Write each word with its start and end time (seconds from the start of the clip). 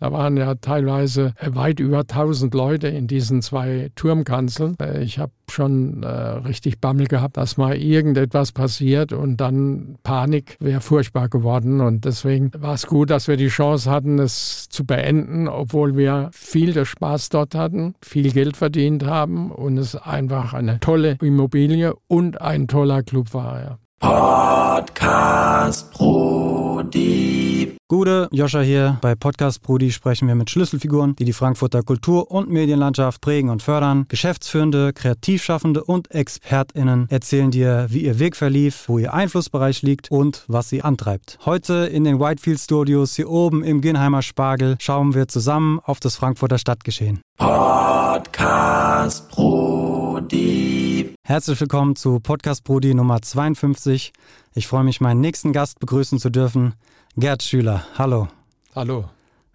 Da 0.00 0.12
waren 0.12 0.36
ja 0.36 0.54
teilweise 0.54 1.32
weit 1.44 1.80
über 1.80 2.00
1000 2.00 2.54
Leute 2.54 2.88
in 2.88 3.06
diesen 3.06 3.42
zwei 3.42 3.90
Turmkanzeln. 3.94 4.76
Äh, 4.80 5.02
ich 5.02 5.18
habe 5.18 5.32
schon 5.50 6.02
äh, 6.02 6.08
richtig 6.08 6.80
Bammel 6.80 7.06
gehabt, 7.06 7.36
dass 7.36 7.56
mal 7.56 7.76
irgendetwas 7.76 8.52
passiert 8.52 9.12
und 9.12 9.38
dann 9.38 9.96
Panik 10.02 10.56
wäre 10.60 10.80
furchtbar 10.80 11.28
geworden. 11.28 11.80
Und 11.80 12.04
deswegen 12.04 12.50
war 12.58 12.74
es 12.74 12.86
gut, 12.86 13.10
dass 13.10 13.28
wir 13.28 13.36
die 13.36 13.48
Chance 13.48 13.90
hatten, 13.90 14.18
es 14.18 14.68
zu 14.68 14.84
beenden, 14.84 15.48
obwohl 15.48 15.96
wir 15.96 16.30
viel 16.32 16.72
der 16.72 16.84
Spaß 16.84 17.30
dort 17.30 17.54
hatten, 17.54 17.94
viel 18.02 18.32
Geld 18.32 18.56
verdient 18.56 19.04
haben 19.04 19.50
und 19.50 19.78
es 19.78 19.96
einfach 19.96 20.54
eine 20.54 20.80
tolle 20.80 21.16
Immobilie 21.22 21.94
und 22.06 22.40
ein 22.40 22.68
toller 22.68 23.02
Club 23.02 23.34
war. 23.34 23.60
Ja. 23.60 23.78
Podcast 24.00 25.92
Brudi. 25.92 27.77
Gute, 27.90 28.28
Joscha 28.32 28.60
hier. 28.60 28.98
Bei 29.00 29.14
Podcast 29.14 29.62
Brudi 29.62 29.90
sprechen 29.92 30.28
wir 30.28 30.34
mit 30.34 30.50
Schlüsselfiguren, 30.50 31.16
die 31.16 31.24
die 31.24 31.32
Frankfurter 31.32 31.82
Kultur- 31.82 32.30
und 32.30 32.50
Medienlandschaft 32.50 33.22
prägen 33.22 33.48
und 33.48 33.62
fördern. 33.62 34.04
Geschäftsführende, 34.08 34.92
Kreativschaffende 34.92 35.82
und 35.82 36.14
ExpertInnen 36.14 37.06
erzählen 37.08 37.50
dir, 37.50 37.86
wie 37.88 38.04
ihr 38.04 38.18
Weg 38.18 38.36
verlief, 38.36 38.90
wo 38.90 38.98
ihr 38.98 39.14
Einflussbereich 39.14 39.80
liegt 39.80 40.10
und 40.10 40.44
was 40.48 40.68
sie 40.68 40.82
antreibt. 40.82 41.38
Heute 41.46 41.86
in 41.86 42.04
den 42.04 42.20
Whitefield 42.20 42.60
Studios 42.60 43.16
hier 43.16 43.30
oben 43.30 43.64
im 43.64 43.80
Ginheimer 43.80 44.20
Spargel 44.20 44.76
schauen 44.80 45.14
wir 45.14 45.26
zusammen 45.26 45.80
auf 45.82 45.98
das 45.98 46.14
Frankfurter 46.14 46.58
Stadtgeschehen. 46.58 47.22
Podcast 47.38 49.30
Brudi. 49.30 51.14
Herzlich 51.26 51.58
willkommen 51.58 51.96
zu 51.96 52.20
Podcast 52.20 52.64
Brudi 52.64 52.92
Nummer 52.92 53.22
52. 53.22 54.12
Ich 54.54 54.66
freue 54.66 54.84
mich, 54.84 55.00
meinen 55.00 55.22
nächsten 55.22 55.54
Gast 55.54 55.78
begrüßen 55.78 56.18
zu 56.18 56.28
dürfen, 56.28 56.74
Gerd 57.18 57.42
Schüler. 57.42 57.84
Hallo. 57.98 58.28
Hallo. 58.76 59.06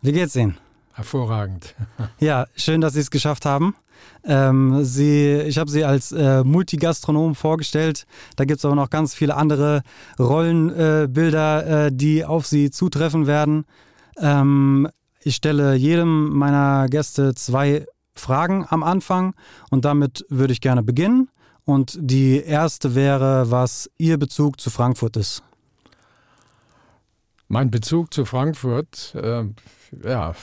Wie 0.01 0.11
geht's 0.11 0.35
Ihnen? 0.35 0.57
Hervorragend. 0.91 1.73
Ja, 2.19 2.45
schön, 2.57 2.81
dass 2.81 2.91
Sie 2.91 2.99
es 2.99 3.09
geschafft 3.09 3.45
haben. 3.45 3.73
Ähm, 4.25 4.83
Sie, 4.83 5.31
ich 5.47 5.57
habe 5.57 5.71
Sie 5.71 5.85
als 5.85 6.11
äh, 6.11 6.43
Multigastronom 6.43 7.35
vorgestellt. 7.35 8.05
Da 8.35 8.43
gibt 8.43 8.57
es 8.57 8.65
aber 8.65 8.75
noch 8.75 8.89
ganz 8.89 9.15
viele 9.15 9.37
andere 9.37 9.81
Rollenbilder, 10.19 11.65
äh, 11.65 11.87
äh, 11.87 11.91
die 11.93 12.25
auf 12.25 12.47
Sie 12.47 12.69
zutreffen 12.69 13.27
werden. 13.27 13.63
Ähm, 14.17 14.89
ich 15.21 15.35
stelle 15.35 15.75
jedem 15.75 16.33
meiner 16.33 16.87
Gäste 16.89 17.33
zwei 17.33 17.85
Fragen 18.13 18.65
am 18.67 18.83
Anfang 18.83 19.35
und 19.69 19.85
damit 19.85 20.25
würde 20.27 20.51
ich 20.51 20.59
gerne 20.59 20.83
beginnen. 20.83 21.29
Und 21.63 21.97
die 21.97 22.43
erste 22.43 22.93
wäre, 22.93 23.51
was 23.51 23.89
Ihr 23.97 24.17
Bezug 24.17 24.59
zu 24.59 24.69
Frankfurt 24.69 25.15
ist. 25.15 25.43
Mein 27.47 27.71
Bezug 27.71 28.13
zu 28.13 28.25
Frankfurt, 28.25 29.15
äh, 29.15 29.45
ja, 30.03 30.33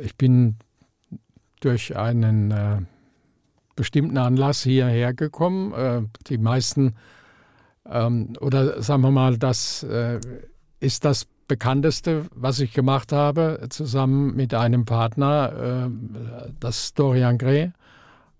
ich 0.00 0.16
bin 0.16 0.56
durch 1.60 1.96
einen 1.96 2.50
äh, 2.50 2.78
bestimmten 3.76 4.18
Anlass 4.18 4.62
hierher 4.62 5.14
gekommen. 5.14 5.72
Äh, 5.72 6.02
die 6.28 6.38
meisten, 6.38 6.94
ähm, 7.86 8.34
oder 8.40 8.82
sagen 8.82 9.02
wir 9.02 9.10
mal, 9.10 9.38
das 9.38 9.82
äh, 9.82 10.20
ist 10.80 11.04
das 11.04 11.26
bekannteste, 11.48 12.26
was 12.34 12.60
ich 12.60 12.72
gemacht 12.72 13.12
habe, 13.12 13.66
zusammen 13.68 14.34
mit 14.34 14.54
einem 14.54 14.84
Partner, 14.84 15.88
äh, 15.88 16.50
das 16.60 16.94
Dorian 16.94 17.38
Gray 17.38 17.72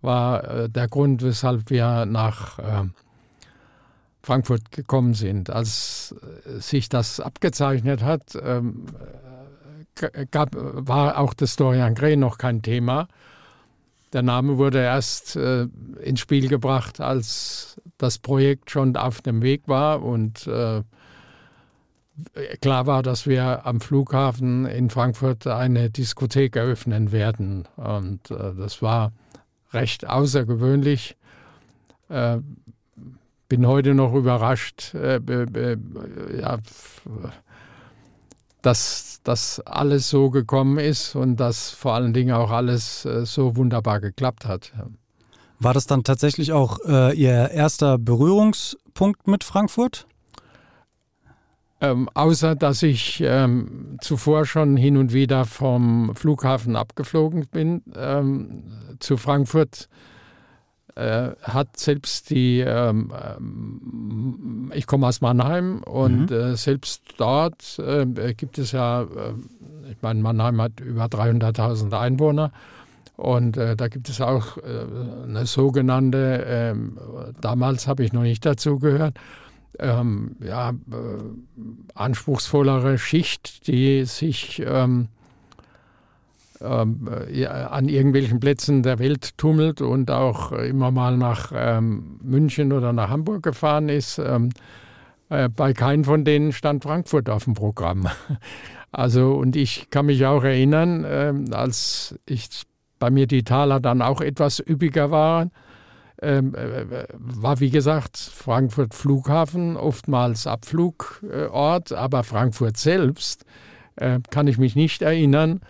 war 0.00 0.44
äh, 0.44 0.68
der 0.68 0.88
Grund, 0.88 1.22
weshalb 1.22 1.70
wir 1.70 2.06
nach 2.06 2.58
Frankfurt 4.22 4.70
gekommen 4.70 5.14
sind. 5.14 5.50
Als 5.50 6.14
äh, 6.46 6.60
sich 6.60 6.88
das 6.88 7.20
abgezeichnet 7.20 8.02
hat, 8.02 8.38
ähm, 8.42 8.86
gab, 10.30 10.50
war 10.54 11.18
auch 11.18 11.34
das 11.34 11.56
Dorian 11.56 11.94
Gray 11.94 12.16
noch 12.16 12.38
kein 12.38 12.62
Thema. 12.62 13.08
Der 14.12 14.22
Name 14.22 14.58
wurde 14.58 14.78
erst 14.78 15.36
äh, 15.36 15.66
ins 16.02 16.20
Spiel 16.20 16.48
gebracht, 16.48 17.00
als 17.00 17.80
das 17.98 18.18
Projekt 18.18 18.70
schon 18.70 18.96
auf 18.96 19.22
dem 19.22 19.42
Weg 19.42 19.62
war 19.66 20.02
und 20.02 20.46
äh, 20.46 20.82
klar 22.60 22.86
war, 22.86 23.02
dass 23.02 23.26
wir 23.26 23.66
am 23.66 23.80
Flughafen 23.80 24.66
in 24.66 24.90
Frankfurt 24.90 25.46
eine 25.46 25.90
Diskothek 25.90 26.56
eröffnen 26.56 27.10
werden. 27.10 27.66
Und 27.76 28.30
äh, 28.30 28.54
das 28.54 28.82
war 28.82 29.12
recht 29.72 30.06
außergewöhnlich. 30.06 31.16
Bin 33.52 33.66
heute 33.66 33.92
noch 33.92 34.14
überrascht, 34.14 34.94
äh, 34.94 35.16
äh, 35.16 35.76
ja, 36.40 36.56
dass 38.62 39.20
das 39.24 39.60
alles 39.66 40.08
so 40.08 40.30
gekommen 40.30 40.78
ist 40.78 41.14
und 41.14 41.36
dass 41.36 41.68
vor 41.68 41.92
allen 41.92 42.14
Dingen 42.14 42.32
auch 42.32 42.50
alles 42.50 43.04
äh, 43.04 43.26
so 43.26 43.54
wunderbar 43.54 44.00
geklappt 44.00 44.46
hat. 44.46 44.72
War 45.58 45.74
das 45.74 45.86
dann 45.86 46.02
tatsächlich 46.02 46.52
auch 46.52 46.78
äh, 46.86 47.14
Ihr 47.14 47.50
erster 47.50 47.98
Berührungspunkt 47.98 49.28
mit 49.28 49.44
Frankfurt? 49.44 50.06
Ähm, 51.82 52.08
außer 52.14 52.54
dass 52.54 52.82
ich 52.82 53.22
ähm, 53.22 53.98
zuvor 54.00 54.46
schon 54.46 54.78
hin 54.78 54.96
und 54.96 55.12
wieder 55.12 55.44
vom 55.44 56.16
Flughafen 56.16 56.74
abgeflogen 56.74 57.48
bin 57.48 57.82
ähm, 57.94 58.96
zu 58.98 59.18
Frankfurt, 59.18 59.90
hat 60.96 61.76
selbst 61.78 62.30
die, 62.30 62.60
ähm, 62.60 63.12
ähm, 63.38 64.72
ich 64.74 64.86
komme 64.86 65.06
aus 65.06 65.20
Mannheim 65.20 65.82
und 65.82 66.30
mhm. 66.30 66.36
äh, 66.36 66.56
selbst 66.56 67.02
dort 67.16 67.78
äh, 67.78 68.34
gibt 68.34 68.58
es 68.58 68.72
ja, 68.72 69.02
äh, 69.02 69.06
ich 69.90 70.02
meine, 70.02 70.20
Mannheim 70.20 70.60
hat 70.60 70.80
über 70.80 71.06
300.000 71.06 71.98
Einwohner. 71.98 72.52
Und 73.16 73.56
äh, 73.56 73.76
da 73.76 73.88
gibt 73.88 74.08
es 74.08 74.20
auch 74.20 74.56
äh, 74.56 74.62
eine 75.28 75.46
sogenannte, 75.46 76.44
ähm, 76.46 76.98
damals 77.40 77.86
habe 77.86 78.04
ich 78.04 78.12
noch 78.12 78.22
nicht 78.22 78.44
dazu 78.44 78.78
gehört, 78.78 79.16
ähm, 79.78 80.36
ja, 80.40 80.70
äh, 80.70 80.74
anspruchsvollere 81.94 82.98
Schicht, 82.98 83.66
die 83.66 84.04
sich 84.04 84.62
ähm, 84.64 85.08
ähm, 86.62 87.08
ja, 87.30 87.68
an 87.68 87.88
irgendwelchen 87.88 88.40
Plätzen 88.40 88.82
der 88.82 88.98
Welt 88.98 89.36
tummelt 89.38 89.80
und 89.80 90.10
auch 90.10 90.52
immer 90.52 90.90
mal 90.90 91.16
nach 91.16 91.52
ähm, 91.54 92.18
München 92.22 92.72
oder 92.72 92.92
nach 92.92 93.10
Hamburg 93.10 93.42
gefahren 93.42 93.88
ist. 93.88 94.18
Ähm, 94.18 94.50
äh, 95.28 95.48
bei 95.48 95.72
keinem 95.72 96.04
von 96.04 96.24
denen 96.24 96.52
stand 96.52 96.84
Frankfurt 96.84 97.28
auf 97.28 97.44
dem 97.44 97.54
Programm. 97.54 98.08
Also, 98.94 99.32
und 99.32 99.56
ich 99.56 99.88
kann 99.88 100.04
mich 100.04 100.26
auch 100.26 100.44
erinnern, 100.44 101.50
als 101.54 102.14
ich 102.26 102.50
bei 102.98 103.08
mir 103.08 103.26
die 103.26 103.42
Taler 103.42 103.80
dann 103.80 104.02
auch 104.02 104.20
etwas 104.20 104.60
üppiger 104.60 105.10
waren, 105.10 105.50
äh, 106.22 106.40
war 107.12 107.58
wie 107.58 107.70
gesagt 107.70 108.16
Frankfurt 108.16 108.94
Flughafen, 108.94 109.76
oftmals 109.76 110.46
Abflugort, 110.46 111.92
aber 111.92 112.22
Frankfurt 112.22 112.76
selbst 112.76 113.44
äh, 113.96 114.20
kann 114.30 114.46
ich 114.46 114.56
mich 114.56 114.76
nicht 114.76 115.02
erinnern, 115.02 115.60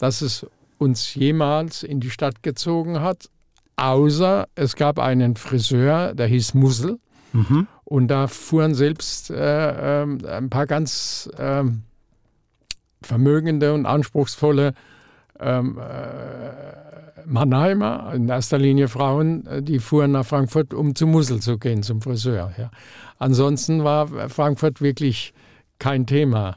dass 0.00 0.22
es 0.22 0.46
uns 0.78 1.14
jemals 1.14 1.82
in 1.82 2.00
die 2.00 2.10
Stadt 2.10 2.42
gezogen 2.42 3.00
hat, 3.00 3.28
außer 3.76 4.48
es 4.54 4.74
gab 4.74 4.98
einen 4.98 5.36
Friseur, 5.36 6.14
der 6.14 6.26
hieß 6.26 6.54
Mussel. 6.54 6.98
Mhm. 7.32 7.68
Und 7.84 8.08
da 8.08 8.26
fuhren 8.26 8.74
selbst 8.74 9.30
äh, 9.30 10.02
äh, 10.02 10.06
ein 10.26 10.50
paar 10.50 10.66
ganz 10.66 11.30
äh, 11.36 11.64
vermögende 13.02 13.74
und 13.74 13.86
anspruchsvolle 13.86 14.74
ähm, 15.38 15.78
äh, 15.78 17.26
Mannheimer, 17.26 18.12
in 18.14 18.28
erster 18.28 18.58
Linie 18.58 18.88
Frauen, 18.88 19.46
die 19.60 19.78
fuhren 19.78 20.12
nach 20.12 20.24
Frankfurt, 20.24 20.72
um 20.72 20.94
zum 20.94 21.10
Mussel 21.10 21.40
zu 21.40 21.58
gehen, 21.58 21.82
zum 21.82 22.00
Friseur. 22.00 22.52
Ja. 22.56 22.70
Ansonsten 23.18 23.84
war 23.84 24.08
Frankfurt 24.30 24.80
wirklich 24.80 25.34
kein 25.78 26.06
Thema. 26.06 26.56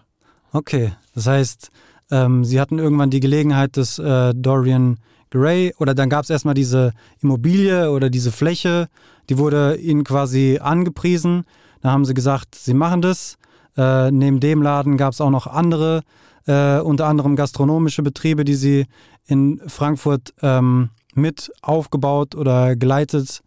Okay, 0.54 0.94
das 1.14 1.28
heißt, 1.28 1.72
ähm, 2.14 2.46
Sie 2.46 2.62
hatten 2.62 2.78
irgendwann 2.78 3.10
die 3.10 3.20
Gelegenheit 3.20 3.76
des 3.76 3.98
äh, 3.98 4.34
Dorian 4.36 5.00
Gray 5.32 5.74
oder 5.80 5.96
dann 5.96 6.10
gab 6.10 6.24
es 6.24 6.30
erstmal 6.30 6.54
diese 6.54 6.94
Immobilie 7.22 7.90
oder 7.90 8.12
diese 8.12 8.32
Fläche, 8.32 8.88
die 9.30 9.40
wurde 9.40 9.78
Ihnen 9.78 10.04
quasi 10.04 10.60
angepriesen. 10.62 11.44
Da 11.82 11.90
haben 11.92 12.06
Sie 12.06 12.14
gesagt, 12.14 12.54
Sie 12.54 12.76
machen 12.76 13.02
das. 13.02 13.38
Äh, 13.76 14.12
neben 14.12 14.40
dem 14.40 14.62
Laden 14.62 14.96
gab 14.98 15.14
es 15.14 15.22
auch 15.22 15.32
noch 15.32 15.48
andere, 15.48 16.04
äh, 16.46 16.80
unter 16.80 17.08
anderem 17.08 17.36
gastronomische 17.36 18.04
Betriebe, 18.04 18.46
die 18.46 18.54
Sie 18.54 18.86
in 19.26 19.60
Frankfurt 19.66 20.36
ähm, 20.44 20.90
mit 21.16 21.52
aufgebaut 21.64 22.36
oder 22.36 22.76
geleitet 22.76 23.42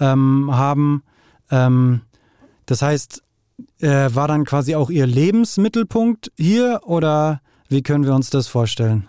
ähm, 0.00 0.50
haben. 0.52 1.02
Ähm, 1.50 2.02
das 2.66 2.82
heißt, 2.82 3.22
äh, 3.80 4.10
war 4.12 4.28
dann 4.28 4.44
quasi 4.44 4.74
auch 4.74 4.90
Ihr 4.90 5.06
Lebensmittelpunkt 5.06 6.30
hier 6.36 6.80
oder 6.84 7.40
wie 7.72 7.82
können 7.82 8.04
wir 8.04 8.14
uns 8.14 8.30
das 8.30 8.46
vorstellen? 8.46 9.08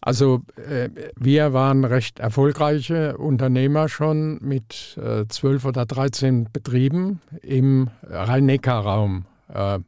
Also 0.00 0.40
äh, 0.56 0.88
wir 1.16 1.52
waren 1.52 1.84
recht 1.84 2.20
erfolgreiche 2.20 3.18
Unternehmer 3.18 3.88
schon 3.90 4.38
mit 4.40 4.96
äh, 4.96 5.26
zwölf 5.28 5.66
oder 5.66 5.84
13 5.84 6.48
Betrieben 6.50 7.20
im 7.42 7.90
Rhein-Neckar-Raum. 8.04 9.26
Äh, 9.52 9.80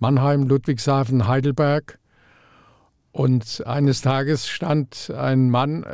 Mannheim, 0.00 0.44
Ludwigshafen, 0.44 1.28
Heidelberg 1.28 1.98
Und 3.12 3.64
eines 3.66 4.00
Tages 4.00 4.48
stand 4.48 5.10
ein 5.10 5.50
Mann 5.50 5.84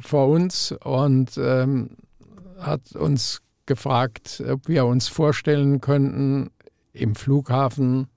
vor 0.00 0.28
uns 0.28 0.74
und 0.82 1.36
ähm, 1.36 1.90
hat 2.58 2.96
uns 2.96 3.42
gefragt, 3.66 4.42
ob 4.50 4.66
wir 4.66 4.86
uns 4.86 5.08
vorstellen 5.08 5.82
könnten, 5.82 6.50
im 6.94 7.14
Flughafen 7.14 8.08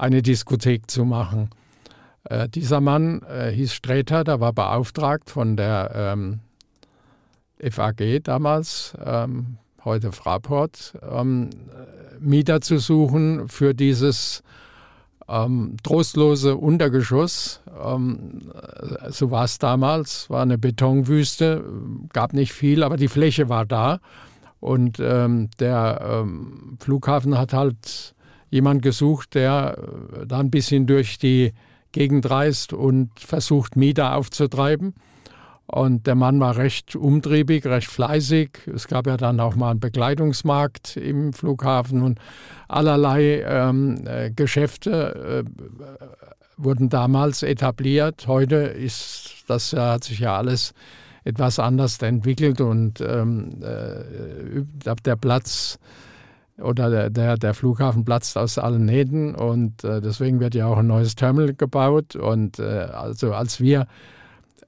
eine 0.00 0.22
Diskothek 0.22 0.90
zu 0.90 1.04
machen. 1.04 1.50
Äh, 2.24 2.48
dieser 2.48 2.80
Mann 2.80 3.22
äh, 3.22 3.50
hieß 3.50 3.74
Sträter, 3.74 4.24
der 4.24 4.40
war 4.40 4.52
beauftragt 4.52 5.30
von 5.30 5.56
der 5.56 5.92
ähm, 5.94 6.40
FAG 7.58 8.22
damals, 8.22 8.94
ähm, 9.04 9.58
heute 9.84 10.12
Fraport, 10.12 10.94
ähm, 11.08 11.50
Mieter 12.18 12.62
zu 12.62 12.78
suchen 12.78 13.48
für 13.48 13.74
dieses 13.74 14.42
ähm, 15.28 15.76
trostlose 15.82 16.56
Untergeschoss. 16.56 17.60
Ähm, 17.82 18.50
so 19.08 19.30
war 19.30 19.44
es 19.44 19.58
damals, 19.58 20.30
war 20.30 20.42
eine 20.42 20.56
Betonwüste, 20.58 21.64
gab 22.12 22.32
nicht 22.32 22.52
viel, 22.52 22.82
aber 22.82 22.96
die 22.96 23.08
Fläche 23.08 23.50
war 23.50 23.66
da. 23.66 24.00
Und 24.60 24.98
ähm, 25.00 25.48
der 25.58 26.26
Flughafen 26.78 27.38
hat 27.38 27.54
halt 27.54 28.14
jemand 28.50 28.82
gesucht, 28.82 29.34
der 29.34 29.78
äh, 30.20 30.26
da 30.26 30.38
ein 30.40 30.50
bisschen 30.50 30.86
durch 30.86 31.18
die 31.18 31.52
Gegend 31.92 32.30
reist 32.30 32.72
und 32.72 33.10
versucht, 33.18 33.76
Mieter 33.76 34.16
aufzutreiben. 34.16 34.94
Und 35.66 36.08
der 36.08 36.16
Mann 36.16 36.40
war 36.40 36.56
recht 36.56 36.96
umtriebig, 36.96 37.64
recht 37.64 37.88
fleißig. 37.88 38.50
Es 38.74 38.88
gab 38.88 39.06
ja 39.06 39.16
dann 39.16 39.38
auch 39.38 39.54
mal 39.54 39.70
einen 39.70 39.80
Bekleidungsmarkt 39.80 40.96
im 40.96 41.32
Flughafen 41.32 42.02
und 42.02 42.18
allerlei 42.66 43.42
ähm, 43.46 44.04
äh, 44.04 44.30
Geschäfte 44.30 45.44
äh, 45.46 45.64
wurden 46.56 46.88
damals 46.88 47.44
etabliert. 47.44 48.26
Heute 48.26 48.56
ist 48.56 49.44
das 49.46 49.70
ja, 49.70 49.92
hat 49.92 50.04
sich 50.04 50.18
ja 50.18 50.36
alles 50.36 50.74
etwas 51.24 51.58
anders 51.58 51.98
entwickelt 52.02 52.60
und 52.60 53.00
ähm, 53.00 53.62
äh, 53.62 54.94
der 55.04 55.16
Platz 55.16 55.78
oder 56.62 57.10
der, 57.10 57.36
der, 57.36 57.54
Flughafen 57.54 58.04
platzt 58.04 58.36
aus 58.36 58.58
allen 58.58 58.84
Nähten 58.84 59.34
und 59.34 59.84
äh, 59.84 60.00
deswegen 60.00 60.40
wird 60.40 60.54
ja 60.54 60.66
auch 60.66 60.78
ein 60.78 60.86
neues 60.86 61.14
Terminal 61.14 61.54
gebaut. 61.54 62.16
Und 62.16 62.58
äh, 62.58 62.62
also 62.62 63.32
als 63.32 63.60
wir 63.60 63.86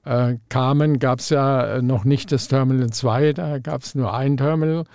äh, 0.05 0.35
kamen, 0.49 0.99
gab 0.99 1.19
es 1.19 1.29
ja 1.29 1.81
noch 1.81 2.03
nicht 2.03 2.31
das 2.31 2.47
Terminal 2.47 2.89
2, 2.89 3.33
da 3.33 3.59
gab 3.59 3.81
es 3.81 3.95
nur 3.95 4.13
ein 4.13 4.37
Terminal. 4.37 4.85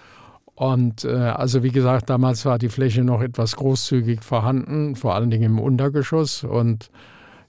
Und 0.54 1.04
äh, 1.04 1.14
also 1.14 1.62
wie 1.62 1.70
gesagt, 1.70 2.10
damals 2.10 2.44
war 2.44 2.58
die 2.58 2.68
Fläche 2.68 3.04
noch 3.04 3.22
etwas 3.22 3.54
großzügig 3.54 4.22
vorhanden, 4.22 4.96
vor 4.96 5.14
allen 5.14 5.30
Dingen 5.30 5.44
im 5.44 5.58
Untergeschoss. 5.60 6.42
Und 6.42 6.90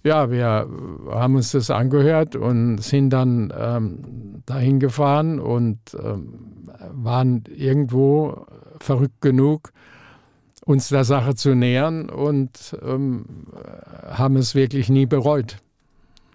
ja, 0.03 0.31
wir 0.31 0.67
haben 1.09 1.35
uns 1.35 1.51
das 1.51 1.69
angehört 1.69 2.35
und 2.35 2.77
sind 2.79 3.09
dann 3.09 3.53
ähm, 3.57 4.43
dahin 4.45 4.79
gefahren 4.79 5.39
und 5.39 5.79
ähm, 6.01 6.67
waren 6.91 7.43
irgendwo 7.47 8.45
verrückt 8.79 9.21
genug, 9.21 9.71
uns 10.65 10.89
der 10.89 11.03
Sache 11.03 11.35
zu 11.35 11.55
nähern 11.55 12.09
und 12.09 12.77
ähm, 12.81 13.25
haben 14.07 14.37
es 14.37 14.55
wirklich 14.55 14.89
nie 14.89 15.05
bereut. 15.05 15.57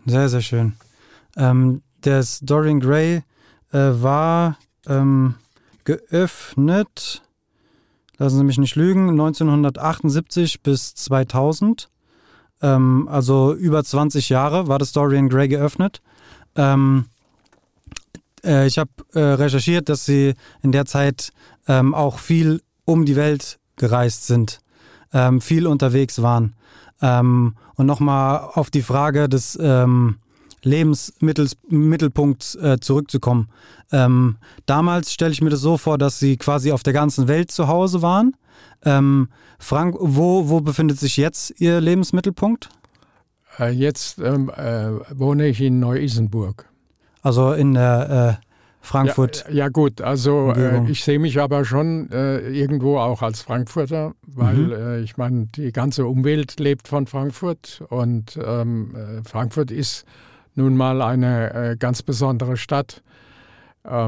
Sehr, 0.06 0.28
sehr 0.28 0.42
schön. 0.42 0.74
Ähm, 1.36 1.82
das 2.02 2.40
Dorian 2.40 2.80
Gray 2.80 3.22
äh, 3.72 3.78
war 3.78 4.58
ähm, 4.86 5.36
geöffnet, 5.84 7.22
lassen 8.18 8.38
Sie 8.38 8.44
mich 8.44 8.58
nicht 8.58 8.76
lügen, 8.76 9.10
1978 9.10 10.62
bis 10.62 10.94
2000. 10.94 11.88
Ähm, 12.62 13.08
also 13.10 13.54
über 13.54 13.82
20 13.84 14.28
Jahre 14.28 14.68
war 14.68 14.78
das 14.78 14.92
Dorian 14.92 15.28
Gray 15.28 15.48
geöffnet. 15.48 16.00
Ähm, 16.56 17.06
äh, 18.44 18.66
ich 18.66 18.78
habe 18.78 18.90
äh, 19.14 19.20
recherchiert, 19.20 19.88
dass 19.88 20.04
Sie 20.04 20.34
in 20.62 20.72
der 20.72 20.86
Zeit 20.86 21.32
ähm, 21.66 21.94
auch 21.94 22.18
viel 22.18 22.60
um 22.84 23.04
die 23.06 23.16
Welt 23.16 23.58
gereist 23.76 24.26
sind, 24.26 24.60
ähm, 25.12 25.40
viel 25.40 25.66
unterwegs 25.66 26.22
waren. 26.22 26.54
Ähm, 27.02 27.56
und 27.76 27.86
nochmal 27.86 28.50
auf 28.54 28.70
die 28.70 28.82
Frage 28.82 29.28
des 29.28 29.58
ähm, 29.60 30.18
Lebensmittelpunkts 30.62 32.54
äh, 32.56 32.78
zurückzukommen. 32.80 33.48
Ähm, 33.92 34.36
damals 34.66 35.12
stelle 35.12 35.32
ich 35.32 35.42
mir 35.42 35.50
das 35.50 35.60
so 35.60 35.76
vor, 35.76 35.98
dass 35.98 36.18
sie 36.18 36.36
quasi 36.36 36.72
auf 36.72 36.82
der 36.82 36.92
ganzen 36.92 37.28
Welt 37.28 37.50
zu 37.50 37.68
Hause 37.68 38.02
waren. 38.02 38.34
Ähm, 38.84 39.28
Frank, 39.58 39.96
wo, 39.98 40.48
wo 40.48 40.60
befindet 40.60 40.98
sich 40.98 41.16
jetzt 41.16 41.60
Ihr 41.60 41.80
Lebensmittelpunkt? 41.80 42.68
Äh, 43.58 43.70
jetzt 43.70 44.18
ähm, 44.18 44.50
äh, 44.50 44.90
wohne 45.14 45.46
ich 45.46 45.60
in 45.60 45.80
Neu-Isenburg. 45.80 46.68
Also 47.22 47.52
in 47.52 47.74
der 47.74 48.38
äh, 48.40 48.44
Frankfurt. 48.84 49.46
Ja, 49.48 49.54
ja 49.54 49.68
gut, 49.68 50.02
also 50.02 50.52
äh, 50.52 50.90
ich 50.90 51.02
sehe 51.02 51.18
mich 51.18 51.40
aber 51.40 51.64
schon 51.64 52.10
äh, 52.10 52.40
irgendwo 52.50 52.98
auch 52.98 53.22
als 53.22 53.40
Frankfurter, 53.40 54.12
weil 54.26 54.56
mhm. 54.56 54.72
äh, 54.72 55.00
ich 55.00 55.16
meine, 55.16 55.46
die 55.46 55.72
ganze 55.72 56.04
Umwelt 56.06 56.60
lebt 56.60 56.86
von 56.86 57.06
Frankfurt 57.06 57.82
und 57.88 58.38
ähm, 58.44 58.94
äh, 58.94 59.26
Frankfurt 59.26 59.70
ist 59.70 60.04
nun 60.54 60.76
mal 60.76 61.00
eine 61.00 61.54
äh, 61.54 61.76
ganz 61.78 62.02
besondere 62.02 62.58
Stadt 62.58 63.02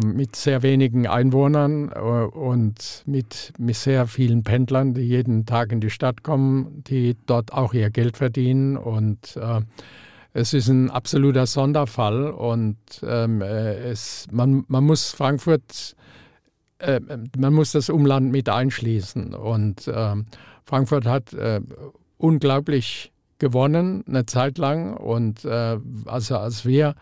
mit 0.00 0.36
sehr 0.36 0.62
wenigen 0.62 1.06
Einwohnern 1.06 1.90
äh, 1.90 1.98
und 1.98 3.02
mit, 3.06 3.52
mit 3.58 3.76
sehr 3.76 4.06
vielen 4.06 4.42
Pendlern, 4.42 4.94
die 4.94 5.02
jeden 5.02 5.44
Tag 5.46 5.72
in 5.72 5.80
die 5.80 5.90
Stadt 5.90 6.22
kommen, 6.22 6.82
die 6.86 7.16
dort 7.26 7.52
auch 7.52 7.74
ihr 7.74 7.90
Geld 7.90 8.16
verdienen 8.16 8.76
und 8.76 9.38
es 10.38 10.52
ist 10.52 10.68
ein 10.68 10.90
absoluter 10.90 11.46
Sonderfall 11.46 12.28
und 12.28 12.76
ähm, 13.02 13.40
äh, 13.40 13.76
es, 13.88 14.26
man, 14.30 14.66
man 14.68 14.84
muss 14.84 15.10
Frankfurt, 15.10 15.96
äh, 16.78 17.00
man 17.38 17.54
muss 17.54 17.72
das 17.72 17.88
Umland 17.88 18.30
mit 18.32 18.50
einschließen. 18.50 19.32
Und 19.32 19.88
äh, 19.88 20.14
Frankfurt 20.66 21.06
hat 21.06 21.32
äh, 21.32 21.62
unglaublich 22.18 23.12
gewonnen 23.38 24.04
eine 24.06 24.26
Zeit 24.26 24.58
lang. 24.58 24.94
Und 24.94 25.46
äh, 25.46 25.78
also 26.04 26.36
als 26.36 26.66
wir 26.66 26.96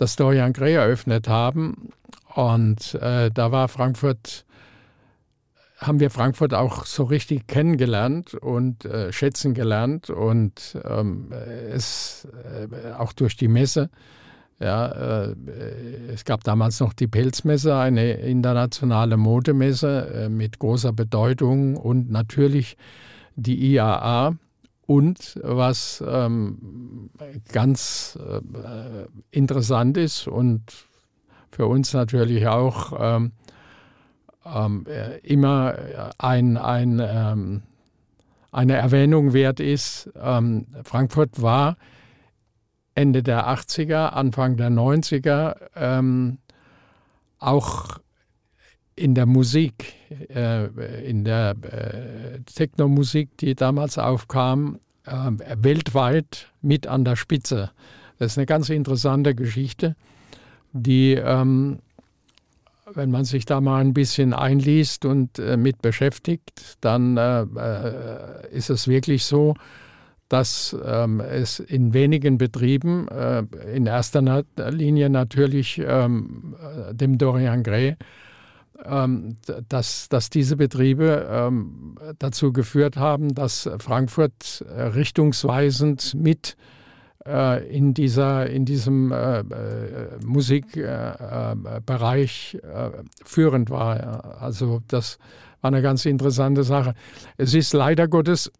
das 0.00 0.16
Dorian 0.16 0.52
Gray 0.52 0.74
eröffnet 0.74 1.28
haben, 1.28 1.90
und 2.34 2.94
äh, 2.94 3.30
da 3.30 3.52
war 3.52 3.68
Frankfurt 3.68 4.44
haben 5.78 5.98
wir 5.98 6.10
Frankfurt 6.10 6.52
auch 6.52 6.84
so 6.84 7.04
richtig 7.04 7.46
kennengelernt 7.46 8.34
und 8.34 8.84
äh, 8.84 9.12
schätzen 9.12 9.54
gelernt 9.54 10.10
und 10.10 10.78
ähm, 10.84 11.32
es 11.32 12.28
äh, 12.44 12.92
auch 12.92 13.14
durch 13.14 13.36
die 13.36 13.48
Messe. 13.48 13.88
Ja, 14.58 15.30
äh, 15.30 15.34
es 16.12 16.26
gab 16.26 16.44
damals 16.44 16.80
noch 16.80 16.92
die 16.92 17.06
Pelzmesse, 17.06 17.76
eine 17.76 18.12
internationale 18.12 19.16
Modemesse 19.16 20.12
äh, 20.14 20.28
mit 20.28 20.58
großer 20.58 20.92
Bedeutung 20.92 21.76
und 21.76 22.10
natürlich 22.10 22.76
die 23.36 23.72
IAA. 23.72 24.34
Und 24.90 25.38
was 25.44 26.02
ähm, 26.04 27.10
ganz 27.52 28.18
äh, 28.20 29.06
interessant 29.30 29.96
ist 29.96 30.26
und 30.26 30.62
für 31.52 31.66
uns 31.66 31.92
natürlich 31.92 32.48
auch 32.48 32.92
ähm, 32.98 33.30
ähm, 34.44 34.84
äh, 34.88 35.18
immer 35.18 35.76
ein, 36.18 36.56
ein, 36.56 37.00
ähm, 37.00 37.62
eine 38.50 38.74
Erwähnung 38.78 39.32
wert 39.32 39.60
ist. 39.60 40.10
Ähm, 40.20 40.66
Frankfurt 40.82 41.40
war 41.40 41.76
Ende 42.96 43.22
der 43.22 43.46
80er, 43.46 44.08
Anfang 44.08 44.56
der 44.56 44.70
90er 44.70 45.54
ähm, 45.76 46.38
auch 47.38 48.00
in 49.00 49.14
der 49.14 49.26
Musik, 49.26 49.94
äh, 50.28 50.66
in 51.08 51.24
der 51.24 51.56
äh, 51.62 52.40
Technomusik, 52.40 53.36
die 53.38 53.54
damals 53.54 53.98
aufkam, 53.98 54.78
äh, 55.06 55.12
weltweit 55.56 56.48
mit 56.60 56.86
an 56.86 57.04
der 57.04 57.16
Spitze. 57.16 57.70
Das 58.18 58.32
ist 58.32 58.38
eine 58.38 58.46
ganz 58.46 58.68
interessante 58.68 59.34
Geschichte, 59.34 59.96
die 60.72 61.14
ähm, 61.14 61.78
wenn 62.92 63.10
man 63.10 63.24
sich 63.24 63.44
da 63.44 63.60
mal 63.60 63.80
ein 63.80 63.94
bisschen 63.94 64.34
einliest 64.34 65.04
und 65.04 65.38
mit 65.38 65.80
beschäftigt, 65.80 66.76
dann 66.80 67.16
ist 68.50 68.68
es 68.68 68.88
wirklich 68.88 69.24
so, 69.24 69.54
dass 70.30 70.76
ähm, 70.84 71.20
es 71.20 71.58
in 71.58 71.92
wenigen 71.92 72.38
Betrieben, 72.38 73.08
äh, 73.08 73.42
in 73.74 73.86
erster 73.86 74.44
Linie 74.70 75.10
natürlich 75.10 75.82
ähm, 75.84 76.54
äh, 76.62 76.94
dem 76.94 77.18
Dorian 77.18 77.64
Gray, 77.64 77.96
ähm, 78.84 79.36
dass, 79.68 80.08
dass 80.08 80.30
diese 80.30 80.56
Betriebe 80.56 81.28
ähm, 81.30 81.96
dazu 82.18 82.52
geführt 82.52 82.96
haben, 82.96 83.34
dass 83.34 83.68
Frankfurt 83.78 84.64
äh, 84.68 84.82
richtungsweisend 84.82 86.14
mit 86.14 86.56
äh, 87.26 87.68
in, 87.68 87.92
dieser, 87.94 88.48
in 88.48 88.64
diesem 88.64 89.12
äh, 89.12 89.40
äh 89.40 89.44
Musikbereich 90.24 92.58
äh, 92.62 92.86
äh, 92.86 92.90
führend 93.24 93.70
war. 93.70 93.98
Ja. 93.98 94.20
Also 94.40 94.80
das 94.88 95.18
war 95.60 95.68
eine 95.68 95.82
ganz 95.82 96.06
interessante 96.06 96.64
Sache. 96.64 96.94
Es 97.36 97.54
ist 97.54 97.74
leider 97.74 98.08
Gottes 98.08 98.50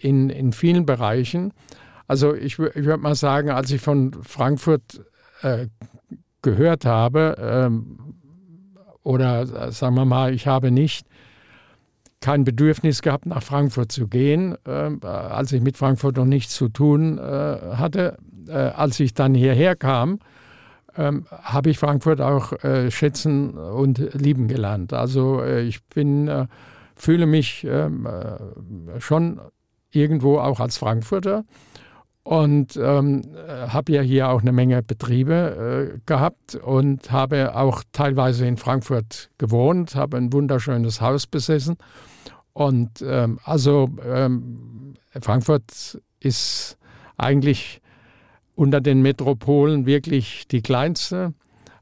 in, 0.00 0.30
in 0.30 0.52
vielen 0.52 0.86
Bereichen 0.86 1.52
Also 2.06 2.34
ich, 2.34 2.58
ich 2.58 2.84
würde 2.84 3.02
mal 3.02 3.14
sagen, 3.14 3.50
als 3.50 3.70
ich 3.70 3.80
von 3.80 4.12
Frankfurt 4.22 5.00
gehört 6.40 6.86
habe, 6.86 7.36
ähm, 7.38 7.98
oder 9.04 9.42
äh, 9.42 9.70
sagen 9.70 9.94
wir 9.94 10.04
mal, 10.04 10.34
ich 10.34 10.48
habe 10.48 10.72
nicht 10.72 11.06
kein 12.20 12.44
Bedürfnis 12.44 13.02
gehabt, 13.02 13.26
nach 13.26 13.42
Frankfurt 13.42 13.92
zu 13.92 14.08
gehen, 14.08 14.56
ähm, 14.66 15.00
äh, 15.04 15.06
als 15.06 15.52
ich 15.52 15.60
mit 15.60 15.76
Frankfurt 15.76 16.16
noch 16.16 16.24
nichts 16.24 16.54
zu 16.54 16.68
tun 16.68 17.18
äh, 17.18 17.22
hatte. 17.22 18.16
Äh, 18.48 18.52
als 18.52 18.98
ich 18.98 19.14
dann 19.14 19.34
hierher 19.34 19.76
kam, 19.76 20.18
ähm, 20.96 21.26
habe 21.30 21.70
ich 21.70 21.78
Frankfurt 21.78 22.20
auch 22.20 22.52
äh, 22.64 22.90
schätzen 22.90 23.50
und 23.54 23.98
lieben 24.14 24.48
gelernt. 24.48 24.92
Also 24.92 25.42
äh, 25.42 25.62
ich 25.62 25.84
bin, 25.84 26.48
fühle 26.94 27.26
mich 27.26 27.66
ähm, 27.68 28.06
äh, 28.06 29.00
schon 29.00 29.40
irgendwo 29.90 30.38
auch 30.38 30.60
als 30.60 30.78
Frankfurter 30.78 31.44
und 32.24 32.76
ähm, 32.76 33.22
äh, 33.34 33.68
habe 33.68 33.92
ja 33.92 34.00
hier 34.00 34.30
auch 34.30 34.40
eine 34.40 34.52
Menge 34.52 34.82
Betriebe 34.82 35.92
äh, 35.94 36.00
gehabt 36.06 36.54
und 36.56 37.12
habe 37.12 37.54
auch 37.54 37.82
teilweise 37.92 38.46
in 38.46 38.56
Frankfurt 38.56 39.30
gewohnt, 39.36 39.94
habe 39.94 40.16
ein 40.16 40.32
wunderschönes 40.32 41.02
Haus 41.02 41.26
besessen. 41.26 41.76
Und 42.54 43.04
ähm, 43.06 43.38
also 43.44 43.90
ähm, 44.04 44.94
Frankfurt 45.20 46.00
ist 46.20 46.78
eigentlich 47.18 47.82
unter 48.54 48.80
den 48.80 49.02
Metropolen 49.02 49.84
wirklich 49.84 50.48
die 50.48 50.62
kleinste, 50.62 51.34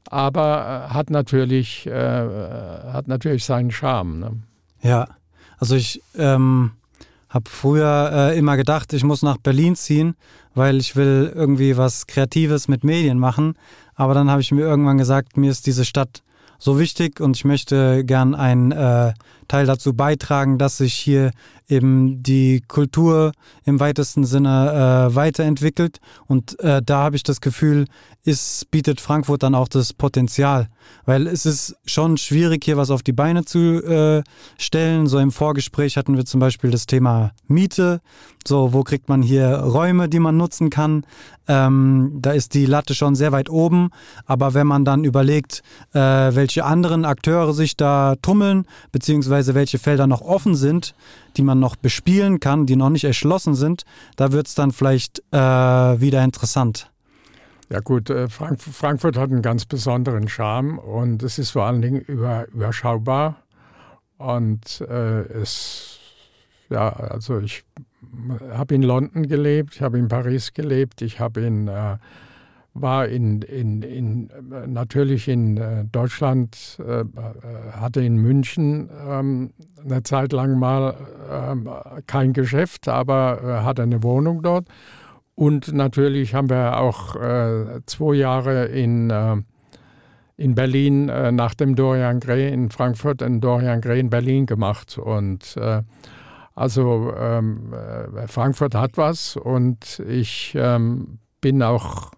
aber 0.09 0.87
äh, 0.89 0.93
hat 0.93 1.09
natürlich, 1.09 1.87
äh, 1.87 1.91
hat 1.91 3.07
natürlich 3.07 3.45
seinen 3.45 3.71
Charme. 3.71 4.19
Ne? 4.19 4.43
Ja, 4.81 5.07
also 5.57 5.75
ich 5.75 6.01
ähm, 6.17 6.71
habe 7.33 7.49
früher 7.49 8.11
äh, 8.13 8.37
immer 8.37 8.57
gedacht, 8.57 8.93
ich 8.93 9.03
muss 9.03 9.23
nach 9.23 9.37
Berlin 9.37 9.75
ziehen, 9.75 10.15
weil 10.53 10.77
ich 10.77 10.95
will 10.95 11.31
irgendwie 11.33 11.77
was 11.77 12.05
Kreatives 12.05 12.67
mit 12.67 12.83
Medien 12.83 13.17
machen. 13.17 13.55
Aber 13.95 14.13
dann 14.13 14.29
habe 14.29 14.41
ich 14.41 14.51
mir 14.51 14.61
irgendwann 14.61 14.99
gesagt, 14.99 15.35
mir 15.35 15.49
ist 15.49 15.65
diese 15.65 15.83
Stadt 15.83 16.21
so 16.59 16.79
wichtig 16.79 17.19
und 17.19 17.35
ich 17.35 17.43
möchte 17.43 18.05
gern 18.05 18.35
einen 18.35 18.71
äh, 18.71 19.13
Teil 19.47 19.65
dazu 19.65 19.93
beitragen, 19.93 20.57
dass 20.57 20.77
sich 20.77 20.93
hier 20.93 21.31
eben 21.67 22.21
die 22.23 22.61
Kultur 22.67 23.31
im 23.65 23.79
weitesten 23.79 24.25
Sinne 24.25 25.09
äh, 25.11 25.15
weiterentwickelt. 25.15 25.99
Und 26.27 26.59
äh, 26.59 26.81
da 26.83 27.03
habe 27.03 27.15
ich 27.15 27.23
das 27.23 27.41
Gefühl, 27.41 27.85
ist, 28.25 28.71
bietet 28.71 29.01
Frankfurt 29.01 29.43
dann 29.43 29.55
auch 29.55 29.67
das 29.67 29.93
Potenzial. 29.93 30.67
Weil 31.05 31.27
es 31.27 31.45
ist 31.45 31.75
schon 31.85 32.17
schwierig, 32.17 32.63
hier 32.63 32.77
was 32.77 32.91
auf 32.91 33.03
die 33.03 33.11
Beine 33.13 33.43
zu 33.45 33.83
äh, 33.83 34.23
stellen. 34.57 35.07
So 35.07 35.19
im 35.19 35.31
Vorgespräch 35.31 35.97
hatten 35.97 36.15
wir 36.15 36.25
zum 36.25 36.39
Beispiel 36.39 36.71
das 36.71 36.85
Thema 36.85 37.31
Miete. 37.47 38.01
So, 38.45 38.73
wo 38.73 38.83
kriegt 38.83 39.09
man 39.09 39.21
hier 39.21 39.47
Räume, 39.55 40.09
die 40.09 40.19
man 40.19 40.37
nutzen 40.37 40.69
kann? 40.69 41.05
Ähm, 41.47 42.17
da 42.21 42.31
ist 42.31 42.53
die 42.53 42.65
Latte 42.65 42.93
schon 42.93 43.15
sehr 43.15 43.31
weit 43.31 43.49
oben. 43.49 43.89
Aber 44.25 44.53
wenn 44.53 44.67
man 44.67 44.85
dann 44.85 45.03
überlegt, 45.03 45.61
äh, 45.93 45.99
welche 45.99 46.65
anderen 46.65 47.05
Akteure 47.05 47.53
sich 47.53 47.75
da 47.75 48.15
tummeln, 48.21 48.65
beziehungsweise 48.91 49.32
welche 49.55 49.79
Felder 49.79 50.07
noch 50.07 50.21
offen 50.21 50.55
sind, 50.55 50.95
die 51.37 51.43
man 51.43 51.59
noch 51.59 51.75
bespielen 51.75 52.39
kann, 52.39 52.65
die 52.65 52.75
noch 52.75 52.89
nicht 52.89 53.03
erschlossen 53.03 53.55
sind, 53.55 53.83
da 54.15 54.31
wird 54.31 54.47
es 54.47 54.55
dann 54.55 54.71
vielleicht 54.71 55.19
äh, 55.31 55.37
wieder 55.37 56.23
interessant. 56.23 56.89
Ja 57.69 57.79
gut, 57.79 58.09
äh, 58.09 58.29
Frank 58.29 58.61
Frankfurt 58.61 59.17
hat 59.17 59.31
einen 59.31 59.41
ganz 59.41 59.65
besonderen 59.65 60.27
Charme 60.27 60.77
und 60.77 61.23
es 61.23 61.39
ist 61.39 61.51
vor 61.51 61.63
allen 61.63 61.81
Dingen 61.81 62.01
über, 62.01 62.47
überschaubar. 62.49 63.37
Und 64.17 64.81
äh, 64.81 65.21
es, 65.41 65.99
ja, 66.69 66.89
also 66.89 67.39
ich 67.39 67.63
habe 68.51 68.75
in 68.75 68.83
London 68.83 69.27
gelebt, 69.27 69.75
ich 69.75 69.81
habe 69.81 69.97
in 69.97 70.07
Paris 70.07 70.53
gelebt, 70.53 71.01
ich 71.01 71.19
habe 71.19 71.41
in, 71.41 71.67
äh, 71.67 71.97
war 72.73 73.07
in, 73.07 73.41
in, 73.43 73.81
in, 73.83 74.29
natürlich 74.67 75.27
in 75.27 75.57
äh, 75.57 75.85
Deutschland, 75.85 76.79
äh, 76.79 77.03
hatte 77.71 78.01
in 78.01 78.17
München 78.17 78.89
ähm, 79.07 79.53
eine 79.83 80.01
Zeit 80.03 80.33
lang 80.33 80.57
mal 80.57 80.95
ähm, 81.29 81.69
kein 82.07 82.33
Geschäft, 82.33 82.87
aber 82.87 83.41
äh, 83.43 83.63
hatte 83.63 83.83
eine 83.83 84.01
Wohnung 84.01 84.41
dort. 84.41 84.67
Und 85.35 85.71
natürlich 85.71 86.33
haben 86.33 86.49
wir 86.49 86.79
auch 86.79 87.15
äh, 87.15 87.81
zwei 87.85 88.15
Jahre 88.15 88.65
in, 88.65 89.09
äh, 89.11 89.35
in 90.37 90.55
Berlin 90.55 91.09
äh, 91.09 91.31
nach 91.31 91.53
dem 91.53 91.75
Dorian 91.75 92.19
Gray 92.19 92.51
in 92.51 92.71
Frankfurt 92.71 93.21
einen 93.21 93.39
Dorian 93.39 93.81
Gray 93.81 93.99
in 93.99 94.09
Berlin 94.09 94.47
gemacht. 94.47 94.97
Und 94.97 95.57
äh, 95.57 95.83
also 96.55 97.13
ähm, 97.17 97.73
äh, 97.73 98.27
Frankfurt 98.27 98.73
hat 98.73 98.97
was 98.97 99.37
und 99.37 99.99
ich 100.07 100.57
bin 101.41 101.63
auch 101.63 102.11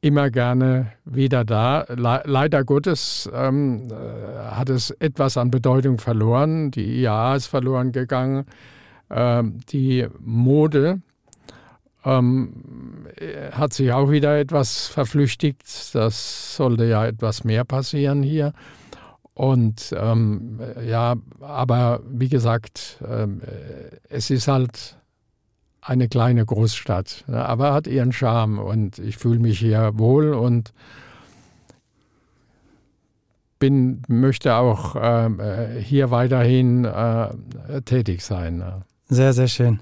immer 0.00 0.30
gerne 0.30 0.92
wieder 1.04 1.44
da. 1.44 1.84
Le 1.88 2.22
leider 2.24 2.64
Gottes 2.64 3.30
ähm, 3.34 3.88
äh, 3.90 4.50
hat 4.50 4.68
es 4.68 4.90
etwas 4.90 5.36
an 5.36 5.50
Bedeutung 5.50 5.98
verloren. 5.98 6.70
Die 6.70 7.00
IAA 7.02 7.36
ist 7.36 7.46
verloren 7.46 7.92
gegangen. 7.92 8.44
Ähm, 9.10 9.58
die 9.68 10.06
Mode 10.18 11.00
ähm, 12.04 13.06
hat 13.52 13.72
sich 13.72 13.92
auch 13.92 14.10
wieder 14.10 14.38
etwas 14.38 14.86
verflüchtigt. 14.86 15.94
Das 15.94 16.56
sollte 16.56 16.84
ja 16.84 17.06
etwas 17.06 17.44
mehr 17.44 17.64
passieren 17.64 18.22
hier. 18.22 18.52
Und 19.34 19.94
ähm, 19.94 20.60
ja, 20.86 21.16
aber 21.40 22.00
wie 22.08 22.28
gesagt, 22.28 23.02
ähm, 23.06 23.42
es 24.08 24.30
ist 24.30 24.48
halt 24.48 24.96
eine 25.86 26.08
kleine 26.08 26.44
Großstadt, 26.44 27.24
aber 27.28 27.72
hat 27.72 27.86
ihren 27.86 28.12
Charme 28.12 28.58
und 28.58 28.98
ich 28.98 29.16
fühle 29.16 29.38
mich 29.38 29.58
hier 29.58 29.92
wohl 29.94 30.34
und 30.34 30.72
bin, 33.58 34.02
möchte 34.08 34.54
auch 34.56 34.96
ähm, 35.00 35.40
äh, 35.40 35.80
hier 35.80 36.10
weiterhin 36.10 36.84
äh, 36.84 37.28
tätig 37.84 38.22
sein. 38.22 38.62
Sehr, 39.08 39.32
sehr 39.32 39.48
schön. 39.48 39.80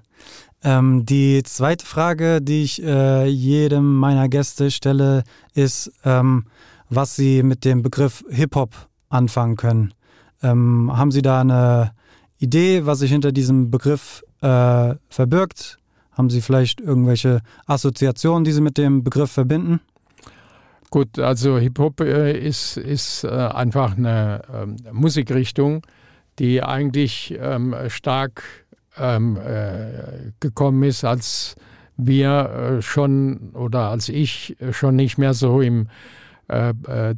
Ähm, 0.62 1.04
die 1.04 1.42
zweite 1.42 1.84
Frage, 1.84 2.40
die 2.40 2.62
ich 2.62 2.82
äh, 2.82 3.26
jedem 3.26 3.96
meiner 3.96 4.28
Gäste 4.28 4.70
stelle, 4.70 5.24
ist, 5.54 5.92
ähm, 6.04 6.46
was 6.88 7.16
Sie 7.16 7.42
mit 7.42 7.64
dem 7.64 7.82
Begriff 7.82 8.24
Hip-Hop 8.30 8.74
anfangen 9.08 9.56
können. 9.56 9.94
Ähm, 10.42 10.90
haben 10.96 11.10
Sie 11.10 11.22
da 11.22 11.40
eine 11.40 11.92
Idee, 12.38 12.86
was 12.86 13.00
sich 13.00 13.10
hinter 13.10 13.32
diesem 13.32 13.70
Begriff 13.70 14.22
äh, 14.40 14.94
verbirgt? 15.08 15.78
Haben 16.14 16.30
Sie 16.30 16.40
vielleicht 16.40 16.80
irgendwelche 16.80 17.40
Assoziationen, 17.66 18.44
die 18.44 18.52
Sie 18.52 18.60
mit 18.60 18.78
dem 18.78 19.02
Begriff 19.02 19.32
verbinden? 19.32 19.80
Gut, 20.94 21.18
also 21.18 21.58
Hip-Hop 21.58 22.02
äh, 22.02 22.38
ist, 22.38 22.76
ist 22.76 23.24
äh, 23.24 23.28
einfach 23.28 23.96
eine 23.96 24.42
ähm, 24.52 24.76
Musikrichtung, 24.92 25.84
die 26.38 26.62
eigentlich 26.62 27.34
ähm, 27.36 27.74
stark 27.88 28.44
ähm, 28.96 29.36
äh, 29.36 30.30
gekommen 30.38 30.84
ist, 30.84 31.04
als 31.04 31.56
wir 31.96 32.78
schon 32.80 33.50
oder 33.54 33.90
als 33.90 34.08
ich 34.08 34.56
schon 34.72 34.96
nicht 34.96 35.16
mehr 35.16 35.32
so 35.32 35.60
im 35.60 35.86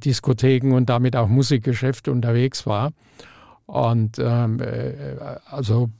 Diskotheken 0.04 0.74
und 0.74 0.90
damit 0.90 1.16
auch 1.16 1.28
Musikgeschäft 1.28 2.08
unterwegs 2.08 2.66
war. 2.66 2.92
Und 3.66 4.20
ähm, 4.20 4.58
also 5.50 5.90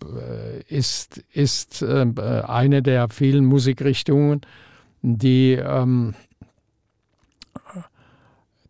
ist, 0.68 1.18
ist 1.32 1.82
äh, 1.82 2.06
eine 2.46 2.80
der 2.80 3.08
vielen 3.08 3.44
Musikrichtungen, 3.44 4.42
die, 5.02 5.54
ähm, 5.54 6.14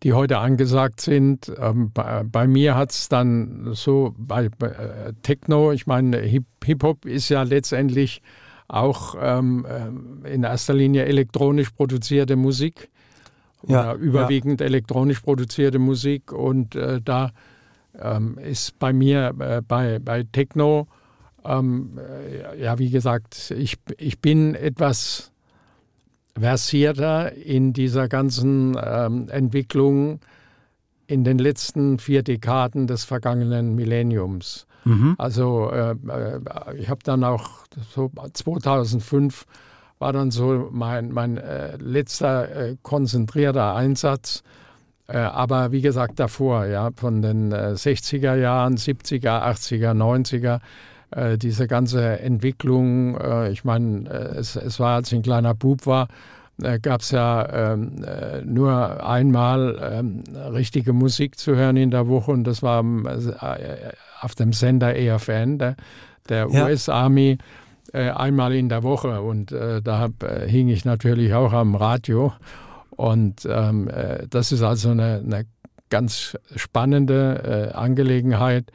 die 0.02 0.14
heute 0.14 0.38
angesagt 0.38 1.02
sind. 1.02 1.52
Ähm, 1.58 1.90
bei, 1.92 2.22
bei, 2.24 2.46
mir 2.46 2.74
hat 2.74 2.92
es 2.92 3.10
dann 3.10 3.68
so 3.74 4.14
bei, 4.16 4.48
bei 4.48 4.68
äh, 4.68 5.12
Techno, 5.22 5.72
ich 5.72 5.86
meine, 5.86 6.18
Hip-Hop 6.18 7.04
ist 7.04 7.28
ja 7.28 7.42
letztendlich 7.42 8.22
auch 8.66 9.14
ähm, 9.20 9.66
in 10.24 10.42
erster 10.42 10.74
Linie 10.74 11.04
elektronisch 11.04 11.70
produzierte 11.70 12.36
Musik. 12.36 12.88
Ja, 13.66 13.94
überwiegend 13.94 14.60
ja. 14.60 14.66
elektronisch 14.66 15.20
produzierte 15.20 15.78
Musik 15.78 16.32
und 16.32 16.76
äh, 16.76 17.00
da 17.02 17.32
ähm, 18.00 18.38
ist 18.38 18.78
bei 18.78 18.92
mir 18.92 19.34
äh, 19.38 19.62
bei, 19.66 19.98
bei 19.98 20.24
Techno, 20.24 20.86
ähm, 21.44 21.98
äh, 21.98 22.62
ja, 22.62 22.78
wie 22.78 22.90
gesagt, 22.90 23.54
ich, 23.56 23.78
ich 23.98 24.20
bin 24.20 24.54
etwas 24.54 25.32
versierter 26.38 27.32
in 27.32 27.72
dieser 27.72 28.08
ganzen 28.08 28.76
ähm, 28.82 29.28
Entwicklung 29.28 30.20
in 31.06 31.24
den 31.24 31.38
letzten 31.38 31.98
vier 31.98 32.22
Dekaden 32.22 32.86
des 32.86 33.04
vergangenen 33.04 33.74
Millenniums. 33.74 34.66
Mhm. 34.84 35.14
Also 35.18 35.70
äh, 35.70 35.92
äh 35.92 36.40
ich 36.78 36.88
habe 36.88 37.00
dann 37.04 37.24
auch 37.24 37.66
so 37.94 38.10
2005 38.32 39.46
war 39.98 40.12
dann 40.12 40.30
so 40.30 40.68
mein, 40.72 41.10
mein 41.10 41.38
äh, 41.38 41.76
letzter 41.76 42.54
äh, 42.54 42.76
konzentrierter 42.82 43.74
Einsatz 43.74 44.42
aber 45.14 45.72
wie 45.72 45.82
gesagt, 45.82 46.18
davor, 46.18 46.66
ja, 46.66 46.90
von 46.96 47.22
den 47.22 47.54
60er 47.54 48.34
äh, 48.34 48.40
Jahren, 48.42 48.76
70er, 48.76 49.42
80er, 49.42 49.92
90er, 49.92 50.60
äh, 51.12 51.38
diese 51.38 51.66
ganze 51.68 52.18
Entwicklung, 52.20 53.16
äh, 53.16 53.50
ich 53.50 53.64
meine, 53.64 54.08
äh, 54.08 54.38
es, 54.38 54.56
es 54.56 54.80
war, 54.80 54.96
als 54.96 55.12
ich 55.12 55.18
ein 55.18 55.22
kleiner 55.22 55.54
Bub 55.54 55.86
war, 55.86 56.08
äh, 56.62 56.78
gab 56.80 57.02
es 57.02 57.10
ja 57.10 57.72
ähm, 57.72 58.02
äh, 58.04 58.40
nur 58.42 59.06
einmal 59.06 59.78
ähm, 59.80 60.24
richtige 60.52 60.92
Musik 60.92 61.38
zu 61.38 61.54
hören 61.54 61.76
in 61.76 61.90
der 61.90 62.08
Woche 62.08 62.32
und 62.32 62.44
das 62.44 62.62
war 62.62 62.80
äh, 62.82 63.92
auf 64.20 64.34
dem 64.34 64.52
Sender 64.52 64.96
EFN, 64.96 65.58
der, 65.58 65.76
der 66.28 66.48
Ja. 66.50 66.64
US 66.64 66.88
Army, 66.88 67.38
äh, 67.92 68.10
einmal 68.10 68.54
in 68.54 68.68
der 68.68 68.82
Woche 68.82 69.20
und 69.20 69.52
äh, 69.52 69.82
da 69.82 70.00
hab, 70.00 70.22
äh, 70.22 70.48
hing 70.48 70.68
ich 70.68 70.84
natürlich 70.84 71.34
auch 71.34 71.52
am 71.52 71.74
Radio 71.76 72.32
und 72.96 73.46
ähm, 73.48 73.88
äh, 73.88 74.26
das 74.28 74.52
ist 74.52 74.62
also 74.62 74.90
eine, 74.90 75.22
eine 75.24 75.46
ganz 75.90 76.36
spannende 76.56 77.70
äh, 77.72 77.74
Angelegenheit 77.76 78.72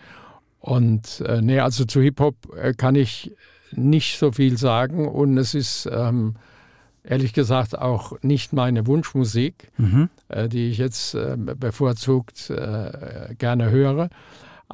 und 0.60 1.22
äh, 1.28 1.42
nee, 1.42 1.60
also 1.60 1.86
zu 1.86 2.02
Hip-Hop 2.02 2.36
äh, 2.56 2.74
kann 2.74 2.96
ich 2.96 3.32
nicht 3.74 4.18
so 4.20 4.32
viel 4.32 4.58
sagen 4.58 5.08
und 5.08 5.38
es 5.38 5.54
ist 5.54 5.90
ähm, 5.92 6.36
ehrlich 7.04 7.34
gesagt 7.34 7.78
auch 7.78 8.14
nicht 8.22 8.54
meine 8.54 8.86
Wunschmusik, 8.86 9.72
Mhm. 9.78 10.10
äh, 10.30 10.48
die 10.48 10.70
ich 10.70 10.78
jetzt 10.78 11.16
äh, 11.16 11.36
bevorzugt 11.38 12.54
gerne 13.38 13.70
höre. 13.72 14.10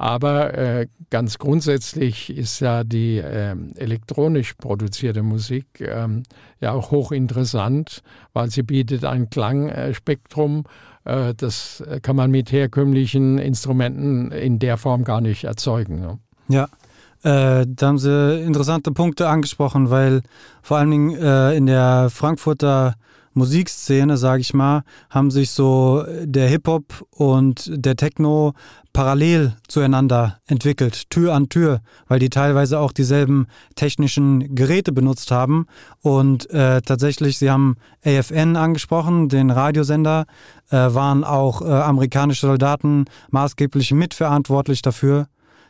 Aber 0.00 0.54
äh, 0.56 0.86
ganz 1.10 1.38
grundsätzlich 1.38 2.30
ist 2.30 2.60
ja 2.60 2.84
die 2.84 3.16
ähm, 3.16 3.72
elektronisch 3.74 4.54
produzierte 4.54 5.24
Musik 5.24 5.66
ähm, 5.80 6.22
ja 6.60 6.70
auch 6.70 6.92
hochinteressant, 6.92 8.04
weil 8.32 8.48
sie 8.48 8.62
bietet 8.62 9.04
ein 9.04 9.28
Klangspektrum, 9.28 10.66
äh, 11.04 11.34
das 11.34 11.82
kann 12.02 12.14
man 12.14 12.30
mit 12.30 12.52
herkömmlichen 12.52 13.38
Instrumenten 13.38 14.30
in 14.30 14.60
der 14.60 14.76
Form 14.76 15.02
gar 15.02 15.20
nicht 15.20 15.42
erzeugen. 15.42 15.98
Ne? 15.98 16.20
Ja, 16.46 16.68
äh, 17.24 17.66
da 17.66 17.88
haben 17.88 17.98
Sie 17.98 18.40
interessante 18.42 18.92
Punkte 18.92 19.28
angesprochen, 19.28 19.90
weil 19.90 20.22
vor 20.62 20.76
allen 20.76 20.92
Dingen 20.92 21.16
äh, 21.16 21.56
in 21.56 21.66
der 21.66 22.08
Frankfurter 22.08 22.94
Musikszene, 23.38 24.16
sage 24.16 24.40
ich 24.40 24.52
mal, 24.52 24.82
haben 25.08 25.30
sich 25.30 25.50
so 25.50 26.04
der 26.24 26.48
Hip-Hop 26.48 27.06
und 27.10 27.70
der 27.72 27.96
Techno 27.96 28.52
parallel 28.92 29.54
zueinander 29.68 30.40
entwickelt, 30.46 31.08
Tür 31.08 31.32
an 31.34 31.48
Tür, 31.48 31.80
weil 32.08 32.18
die 32.18 32.30
teilweise 32.30 32.80
auch 32.80 32.92
dieselben 32.92 33.46
technischen 33.76 34.54
Geräte 34.54 34.92
benutzt 34.92 35.30
haben. 35.30 35.66
Und 36.02 36.50
äh, 36.50 36.82
tatsächlich, 36.82 37.38
Sie 37.38 37.50
haben 37.50 37.76
AFN 38.04 38.56
angesprochen, 38.56 39.28
den 39.28 39.50
Radiosender, 39.50 40.26
äh, 40.70 40.76
waren 40.76 41.24
auch 41.24 41.62
äh, 41.62 41.66
amerikanische 41.66 42.46
Soldaten 42.46 43.04
maßgeblich 43.30 43.92
mitverantwortlich 43.92 44.82
dafür, 44.82 45.28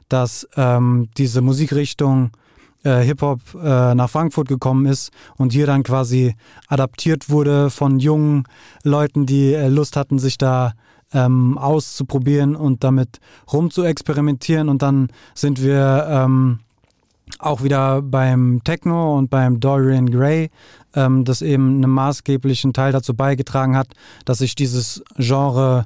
dass 0.09 0.49
ähm, 0.57 1.09
diese 1.19 1.43
Musikrichtung 1.43 2.31
äh, 2.85 3.01
Hip-Hop 3.01 3.41
äh, 3.55 3.95
nach 3.95 4.11
Frankfurt 4.11 4.49
gekommen 4.49 4.87
ist 4.87 5.11
und 5.37 5.53
hier 5.53 5.67
dann 5.67 5.83
quasi 5.83 6.35
adaptiert 6.69 7.31
wurde 7.31 7.71
von 7.71 7.99
jungen 7.99 8.45
Leuten, 8.83 9.27
die 9.27 9.53
äh, 9.55 9.69
Lust 9.69 9.97
hatten, 9.97 10.19
sich 10.19 10.39
da 10.39 10.73
ähm, 11.13 11.57
auszuprobieren 11.59 12.55
und 12.57 12.85
damit 12.85 13.19
rumzuexperimentieren. 13.53 14.69
Und 14.69 14.83
dann 14.83 15.09
sind 15.35 15.63
wir 15.63 16.07
ähm, 16.09 16.61
auch 17.39 17.63
wieder 17.63 18.03
beim 18.03 18.61
Techno 18.65 19.17
und 19.17 19.31
beim 19.31 19.61
Dorian 19.61 20.11
Gray, 20.11 20.51
ähm, 20.95 21.25
das 21.25 21.43
eben 21.43 21.77
einen 21.77 21.91
maßgeblichen 21.91 22.73
Teil 22.73 22.93
dazu 22.93 23.15
beigetragen 23.15 23.77
hat, 23.77 23.89
dass 24.25 24.39
sich 24.39 24.55
dieses 24.55 25.03
Genre 25.17 25.85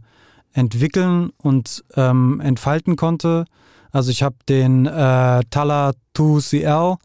entwickeln 0.53 1.31
und 1.39 1.85
ähm, 1.97 2.41
entfalten 2.41 2.97
konnte. 2.97 3.47
Also 3.93 4.11
ich 4.11 4.23
habe 4.23 4.37
den 4.49 4.87
äh, 4.87 5.41
Tala 5.51 5.93
2CL 6.17 6.97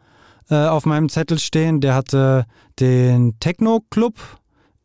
äh, 0.49 0.55
auf 0.55 0.85
meinem 0.85 1.09
Zettel 1.09 1.37
stehen. 1.37 1.81
Der 1.81 1.93
hatte 1.93 2.45
den 2.79 3.37
Techno 3.39 3.81
Club 3.89 4.15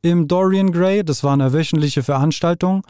im 0.02 0.26
Dorian 0.26 0.73
Gray. 0.73 1.04
Das 1.04 1.23
war 1.23 1.32
eine 1.32 1.52
wöchentliche 1.52 2.02
Veranstaltung. 2.02 2.85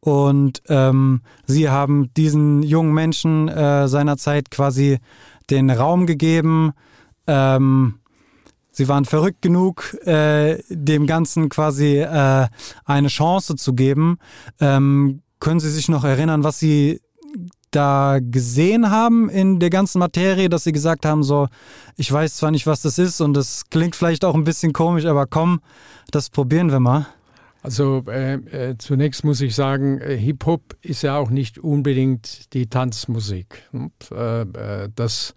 Und 0.00 0.62
ähm, 0.68 1.22
sie 1.46 1.70
haben 1.70 2.12
diesen 2.14 2.62
jungen 2.62 2.92
Menschen 2.92 3.48
äh, 3.48 3.88
seinerzeit 3.88 4.50
quasi 4.50 4.98
den 5.50 5.70
Raum 5.70 6.06
gegeben. 6.06 6.72
Ähm, 7.26 7.98
sie 8.70 8.86
waren 8.86 9.06
verrückt 9.06 9.42
genug, 9.42 9.94
äh, 10.06 10.62
dem 10.68 11.06
Ganzen 11.06 11.48
quasi 11.48 11.96
äh, 11.96 12.46
eine 12.84 13.08
Chance 13.08 13.56
zu 13.56 13.74
geben. 13.74 14.18
Ähm, 14.60 15.22
können 15.40 15.60
Sie 15.60 15.70
sich 15.70 15.88
noch 15.88 16.04
erinnern, 16.04 16.44
was 16.44 16.58
Sie 16.58 17.00
da 17.70 18.18
gesehen 18.20 18.90
haben 18.90 19.28
in 19.28 19.58
der 19.58 19.70
ganzen 19.70 19.98
Materie, 19.98 20.48
dass 20.48 20.64
Sie 20.64 20.72
gesagt 20.72 21.04
haben, 21.04 21.22
so, 21.22 21.48
ich 21.96 22.10
weiß 22.10 22.36
zwar 22.36 22.50
nicht, 22.50 22.66
was 22.66 22.82
das 22.82 22.98
ist 22.98 23.20
und 23.20 23.34
das 23.34 23.64
klingt 23.70 23.96
vielleicht 23.96 24.24
auch 24.24 24.34
ein 24.34 24.44
bisschen 24.44 24.72
komisch, 24.72 25.04
aber 25.04 25.26
komm, 25.26 25.60
das 26.10 26.30
probieren 26.30 26.70
wir 26.70 26.80
mal. 26.80 27.06
Also 27.62 28.04
äh, 28.06 28.34
äh, 28.34 28.78
zunächst 28.78 29.24
muss 29.24 29.40
ich 29.40 29.54
sagen, 29.54 30.00
äh, 30.00 30.16
Hip-Hop 30.16 30.76
ist 30.80 31.02
ja 31.02 31.18
auch 31.18 31.30
nicht 31.30 31.58
unbedingt 31.58 32.52
die 32.54 32.68
Tanzmusik. 32.68 33.62
Und, 33.72 33.92
äh, 34.12 34.42
äh, 34.42 34.88
das 34.94 35.34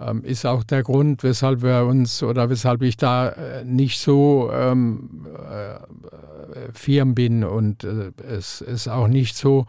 ähm, 0.00 0.22
ist 0.24 0.46
auch 0.46 0.62
der 0.62 0.82
Grund, 0.82 1.22
weshalb 1.22 1.62
wir 1.62 1.84
uns 1.84 2.22
oder 2.22 2.50
weshalb 2.50 2.82
ich 2.82 2.96
da 2.96 3.30
äh, 3.30 3.64
nicht 3.64 4.00
so 4.00 4.50
ähm, 4.52 5.26
äh, 5.50 6.72
firm 6.72 7.14
bin 7.14 7.42
und 7.42 7.84
es 7.84 8.60
es 8.60 8.86
auch 8.86 9.08
nicht 9.08 9.36
so 9.36 9.66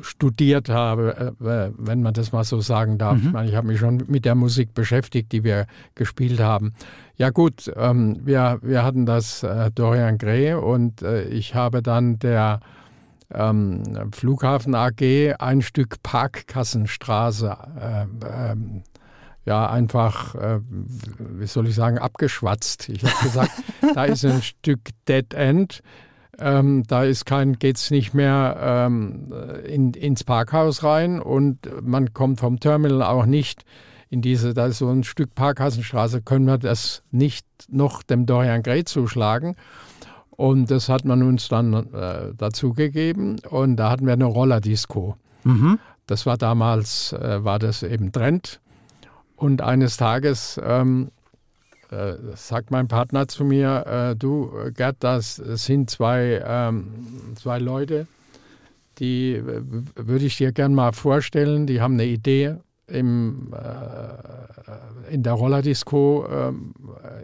studiert 0.00 0.68
habe, 0.68 1.34
äh, 1.40 1.70
wenn 1.76 2.02
man 2.02 2.14
das 2.14 2.32
mal 2.32 2.44
so 2.44 2.60
sagen 2.60 2.98
darf. 2.98 3.16
Mhm. 3.18 3.26
Ich 3.26 3.32
meine, 3.32 3.48
ich 3.48 3.54
habe 3.54 3.66
mich 3.68 3.78
schon 3.78 4.02
mit 4.08 4.24
der 4.24 4.34
Musik 4.34 4.74
beschäftigt, 4.74 5.32
die 5.32 5.44
wir 5.44 5.66
gespielt 5.94 6.40
haben. 6.40 6.74
Ja 7.16 7.30
gut, 7.30 7.72
ähm, 7.76 8.20
wir, 8.24 8.58
wir 8.62 8.82
hatten 8.82 9.06
das 9.06 9.42
äh, 9.42 9.70
Dorian 9.72 10.18
Gray 10.18 10.54
und 10.54 11.02
äh, 11.02 11.24
ich 11.24 11.54
habe 11.54 11.82
dann 11.82 12.18
der 12.18 12.60
ähm, 13.32 14.10
Flughafen 14.12 14.74
AG 14.74 15.34
ein 15.38 15.62
Stück 15.62 16.02
Parkkassenstraße 16.02 17.56
äh, 17.80 18.06
ähm, 18.52 18.82
ja 19.44 19.68
einfach, 19.68 20.34
äh, 20.34 20.60
wie 21.18 21.46
soll 21.46 21.68
ich 21.68 21.74
sagen, 21.74 21.98
abgeschwatzt. 21.98 22.88
Ich 22.88 23.04
habe 23.04 23.22
gesagt, 23.22 23.52
da 23.94 24.04
ist 24.04 24.24
ein 24.24 24.42
Stück 24.42 24.80
Dead 25.06 25.32
End. 25.34 25.82
Ähm, 26.38 26.82
da 26.86 27.04
ist 27.04 27.26
kein, 27.26 27.58
geht's 27.58 27.90
nicht 27.90 28.14
mehr 28.14 28.56
ähm, 28.60 29.32
in, 29.66 29.92
ins 29.92 30.24
Parkhaus 30.24 30.82
rein 30.82 31.20
und 31.20 31.58
man 31.82 32.12
kommt 32.12 32.40
vom 32.40 32.60
Terminal 32.60 33.02
auch 33.02 33.26
nicht 33.26 33.64
in 34.14 34.22
diese, 34.22 34.54
da 34.54 34.66
ist 34.66 34.78
so 34.78 34.88
ein 34.88 35.02
Stück 35.02 35.34
Parkhassenstraße, 35.34 36.22
können 36.22 36.46
wir 36.46 36.58
das 36.58 37.02
nicht 37.10 37.46
noch 37.68 38.02
dem 38.04 38.26
Dorian 38.26 38.62
Gray 38.62 38.84
zuschlagen. 38.84 39.56
Und 40.30 40.70
das 40.70 40.88
hat 40.88 41.04
man 41.04 41.22
uns 41.22 41.48
dann 41.48 41.72
äh, 41.92 42.32
dazu 42.36 42.72
gegeben 42.72 43.36
und 43.50 43.76
da 43.76 43.90
hatten 43.90 44.06
wir 44.06 44.12
eine 44.12 44.24
Rollerdisco. 44.24 45.16
Mhm. 45.44 45.78
Das 46.06 46.26
war 46.26 46.36
damals, 46.36 47.12
äh, 47.12 47.44
war 47.44 47.58
das 47.58 47.82
eben 47.82 48.12
Trend. 48.12 48.60
Und 49.36 49.62
eines 49.62 49.96
Tages 49.96 50.60
ähm, 50.64 51.10
äh, 51.94 52.16
sagt 52.36 52.70
mein 52.70 52.88
Partner 52.88 53.28
zu 53.28 53.44
mir, 53.44 53.86
äh, 53.86 54.16
du 54.16 54.50
Gerd, 54.74 54.96
das 55.00 55.36
sind 55.36 55.90
zwei, 55.90 56.42
ähm, 56.44 56.88
zwei 57.36 57.58
Leute, 57.58 58.06
die 58.98 59.34
äh, 59.34 59.62
würde 59.96 60.24
ich 60.24 60.36
dir 60.36 60.52
gern 60.52 60.74
mal 60.74 60.92
vorstellen, 60.92 61.66
die 61.66 61.80
haben 61.80 61.94
eine 61.94 62.06
Idee 62.06 62.56
im, 62.86 63.52
äh, 63.54 65.12
in 65.12 65.22
der 65.22 65.34
Rollerdisco, 65.34 66.26
ähm, 66.30 66.74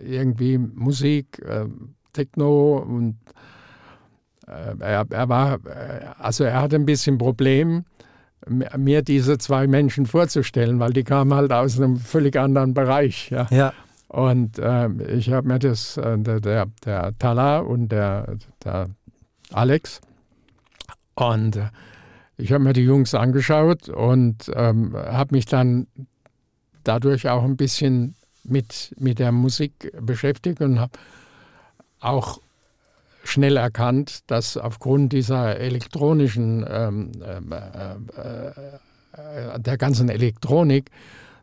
irgendwie 0.03 0.59
Musik, 0.59 1.43
ähm, 1.47 1.95
Techno 2.13 2.79
und 2.79 3.17
äh, 4.47 4.75
er, 4.81 5.07
er 5.11 5.29
war, 5.29 5.55
äh, 5.67 6.07
also 6.19 6.45
er 6.45 6.61
hatte 6.61 6.77
ein 6.77 6.87
bisschen 6.87 7.19
Problem, 7.19 7.85
mir 8.47 9.03
diese 9.03 9.37
zwei 9.39 9.67
Menschen 9.67 10.07
vorzustellen, 10.07 10.81
weil 10.81 10.93
die 10.93 11.05
kamen 11.05 11.35
halt 11.35 11.53
aus 11.53 11.79
einem 11.79 11.97
völlig 11.97 12.37
anderen 12.37 12.73
Bereich. 12.73 13.31
Ja. 13.31 13.47
Ja, 13.51 13.73
Und 14.11 14.59
ähm, 14.61 15.01
ich 15.09 15.31
habe 15.31 15.47
mir 15.47 15.61
das, 15.61 15.97
äh, 15.97 16.19
der, 16.19 16.67
der, 16.85 17.19
Tala 17.19 17.61
und 17.61 17.93
der, 17.93 18.39
der 18.65 18.91
Alex, 19.53 20.01
und 21.15 21.55
äh, 21.55 21.69
ich 22.37 22.53
habe 22.53 22.65
mir 22.65 22.73
die 22.73 22.83
Jungs 22.83 23.15
angeschaut 23.15 23.89
und 23.89 24.51
ähm, 24.55 24.97
habe 24.97 25.37
mich 25.37 25.47
dann 25.47 25.87
dadurch 26.83 27.29
auch 27.29 27.45
ein 27.45 27.57
bisschen 27.57 28.17
mit, 28.43 28.93
mit 28.99 29.21
der 29.21 29.31
Musik 29.31 29.93
beschäftigt 30.01 30.61
und 30.61 30.81
habe 30.81 30.99
auch 32.01 32.41
schnell 33.23 33.59
erkannt, 33.59 34.21
dass 34.27 34.57
aufgrund 34.57 35.13
dieser 35.13 35.57
elektronischen, 35.61 36.67
ähm, 36.69 37.13
ähm, 37.23 37.53
äh, 37.53 38.49
äh, 38.57 39.61
der 39.61 39.79
ganzen 39.79 40.09
Elektronik, 40.09 40.91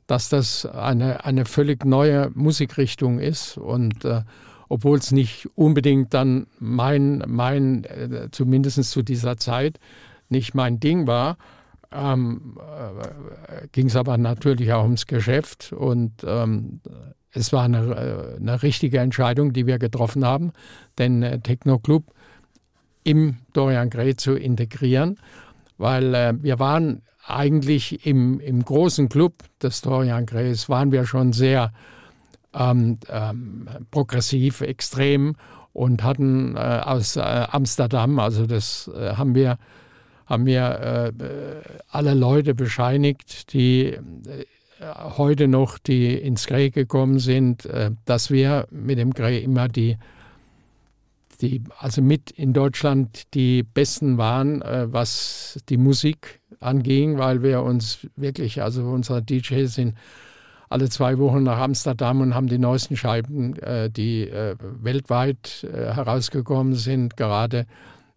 dass 0.07 0.29
das 0.29 0.65
eine, 0.65 1.25
eine 1.25 1.45
völlig 1.45 1.85
neue 1.85 2.31
Musikrichtung 2.33 3.19
ist 3.19 3.57
und 3.57 4.05
äh, 4.05 4.21
obwohl 4.69 4.97
es 4.97 5.11
nicht 5.11 5.47
unbedingt 5.55 6.13
dann 6.13 6.47
mein, 6.59 7.23
mein 7.27 7.83
äh, 7.85 8.29
zumindest 8.31 8.83
zu 8.89 9.03
dieser 9.03 9.37
Zeit, 9.37 9.79
nicht 10.29 10.55
mein 10.55 10.79
Ding 10.79 11.07
war, 11.07 11.37
ähm, 11.91 12.57
äh, 12.57 13.67
ging 13.71 13.87
es 13.87 13.95
aber 13.95 14.17
natürlich 14.17 14.73
auch 14.73 14.83
ums 14.83 15.07
Geschäft 15.07 15.71
und 15.71 16.23
ähm, 16.25 16.81
es 17.31 17.53
war 17.53 17.63
eine, 17.63 17.77
äh, 17.77 18.35
eine, 18.37 18.63
richtige 18.63 18.99
Entscheidung, 18.99 19.53
die 19.53 19.67
wir 19.67 19.79
getroffen 19.79 20.25
haben, 20.25 20.51
den 20.99 21.23
äh, 21.23 21.39
Techno 21.39 21.79
Club 21.79 22.03
im 23.03 23.37
Dorian 23.53 23.89
Gray 23.89 24.15
zu 24.15 24.35
integrieren, 24.35 25.17
weil 25.77 26.13
äh, 26.13 26.33
wir 26.41 26.59
waren 26.59 27.03
eigentlich 27.27 28.05
im, 28.05 28.39
im 28.39 28.63
großen 28.63 29.09
Club 29.09 29.33
des 29.61 29.81
Dorian 29.81 30.25
Grays, 30.25 30.69
waren 30.69 30.91
wir 30.91 31.05
schon 31.05 31.33
sehr 31.33 31.73
ähm, 32.53 32.97
ähm, 33.09 33.67
progressiv, 33.91 34.61
extrem 34.61 35.35
und 35.73 36.03
hatten 36.03 36.55
äh, 36.55 36.59
aus 36.59 37.17
äh, 37.17 37.21
Amsterdam, 37.21 38.19
also 38.19 38.47
das 38.47 38.89
äh, 38.95 39.13
haben 39.15 39.35
wir, 39.35 39.57
haben 40.25 40.45
wir 40.45 41.13
alle 41.89 42.13
Leute 42.13 42.53
bescheinigt, 42.53 43.53
die 43.53 43.97
heute 44.81 45.47
noch, 45.47 45.77
die 45.77 46.15
ins 46.15 46.47
Grey 46.47 46.69
gekommen 46.69 47.19
sind, 47.19 47.65
dass 48.03 48.29
wir 48.29 48.67
mit 48.69 48.99
dem 48.99 49.13
Grey 49.13 49.41
immer 49.41 49.69
die 49.69 49.95
die 51.41 51.63
also 51.77 52.01
mit 52.01 52.31
in 52.31 52.53
Deutschland 52.53 53.33
die 53.33 53.63
Besten 53.63 54.17
waren, 54.17 54.61
äh, 54.61 54.91
was 54.91 55.59
die 55.69 55.77
Musik 55.77 56.41
anging, 56.59 57.17
weil 57.17 57.43
wir 57.43 57.63
uns 57.63 58.07
wirklich, 58.15 58.61
also 58.61 58.83
unsere 58.83 59.21
DJs 59.21 59.73
sind 59.73 59.95
alle 60.69 60.89
zwei 60.89 61.17
Wochen 61.17 61.43
nach 61.43 61.59
Amsterdam 61.59 62.21
und 62.21 62.35
haben 62.35 62.47
die 62.47 62.57
neuesten 62.57 62.97
Scheiben, 62.97 63.55
äh, 63.57 63.89
die 63.89 64.27
äh, 64.27 64.55
weltweit 64.59 65.63
äh, 65.63 65.93
herausgekommen 65.93 66.75
sind, 66.75 67.15
gerade 67.15 67.65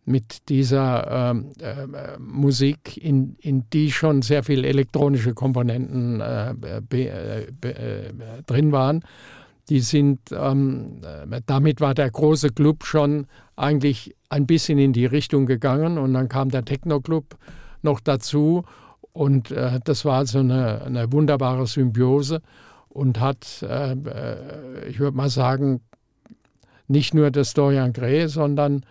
mit 0.05 0.49
dieser 0.49 1.31
ähm, 1.31 1.53
äh, 1.61 2.19
Musik, 2.19 2.97
in, 2.97 3.37
in 3.41 3.65
die 3.73 3.93
schon 3.93 4.23
sehr 4.23 4.43
viele 4.43 4.67
elektronische 4.67 5.35
Komponenten 5.35 6.19
drin 8.47 8.73
waren. 8.73 9.05
Die 9.69 9.81
sind, 9.81 10.19
ähm, 10.33 11.01
äh, 11.31 11.41
damit 11.47 11.81
war 11.81 11.95
der 11.95 12.11
große 12.11 12.49
Club 12.51 12.85
schon 12.85 13.29
eigentlich 13.55 14.17
ein 14.29 14.47
bisschen 14.47 14.79
in 14.79 14.93
die 14.93 15.07
Richtung 15.07 15.47
gegangen 15.47 15.97
und 15.97 16.13
dann 16.15 16.29
kam 16.29 16.49
der 16.49 16.65
Techno-Club 16.65 17.37
noch 17.85 18.01
dazu. 18.01 18.65
Und 19.13 19.51
äh, 19.51 19.81
das 19.85 20.05
war 20.05 20.19
also 20.19 20.39
eine, 20.39 20.83
eine, 20.83 21.13
wunderbare 21.13 21.67
Symbiose 21.67 22.43
und 22.89 23.21
hat, 23.21 23.63
äh, 23.63 23.93
äh 23.93 24.89
ich 24.89 25.01
würde 25.01 25.17
mal 25.17 25.31
sagen, 25.31 25.81
nicht 26.87 27.15
nur 27.15 27.31
das 27.31 27.55
Dorian 27.55 27.93
Gray, 27.93 28.29
sondern 28.29 28.85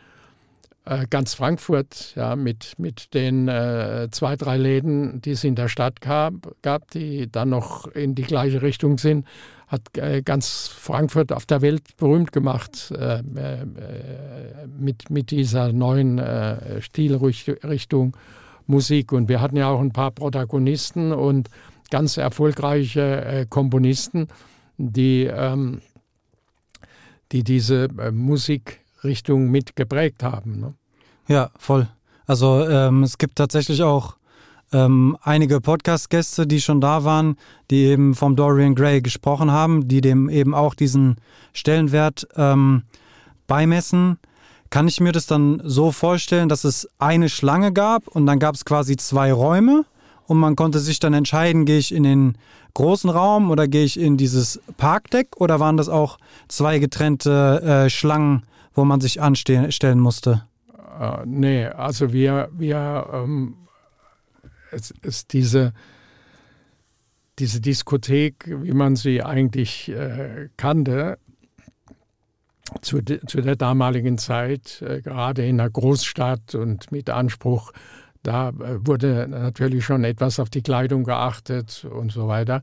äh, 0.89 1.05
ganz 1.09 1.35
Frankfurt 1.35 2.13
ja, 2.15 2.35
mit, 2.35 2.73
mit 2.79 3.13
den 3.13 3.47
äh, 3.47 4.07
zwei, 4.11 4.35
drei 4.35 4.57
Läden, 4.57 5.21
die 5.21 5.31
es 5.31 5.43
in 5.43 5.55
der 5.55 5.67
Stadt 5.67 6.01
gab, 6.01 6.33
gab, 6.61 6.89
die 6.91 7.31
dann 7.31 7.49
noch 7.49 7.87
in 7.87 8.15
die 8.15 8.23
gleiche 8.23 8.61
Richtung 8.61 8.97
sind, 8.97 9.27
hat 9.67 9.81
äh, 9.97 10.23
ganz 10.23 10.67
Frankfurt 10.67 11.31
auf 11.31 11.45
der 11.45 11.61
Welt 11.61 11.95
berühmt 11.97 12.31
gemacht 12.31 12.91
mit, 14.79 15.09
mit 15.11 15.31
dieser 15.31 15.71
neuen 15.73 16.19
Stilrichtung 16.79 18.17
Musik. 18.69 19.11
Und 19.11 19.27
wir 19.27 19.41
hatten 19.41 19.57
ja 19.57 19.69
auch 19.69 19.81
ein 19.81 19.91
paar 19.91 20.11
Protagonisten 20.11 21.11
und 21.11 21.49
ganz 21.89 22.17
erfolgreiche 22.17 23.25
äh, 23.25 23.45
Komponisten, 23.49 24.27
die, 24.77 25.23
ähm, 25.23 25.81
die 27.31 27.43
diese 27.43 27.89
äh, 27.99 28.11
Musikrichtung 28.11 29.49
mit 29.49 29.75
geprägt 29.75 30.23
haben. 30.23 30.59
Ne? 30.59 30.73
Ja, 31.27 31.49
voll. 31.57 31.87
Also 32.25 32.67
ähm, 32.67 33.03
es 33.03 33.17
gibt 33.17 33.37
tatsächlich 33.37 33.81
auch 33.81 34.15
ähm, 34.71 35.17
einige 35.21 35.61
Podcast-Gäste, 35.61 36.45
die 36.45 36.61
schon 36.61 36.79
da 36.79 37.03
waren, 37.03 37.37
die 37.71 37.85
eben 37.85 38.13
vom 38.13 38.35
Dorian 38.35 38.75
Gray 38.75 39.01
gesprochen 39.01 39.51
haben, 39.51 39.87
die 39.87 40.01
dem 40.01 40.29
eben 40.29 40.53
auch 40.53 40.75
diesen 40.75 41.17
Stellenwert 41.53 42.27
ähm, 42.35 42.83
beimessen. 43.47 44.19
Kann 44.69 44.87
ich 44.87 45.01
mir 45.01 45.11
das 45.11 45.25
dann 45.25 45.61
so 45.63 45.91
vorstellen, 45.91 46.49
dass 46.49 46.63
es 46.63 46.87
eine 46.99 47.29
Schlange 47.29 47.73
gab 47.73 48.07
und 48.07 48.25
dann 48.25 48.39
gab 48.39 48.55
es 48.55 48.65
quasi 48.65 48.97
zwei 48.97 49.33
Räume 49.33 49.85
und 50.27 50.37
man 50.37 50.55
konnte 50.55 50.79
sich 50.79 50.99
dann 50.99 51.13
entscheiden, 51.13 51.65
gehe 51.65 51.79
ich 51.79 51.93
in 51.93 52.03
den 52.03 52.37
großen 52.75 53.09
Raum 53.09 53.49
oder 53.49 53.67
gehe 53.67 53.83
ich 53.83 53.99
in 53.99 54.17
dieses 54.17 54.61
Parkdeck 54.77 55.37
oder 55.37 55.59
waren 55.59 55.77
das 55.77 55.89
auch 55.89 56.19
zwei 56.47 56.77
getrennte 56.77 57.61
äh, 57.61 57.89
Schlangen, 57.89 58.43
wo 58.73 58.85
man 58.85 59.01
sich 59.01 59.21
anstellen 59.21 59.99
musste? 59.99 60.43
Uh, 60.99 61.23
nee, 61.25 61.65
also 61.65 62.13
wir, 62.13 62.49
wir 62.51 63.07
ähm, 63.11 63.55
es 64.71 64.91
ist 65.01 65.33
diese, 65.33 65.73
diese 67.39 67.61
Diskothek, 67.61 68.45
wie 68.47 68.73
man 68.73 68.95
sie 68.95 69.23
eigentlich 69.23 69.89
äh, 69.89 70.49
kannte, 70.57 71.17
zu, 72.81 73.01
zu, 73.01 73.41
der 73.41 73.55
damaligen 73.55 74.17
Zeit, 74.17 74.81
äh, 74.81 75.01
gerade 75.01 75.45
in 75.45 75.59
einer 75.59 75.69
Großstadt 75.69 76.55
und 76.55 76.91
mit 76.91 77.09
Anspruch, 77.09 77.71
da 78.23 78.49
äh, 78.49 78.85
wurde 78.85 79.27
natürlich 79.27 79.85
schon 79.85 80.03
etwas 80.03 80.39
auf 80.39 80.49
die 80.49 80.61
Kleidung 80.61 81.03
geachtet 81.03 81.85
und 81.89 82.11
so 82.11 82.27
weiter. 82.27 82.61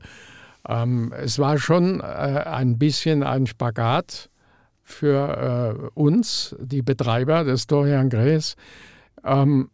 Ähm, 0.67 1.13
es 1.17 1.39
war 1.39 1.57
schon 1.57 1.99
äh, 1.99 2.03
ein 2.03 2.77
bisschen 2.77 3.23
ein 3.23 3.47
Spagat 3.47 4.29
für 4.83 5.89
äh, 5.95 5.99
uns, 5.99 6.55
die 6.59 6.81
Betreiber 6.81 7.43
des 7.43 7.67
Dorian 7.67 8.09
Grace, 8.09 8.55
ähm, 9.23 9.69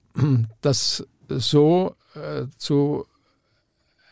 das 0.62 1.06
so 1.30 1.96
zu 2.58 3.08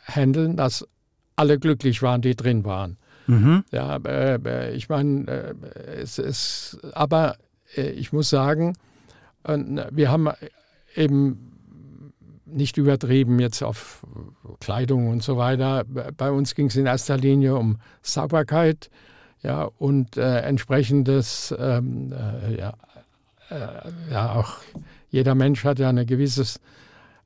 handeln, 0.05 0.57
dass 0.57 0.87
alle 1.35 1.59
glücklich 1.59 2.01
waren, 2.01 2.21
die 2.21 2.35
drin 2.35 2.65
waren. 2.65 2.97
Mhm. 3.31 3.63
Ja, 3.71 3.95
äh, 3.95 4.39
äh 4.43 4.73
ich 4.73 4.89
meine, 4.89 5.25
äh, 5.27 5.53
es 6.01 6.19
ist, 6.19 6.79
aber 6.93 7.37
äh, 7.77 7.89
ich 7.91 8.11
muss 8.11 8.29
sagen, 8.29 8.75
äh, 9.45 9.57
wir 9.89 10.11
haben 10.11 10.27
eben 10.95 11.53
nicht 12.45 12.75
übertrieben 12.75 13.39
jetzt 13.39 13.63
auf 13.63 14.05
Kleidung 14.59 15.07
und 15.07 15.23
so 15.23 15.37
weiter. 15.37 15.85
Bei 15.85 16.29
uns 16.29 16.55
ging 16.55 16.67
es 16.67 16.75
in 16.75 16.85
erster 16.85 17.15
Linie 17.15 17.55
um 17.55 17.77
Sauberkeit 18.01 18.89
ja, 19.41 19.63
und 19.63 20.17
entsprechendes, 20.17 21.55
ähm, 21.57 22.13
ja, 22.57 22.73
ja, 24.11 24.35
auch 24.35 24.57
jeder 25.09 25.33
Mensch 25.33 25.63
hat 25.63 25.79
ja 25.79 25.89
ein 25.89 26.05
gewisses 26.05 26.59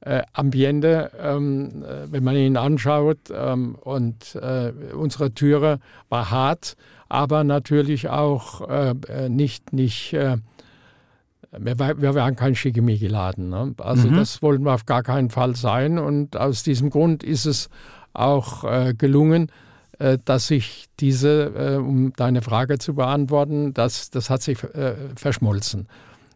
äh, 0.05 0.21
Ambiente, 0.33 1.11
ähm, 1.19 1.83
äh, 1.83 2.11
wenn 2.11 2.23
man 2.23 2.35
ihn 2.35 2.57
anschaut. 2.57 3.17
Ähm, 3.33 3.75
und 3.75 4.35
äh, 4.35 4.71
unsere 4.95 5.33
Türe 5.33 5.79
war 6.09 6.29
hart, 6.29 6.77
aber 7.09 7.43
natürlich 7.43 8.07
auch 8.09 8.69
äh, 8.69 8.93
äh 9.09 9.29
nicht, 9.29 9.73
nicht 9.73 10.13
äh, 10.13 10.37
wir, 11.57 11.79
wir 11.79 12.13
waren 12.13 12.35
kein 12.35 12.53
Schickimicki-Laden. 12.53 13.49
Ne? 13.49 13.73
Also 13.77 14.09
mhm. 14.09 14.17
das 14.17 14.41
wollten 14.41 14.63
wir 14.63 14.73
auf 14.73 14.85
gar 14.85 15.01
keinen 15.01 15.31
Fall 15.31 15.55
sein. 15.55 15.97
Und 15.97 16.37
aus 16.37 16.63
diesem 16.63 16.89
Grund 16.89 17.23
ist 17.23 17.45
es 17.45 17.69
auch 18.13 18.63
gelungen, 18.97 19.51
dass 20.25 20.47
sich 20.47 20.85
diese, 20.99 21.79
um 21.79 22.13
deine 22.13 22.41
Frage 22.41 22.77
zu 22.77 22.93
beantworten, 22.93 23.73
das, 23.73 24.09
das 24.09 24.29
hat 24.29 24.41
sich 24.41 24.57
verschmolzen. 25.15 25.87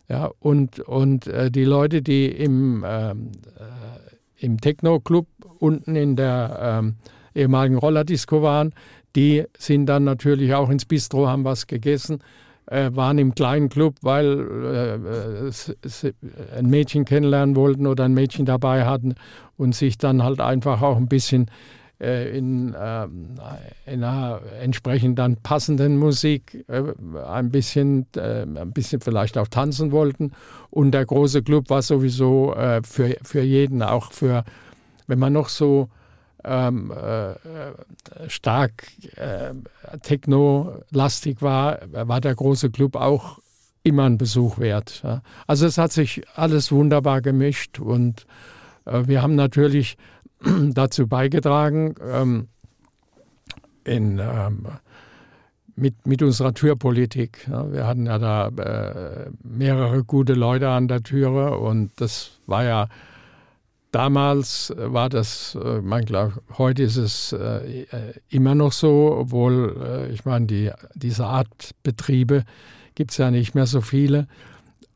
Ja, 0.10 0.32
und 0.40 0.80
und 0.80 1.28
äh, 1.28 1.52
die 1.52 1.66
Leute, 1.66 2.02
die 2.02 2.26
im, 2.26 2.84
ähm, 2.88 3.32
äh, 3.58 4.44
im 4.46 4.60
Techno-Club 4.60 5.28
unten 5.60 5.96
in 5.96 6.16
der 6.16 6.80
ähm, 6.82 6.96
ehemaligen 7.36 7.78
Rollerdisco 7.78 8.42
waren, 8.42 8.74
die 9.16 9.44
sind 9.58 9.86
dann 9.86 10.06
natürlich 10.06 10.54
auch 10.56 10.70
ins 10.70 10.86
Bistro, 10.86 11.28
haben 11.28 11.44
was 11.44 11.68
gegessen, 11.68 12.24
äh, 12.66 12.90
waren 12.94 13.20
im 13.20 13.36
kleinen 13.36 13.70
Club, 13.70 13.98
weil 14.02 15.00
äh, 15.00 16.58
ein 16.58 16.70
Mädchen 16.70 17.06
kennenlernen 17.06 17.56
wollten 17.56 17.86
oder 17.86 18.06
ein 18.06 18.14
Mädchen 18.16 18.46
dabei 18.46 18.86
hatten 18.86 19.14
und 19.58 19.76
sich 19.76 20.00
dann 20.00 20.24
halt 20.24 20.42
einfach 20.42 20.82
auch 20.82 20.98
ein 20.98 21.08
bisschen 21.08 21.44
äh, 21.44 21.79
in, 22.00 22.76
ähm, 22.80 23.36
in 23.86 24.04
einer 24.04 24.42
entsprechend 24.62 25.20
dann 25.20 25.38
passenden 25.38 25.98
Musik 25.98 26.66
äh, 26.68 26.84
ein 27.28 27.50
bisschen, 27.52 28.08
äh, 28.16 28.44
ein 28.44 28.72
bisschen 28.72 29.02
vielleicht 29.02 29.38
auch 29.38 29.48
tanzen 29.48 29.92
wollten. 29.92 30.32
Und 30.70 30.92
der 30.92 31.06
große 31.06 31.44
Club 31.44 31.70
war 31.70 31.82
sowieso 31.82 32.56
für, 32.84 33.18
für 33.22 33.42
jeden, 33.42 33.82
auch 33.82 34.12
für, 34.12 34.44
wenn 35.08 35.20
man 35.20 35.34
noch 35.34 35.50
so 35.50 35.90
ähm, 36.44 36.92
äh, 36.92 38.30
stark 38.30 38.88
äh, 39.16 39.54
techno-lastig 40.02 41.42
war, 41.42 41.80
war 41.92 42.22
der 42.22 42.36
große 42.36 42.70
Club 42.70 42.96
auch 42.96 43.40
immer 43.84 44.06
ein 44.06 44.18
Besuch 44.18 44.60
wert. 44.60 45.02
Ja. 45.04 45.22
Also 45.48 45.66
es 45.66 45.78
hat 45.78 45.92
sich 45.92 46.22
alles 46.36 46.72
wunderbar 46.72 47.22
gemischt 47.22 47.80
und 47.80 48.26
äh, 48.86 49.08
wir 49.08 49.22
haben 49.22 49.36
natürlich 49.36 49.98
dazu 50.74 51.08
beigetragen, 51.08 51.96
ähm, 52.02 52.48
in, 53.84 54.20
ähm, 54.20 54.68
mit, 55.76 56.06
mit 56.06 56.22
unserer 56.22 56.54
Türpolitik. 56.54 57.48
Ja, 57.50 57.72
wir 57.72 57.88
hatten 57.88 58.06
ja 58.06 58.20
da 58.20 58.48
äh, 58.48 59.30
mehrere 59.44 60.04
gute 60.04 60.34
Leute 60.34 60.70
an 60.70 60.88
der 60.88 61.02
Türe 61.04 61.58
und 61.58 61.92
das 61.98 62.32
war 62.46 62.64
ja 62.64 62.88
damals 63.92 64.74
war 64.78 65.10
das, 65.10 65.58
äh, 65.62 65.82
man 65.82 66.06
glaubt, 66.06 66.40
heute 66.58 66.84
ist 66.84 66.98
es 66.98 67.34
äh, 67.34 67.86
immer 68.30 68.56
noch 68.56 68.72
so, 68.72 69.16
obwohl, 69.18 69.76
äh, 69.82 70.12
ich 70.12 70.26
meine, 70.26 70.46
die, 70.46 70.72
diese 70.96 71.26
Art 71.26 71.72
Betriebe 71.84 72.44
gibt 72.96 73.12
es 73.12 73.18
ja 73.18 73.32
nicht 73.32 73.56
mehr 73.56 73.66
so 73.66 73.82
viele. 73.82 74.28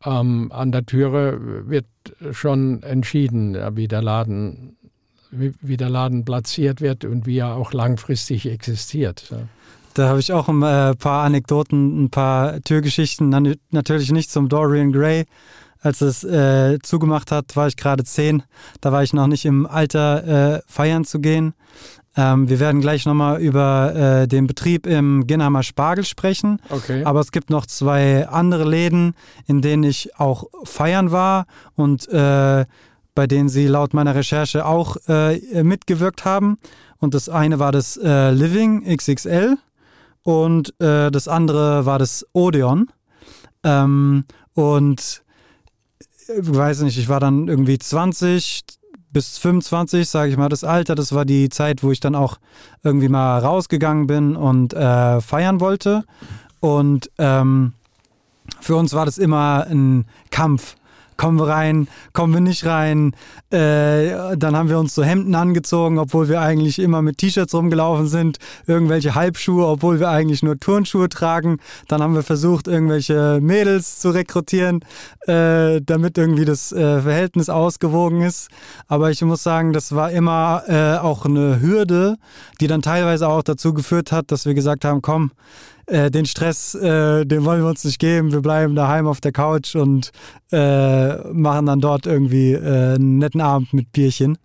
Ähm, 0.05 0.51
an 0.51 0.71
der 0.71 0.85
Türe 0.85 1.67
wird 1.67 1.85
schon 2.31 2.83
entschieden, 2.83 3.57
wie 3.75 3.87
der 3.87 4.01
Laden 4.01 4.75
wie 5.61 5.77
der 5.77 5.89
Laden 5.89 6.25
platziert 6.25 6.81
wird 6.81 7.05
und 7.05 7.25
wie 7.25 7.37
er 7.37 7.55
auch 7.55 7.73
langfristig 7.73 8.47
existiert. 8.49 9.33
Da 9.93 10.09
habe 10.09 10.19
ich 10.19 10.33
auch 10.33 10.49
ein 10.49 10.61
äh, 10.63 10.95
paar 10.95 11.23
Anekdoten, 11.23 12.05
ein 12.05 12.09
paar 12.09 12.61
Türgeschichten. 12.61 13.29
Natürlich 13.71 14.11
nicht 14.11 14.31
zum 14.31 14.49
Dorian 14.49 14.91
Gray. 14.91 15.25
Als 15.81 16.01
es 16.01 16.23
äh, 16.23 16.79
zugemacht 16.81 17.31
hat, 17.31 17.55
war 17.55 17.67
ich 17.67 17.75
gerade 17.75 18.03
zehn. 18.03 18.43
Da 18.79 18.91
war 18.91 19.03
ich 19.03 19.13
noch 19.13 19.27
nicht 19.27 19.45
im 19.45 19.67
Alter, 19.67 20.55
äh, 20.55 20.61
feiern 20.65 21.03
zu 21.03 21.19
gehen. 21.19 21.53
Ähm, 22.15 22.47
wir 22.47 22.59
werden 22.59 22.79
gleich 22.79 23.05
nochmal 23.05 23.41
über 23.41 23.93
äh, 23.95 24.27
den 24.27 24.47
Betrieb 24.47 24.87
im 24.87 25.27
Ginnheimer 25.27 25.61
Spargel 25.61 26.05
sprechen. 26.05 26.59
Okay. 26.69 27.03
Aber 27.03 27.19
es 27.19 27.31
gibt 27.31 27.49
noch 27.49 27.65
zwei 27.65 28.27
andere 28.27 28.63
Läden, 28.63 29.13
in 29.45 29.61
denen 29.61 29.83
ich 29.83 30.17
auch 30.19 30.45
feiern 30.63 31.11
war 31.11 31.45
und 31.75 32.07
äh, 32.09 32.65
bei 33.15 33.27
denen 33.27 33.49
sie 33.49 33.67
laut 33.67 33.93
meiner 33.93 34.15
Recherche 34.15 34.65
auch 34.65 34.97
äh, 35.07 35.63
mitgewirkt 35.63 36.25
haben. 36.25 36.57
Und 36.97 37.13
das 37.13 37.29
eine 37.29 37.59
war 37.59 37.71
das 37.71 37.97
äh, 37.97 38.31
Living 38.31 38.83
XXL 38.85 39.57
und 40.23 40.79
äh, 40.79 41.11
das 41.11 41.27
andere 41.27 41.85
war 41.85 41.99
das 41.99 42.25
Odeon. 42.33 42.87
Ähm, 43.63 44.25
und 44.53 45.23
ich 46.27 46.55
weiß 46.55 46.81
nicht, 46.81 46.97
ich 46.97 47.09
war 47.09 47.19
dann 47.19 47.47
irgendwie 47.47 47.77
20 47.77 48.63
bis 49.11 49.37
25, 49.37 50.09
sage 50.09 50.31
ich 50.31 50.37
mal, 50.37 50.49
das 50.49 50.63
Alter. 50.63 50.95
Das 50.95 51.13
war 51.13 51.25
die 51.25 51.49
Zeit, 51.49 51.83
wo 51.83 51.91
ich 51.91 51.99
dann 51.99 52.15
auch 52.15 52.37
irgendwie 52.83 53.09
mal 53.09 53.39
rausgegangen 53.39 54.07
bin 54.07 54.35
und 54.35 54.73
äh, 54.73 55.21
feiern 55.21 55.59
wollte. 55.59 56.03
Und 56.59 57.11
ähm, 57.17 57.73
für 58.59 58.75
uns 58.75 58.93
war 58.93 59.05
das 59.05 59.17
immer 59.17 59.67
ein 59.69 60.05
Kampf 60.31 60.75
kommen 61.17 61.39
wir 61.39 61.47
rein, 61.47 61.87
kommen 62.13 62.33
wir 62.33 62.41
nicht 62.41 62.65
rein. 62.65 63.15
Äh, 63.49 64.35
dann 64.37 64.55
haben 64.55 64.69
wir 64.69 64.79
uns 64.79 64.95
so 64.95 65.03
Hemden 65.03 65.35
angezogen, 65.35 65.99
obwohl 65.99 66.29
wir 66.29 66.41
eigentlich 66.41 66.79
immer 66.79 67.01
mit 67.01 67.17
T-Shirts 67.19 67.53
rumgelaufen 67.53 68.07
sind, 68.07 68.37
irgendwelche 68.67 69.15
Halbschuhe, 69.15 69.65
obwohl 69.65 69.99
wir 69.99 70.09
eigentlich 70.09 70.43
nur 70.43 70.59
Turnschuhe 70.59 71.09
tragen. 71.09 71.57
Dann 71.87 72.01
haben 72.01 72.15
wir 72.15 72.23
versucht, 72.23 72.67
irgendwelche 72.67 73.39
Mädels 73.41 73.99
zu 73.99 74.09
rekrutieren, 74.09 74.83
äh, 75.27 75.81
damit 75.81 76.17
irgendwie 76.17 76.45
das 76.45 76.71
äh, 76.71 77.01
Verhältnis 77.01 77.49
ausgewogen 77.49 78.21
ist. 78.21 78.49
Aber 78.87 79.11
ich 79.11 79.21
muss 79.21 79.43
sagen, 79.43 79.73
das 79.73 79.93
war 79.95 80.11
immer 80.11 80.63
äh, 80.67 80.97
auch 80.97 81.25
eine 81.25 81.61
Hürde, 81.61 82.17
die 82.59 82.67
dann 82.67 82.81
teilweise 82.81 83.27
auch 83.27 83.43
dazu 83.43 83.73
geführt 83.73 84.11
hat, 84.11 84.31
dass 84.31 84.45
wir 84.45 84.53
gesagt 84.53 84.85
haben, 84.85 85.01
komm, 85.01 85.31
äh, 85.85 86.09
den 86.09 86.25
Stress, 86.25 86.75
äh, 86.75 87.25
den 87.25 87.45
wollen 87.45 87.61
wir 87.61 87.69
uns 87.69 87.83
nicht 87.83 87.99
geben. 87.99 88.31
Wir 88.31 88.41
bleiben 88.41 88.75
daheim 88.75 89.07
auf 89.07 89.21
der 89.21 89.31
Couch 89.31 89.75
und 89.75 90.11
äh, 90.51 91.15
machen 91.33 91.65
dann 91.65 91.81
dort 91.81 92.05
irgendwie 92.05 92.53
äh, 92.53 92.95
einen 92.95 93.17
netten 93.17 93.41
Abend 93.41 93.73
mit 93.73 93.91
Bierchen. 93.91 94.37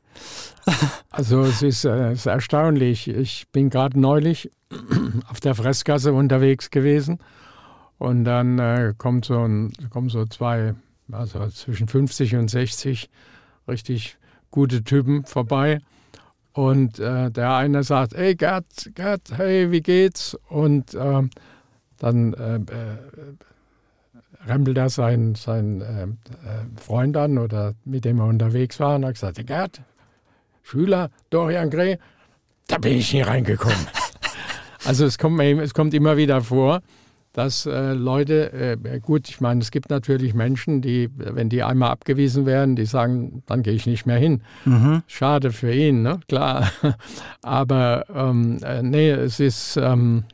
Also 1.10 1.40
es 1.40 1.62
ist, 1.62 1.84
es 1.84 2.20
ist 2.20 2.26
erstaunlich. 2.26 3.08
Ich 3.08 3.46
bin 3.50 3.70
gerade 3.70 3.98
neulich 3.98 4.50
auf 5.28 5.40
der 5.40 5.56
Fressgasse 5.56 6.12
unterwegs 6.12 6.70
gewesen 6.70 7.18
und 7.96 8.24
dann 8.24 8.94
kommt 8.98 9.24
so 9.24 9.40
ein, 9.40 9.72
kommen 9.90 10.10
so 10.10 10.26
zwei, 10.26 10.74
also 11.10 11.48
zwischen 11.48 11.88
50 11.88 12.36
und 12.36 12.48
60 12.48 13.10
richtig 13.66 14.18
gute 14.50 14.84
Typen 14.84 15.24
vorbei 15.24 15.80
und 16.52 16.98
äh, 16.98 17.30
der 17.30 17.54
eine 17.54 17.82
sagt, 17.82 18.14
hey 18.14 18.34
Gerd, 18.34 18.66
Gerd, 18.94 19.22
hey, 19.36 19.70
wie 19.70 19.82
geht's? 19.82 20.36
Und 20.48 20.94
äh, 20.94 21.22
dann 21.98 22.34
äh, 22.34 22.60
rempelt 24.46 24.78
er 24.78 24.88
seinen, 24.88 25.34
seinen 25.34 25.80
äh, 25.80 26.04
äh, 26.04 26.06
Freund 26.76 27.16
an 27.16 27.38
oder 27.38 27.74
mit 27.84 28.04
dem 28.04 28.18
er 28.18 28.26
unterwegs 28.26 28.80
war 28.80 28.96
und 28.96 29.04
hat 29.04 29.14
gesagt, 29.14 29.46
Gerd, 29.46 29.82
Schüler, 30.62 31.10
Dorian 31.30 31.70
Gray, 31.70 31.98
da 32.66 32.78
bin 32.78 32.98
ich 32.98 33.12
nie 33.12 33.22
reingekommen. 33.22 33.86
also 34.84 35.04
es 35.06 35.18
kommt, 35.18 35.40
es 35.40 35.74
kommt 35.74 35.94
immer 35.94 36.16
wieder 36.16 36.40
vor, 36.42 36.80
dass 37.32 37.66
äh, 37.66 37.92
Leute, 37.92 38.52
äh, 38.52 39.00
gut, 39.00 39.28
ich 39.28 39.40
meine, 39.40 39.60
es 39.60 39.70
gibt 39.70 39.90
natürlich 39.90 40.34
Menschen, 40.34 40.80
die, 40.80 41.08
wenn 41.16 41.48
die 41.48 41.62
einmal 41.62 41.90
abgewiesen 41.90 42.46
werden, 42.46 42.74
die 42.74 42.86
sagen, 42.86 43.42
dann 43.46 43.62
gehe 43.62 43.74
ich 43.74 43.86
nicht 43.86 44.06
mehr 44.06 44.18
hin. 44.18 44.42
Mhm. 44.64 45.02
Schade 45.06 45.52
für 45.52 45.72
ihn, 45.72 46.02
ne? 46.02 46.20
klar. 46.28 46.70
Aber 47.42 48.06
ähm, 48.14 48.58
äh, 48.62 48.82
nee, 48.82 49.10
es 49.10 49.40
ist, 49.40 49.76
ähm, 49.76 50.24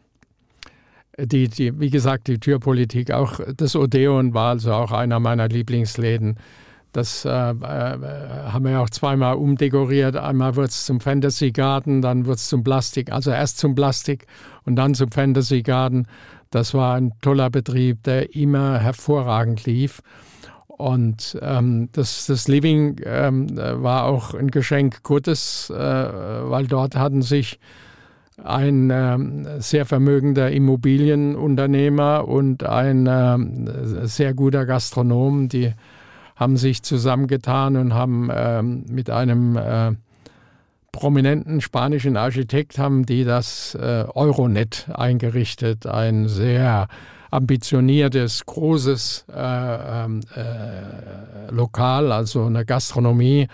die, 1.18 1.48
die, 1.48 1.78
wie 1.78 1.90
gesagt, 1.90 2.28
die 2.28 2.38
Türpolitik, 2.38 3.10
auch 3.10 3.40
das 3.56 3.76
Odeon 3.76 4.34
war 4.34 4.50
also 4.50 4.72
auch 4.72 4.92
einer 4.92 5.20
meiner 5.20 5.48
Lieblingsläden. 5.48 6.36
Das 6.92 7.24
äh, 7.24 7.28
äh, 7.28 7.52
haben 7.60 8.64
wir 8.64 8.70
ja 8.70 8.80
auch 8.80 8.90
zweimal 8.90 9.34
umdekoriert. 9.34 10.16
Einmal 10.16 10.54
wird 10.54 10.70
es 10.70 10.86
zum 10.86 11.00
Fantasy 11.00 11.50
Garden, 11.50 12.02
dann 12.02 12.26
wird 12.26 12.38
es 12.38 12.48
zum 12.48 12.62
Plastik, 12.62 13.10
also 13.10 13.32
erst 13.32 13.58
zum 13.58 13.74
Plastik 13.74 14.26
und 14.64 14.76
dann 14.76 14.94
zum 14.94 15.10
Fantasy 15.10 15.62
Garden. 15.62 16.06
Das 16.54 16.72
war 16.72 16.94
ein 16.94 17.12
toller 17.20 17.50
Betrieb, 17.50 18.04
der 18.04 18.36
immer 18.36 18.78
hervorragend 18.78 19.66
lief. 19.66 20.02
Und 20.68 21.36
ähm, 21.42 21.88
das, 21.92 22.26
das 22.26 22.46
Living 22.46 23.00
ähm, 23.04 23.56
war 23.56 24.04
auch 24.04 24.34
ein 24.34 24.52
Geschenk 24.52 25.02
Gottes, 25.02 25.68
äh, 25.70 25.74
weil 25.74 26.66
dort 26.68 26.94
hatten 26.94 27.22
sich 27.22 27.58
ein 28.42 28.90
äh, 28.90 29.60
sehr 29.60 29.84
vermögender 29.84 30.52
Immobilienunternehmer 30.52 32.28
und 32.28 32.62
ein 32.64 33.06
äh, 33.06 34.06
sehr 34.06 34.32
guter 34.34 34.64
Gastronom, 34.64 35.48
die 35.48 35.72
haben 36.36 36.56
sich 36.56 36.82
zusammengetan 36.82 37.76
und 37.76 37.94
haben 37.94 38.28
ähm, 38.32 38.84
mit 38.88 39.10
einem 39.10 39.56
äh, 39.56 39.92
prominenten 40.94 41.60
spanischen 41.60 42.16
Architekt 42.16 42.78
haben 42.78 43.04
die 43.04 43.24
das 43.24 43.74
äh, 43.74 44.04
Euronet 44.14 44.86
eingerichtet, 44.94 45.86
ein 45.86 46.28
sehr 46.28 46.86
ambitioniertes, 47.32 48.46
großes 48.46 49.24
äh, 49.28 49.34
ähm, 49.34 50.20
äh, 50.36 51.50
Lokal, 51.50 52.12
also 52.12 52.44
eine 52.44 52.64
Gastronomie 52.64 53.48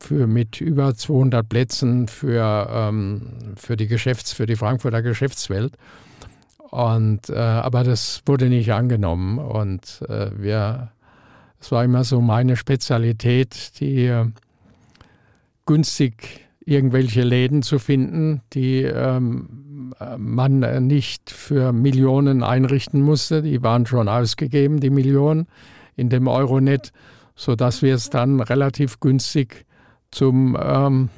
für, 0.00 0.26
mit 0.26 0.62
über 0.62 0.94
200 0.94 1.46
Plätzen 1.46 2.08
für, 2.08 2.66
ähm, 2.72 3.54
für, 3.56 3.76
die 3.76 3.86
Geschäfts-, 3.86 4.32
für 4.32 4.46
die 4.46 4.56
Frankfurter 4.56 5.02
Geschäftswelt. 5.02 5.74
Und, 6.70 7.28
äh, 7.28 7.36
aber 7.36 7.84
das 7.84 8.22
wurde 8.24 8.48
nicht 8.48 8.72
angenommen 8.72 9.38
und 9.38 10.02
äh, 10.08 10.30
wir, 10.34 10.90
es 11.60 11.70
war 11.70 11.84
immer 11.84 12.04
so 12.04 12.22
meine 12.22 12.56
Spezialität, 12.56 13.78
die 13.78 14.06
äh, 14.06 14.24
günstig 15.66 16.47
irgendwelche 16.68 17.22
Läden 17.22 17.62
zu 17.62 17.78
finden, 17.78 18.42
die 18.52 18.82
ähm, 18.82 19.94
man 20.18 20.86
nicht 20.86 21.30
für 21.30 21.72
Millionen 21.72 22.42
einrichten 22.42 23.00
musste. 23.00 23.42
Die 23.42 23.62
waren 23.62 23.86
schon 23.86 24.08
ausgegeben, 24.08 24.80
die 24.80 24.90
Millionen 24.90 25.46
in 25.96 26.10
dem 26.10 26.28
Euronet, 26.28 26.92
sodass 27.34 27.80
wir 27.80 27.94
es 27.94 28.10
dann 28.10 28.40
relativ 28.40 29.00
günstig 29.00 29.64
zum, 30.10 30.58
ähm, 30.60 31.08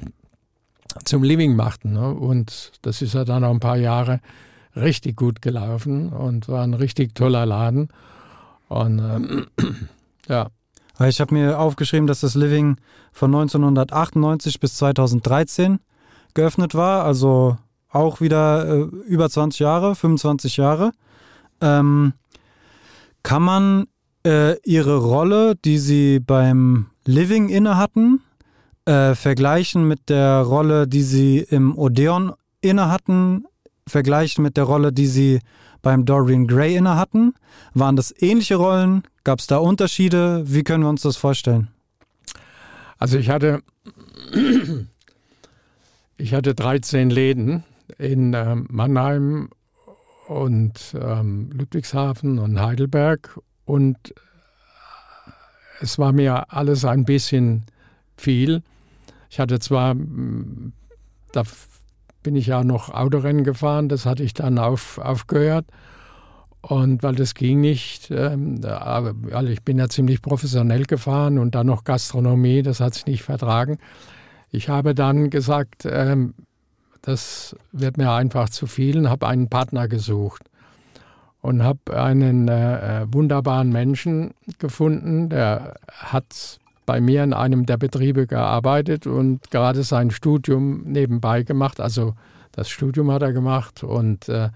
zum 1.03 1.23
Living 1.23 1.55
machten. 1.55 1.93
Ne? 1.93 2.13
Und 2.13 2.71
das 2.81 3.01
ist 3.01 3.13
ja 3.13 3.25
dann 3.25 3.43
auch 3.43 3.51
ein 3.51 3.59
paar 3.59 3.77
Jahre 3.77 4.21
richtig 4.75 5.17
gut 5.17 5.41
gelaufen 5.41 6.09
und 6.09 6.47
war 6.47 6.63
ein 6.63 6.73
richtig 6.73 7.13
toller 7.13 7.45
Laden. 7.45 7.89
Und 8.69 8.99
ähm, 8.99 9.47
ja. 10.29 10.47
Weil 11.01 11.09
ich 11.09 11.19
habe 11.19 11.33
mir 11.33 11.57
aufgeschrieben, 11.57 12.05
dass 12.05 12.19
das 12.19 12.35
Living 12.35 12.77
von 13.11 13.33
1998 13.33 14.59
bis 14.59 14.75
2013 14.75 15.79
geöffnet 16.35 16.75
war, 16.75 17.05
also 17.05 17.57
auch 17.89 18.21
wieder 18.21 18.69
äh, 18.69 18.81
über 19.07 19.27
20 19.27 19.61
Jahre, 19.61 19.95
25 19.95 20.57
Jahre. 20.57 20.91
Ähm, 21.59 22.13
kann 23.23 23.41
man 23.41 23.87
äh, 24.27 24.59
ihre 24.59 24.97
Rolle, 24.97 25.55
die 25.55 25.79
sie 25.79 26.19
beim 26.19 26.91
Living 27.03 27.49
inne 27.49 27.77
hatten, 27.77 28.21
äh, 28.85 29.15
vergleichen 29.15 29.87
mit 29.87 30.07
der 30.07 30.41
Rolle, 30.41 30.87
die 30.87 31.01
sie 31.01 31.39
im 31.39 31.75
Odeon 31.79 32.33
inne 32.61 32.91
hatten, 32.91 33.45
vergleichen 33.87 34.43
mit 34.43 34.55
der 34.55 34.65
Rolle, 34.65 34.93
die 34.93 35.07
sie 35.07 35.39
beim 35.81 36.05
Dorian 36.05 36.47
Gray 36.47 36.75
inne 36.75 36.95
hatten? 36.95 37.33
Waren 37.73 37.95
das 37.95 38.13
ähnliche 38.21 38.55
Rollen? 38.55 39.03
Gab 39.23 39.39
es 39.39 39.47
da 39.47 39.57
Unterschiede? 39.57 40.43
Wie 40.45 40.63
können 40.63 40.83
wir 40.83 40.89
uns 40.89 41.01
das 41.01 41.17
vorstellen? 41.17 41.69
Also 42.97 43.17
ich 43.17 43.29
hatte, 43.29 43.63
ich 46.17 46.33
hatte 46.33 46.53
13 46.53 47.09
Läden 47.09 47.63
in 47.97 48.33
äh, 48.33 48.55
Mannheim 48.55 49.49
und 50.27 50.95
ähm, 50.99 51.49
Ludwigshafen 51.51 52.39
und 52.39 52.59
Heidelberg 52.59 53.39
und 53.65 54.13
es 55.81 55.97
war 55.97 56.11
mir 56.11 56.53
alles 56.53 56.85
ein 56.85 57.05
bisschen 57.05 57.65
viel. 58.15 58.61
Ich 59.29 59.39
hatte 59.39 59.59
zwar, 59.59 59.95
bin 62.23 62.35
ich 62.35 62.47
ja 62.47 62.63
noch 62.63 62.89
Autorennen 62.89 63.43
gefahren, 63.43 63.89
das 63.89 64.05
hatte 64.05 64.23
ich 64.23 64.33
dann 64.33 64.57
auf, 64.57 64.97
aufgehört. 64.97 65.65
Und 66.61 67.01
weil 67.01 67.15
das 67.15 67.33
ging 67.33 67.59
nicht, 67.59 68.11
ähm, 68.11 68.61
also 68.63 69.49
ich 69.49 69.63
bin 69.63 69.79
ja 69.79 69.89
ziemlich 69.89 70.21
professionell 70.21 70.83
gefahren 70.83 71.39
und 71.39 71.55
dann 71.55 71.67
noch 71.67 71.83
Gastronomie, 71.83 72.61
das 72.61 72.79
hat 72.79 72.93
sich 72.93 73.07
nicht 73.07 73.23
vertragen. 73.23 73.79
Ich 74.51 74.69
habe 74.69 74.93
dann 74.93 75.31
gesagt, 75.31 75.85
ähm, 75.85 76.35
das 77.01 77.55
wird 77.71 77.97
mir 77.97 78.11
einfach 78.11 78.49
zu 78.49 78.67
viel 78.67 78.97
und 78.97 79.09
habe 79.09 79.27
einen 79.27 79.49
Partner 79.49 79.87
gesucht 79.87 80.43
und 81.41 81.63
habe 81.63 81.99
einen 81.99 82.47
äh, 82.47 83.07
wunderbaren 83.11 83.69
Menschen 83.69 84.35
gefunden, 84.59 85.29
der 85.29 85.75
hat 85.89 86.59
bei 86.85 86.99
mir 86.99 87.23
in 87.23 87.33
einem 87.33 87.65
der 87.65 87.77
Betriebe 87.77 88.27
gearbeitet 88.27 89.07
und 89.07 89.51
gerade 89.51 89.83
sein 89.83 90.11
Studium 90.11 90.83
nebenbei 90.83 91.43
gemacht. 91.43 91.79
Also 91.79 92.15
das 92.51 92.69
Studium 92.69 93.11
hat 93.11 93.21
er 93.21 93.33
gemacht 93.33 93.83
und 93.83 94.27
äh, 94.29 94.49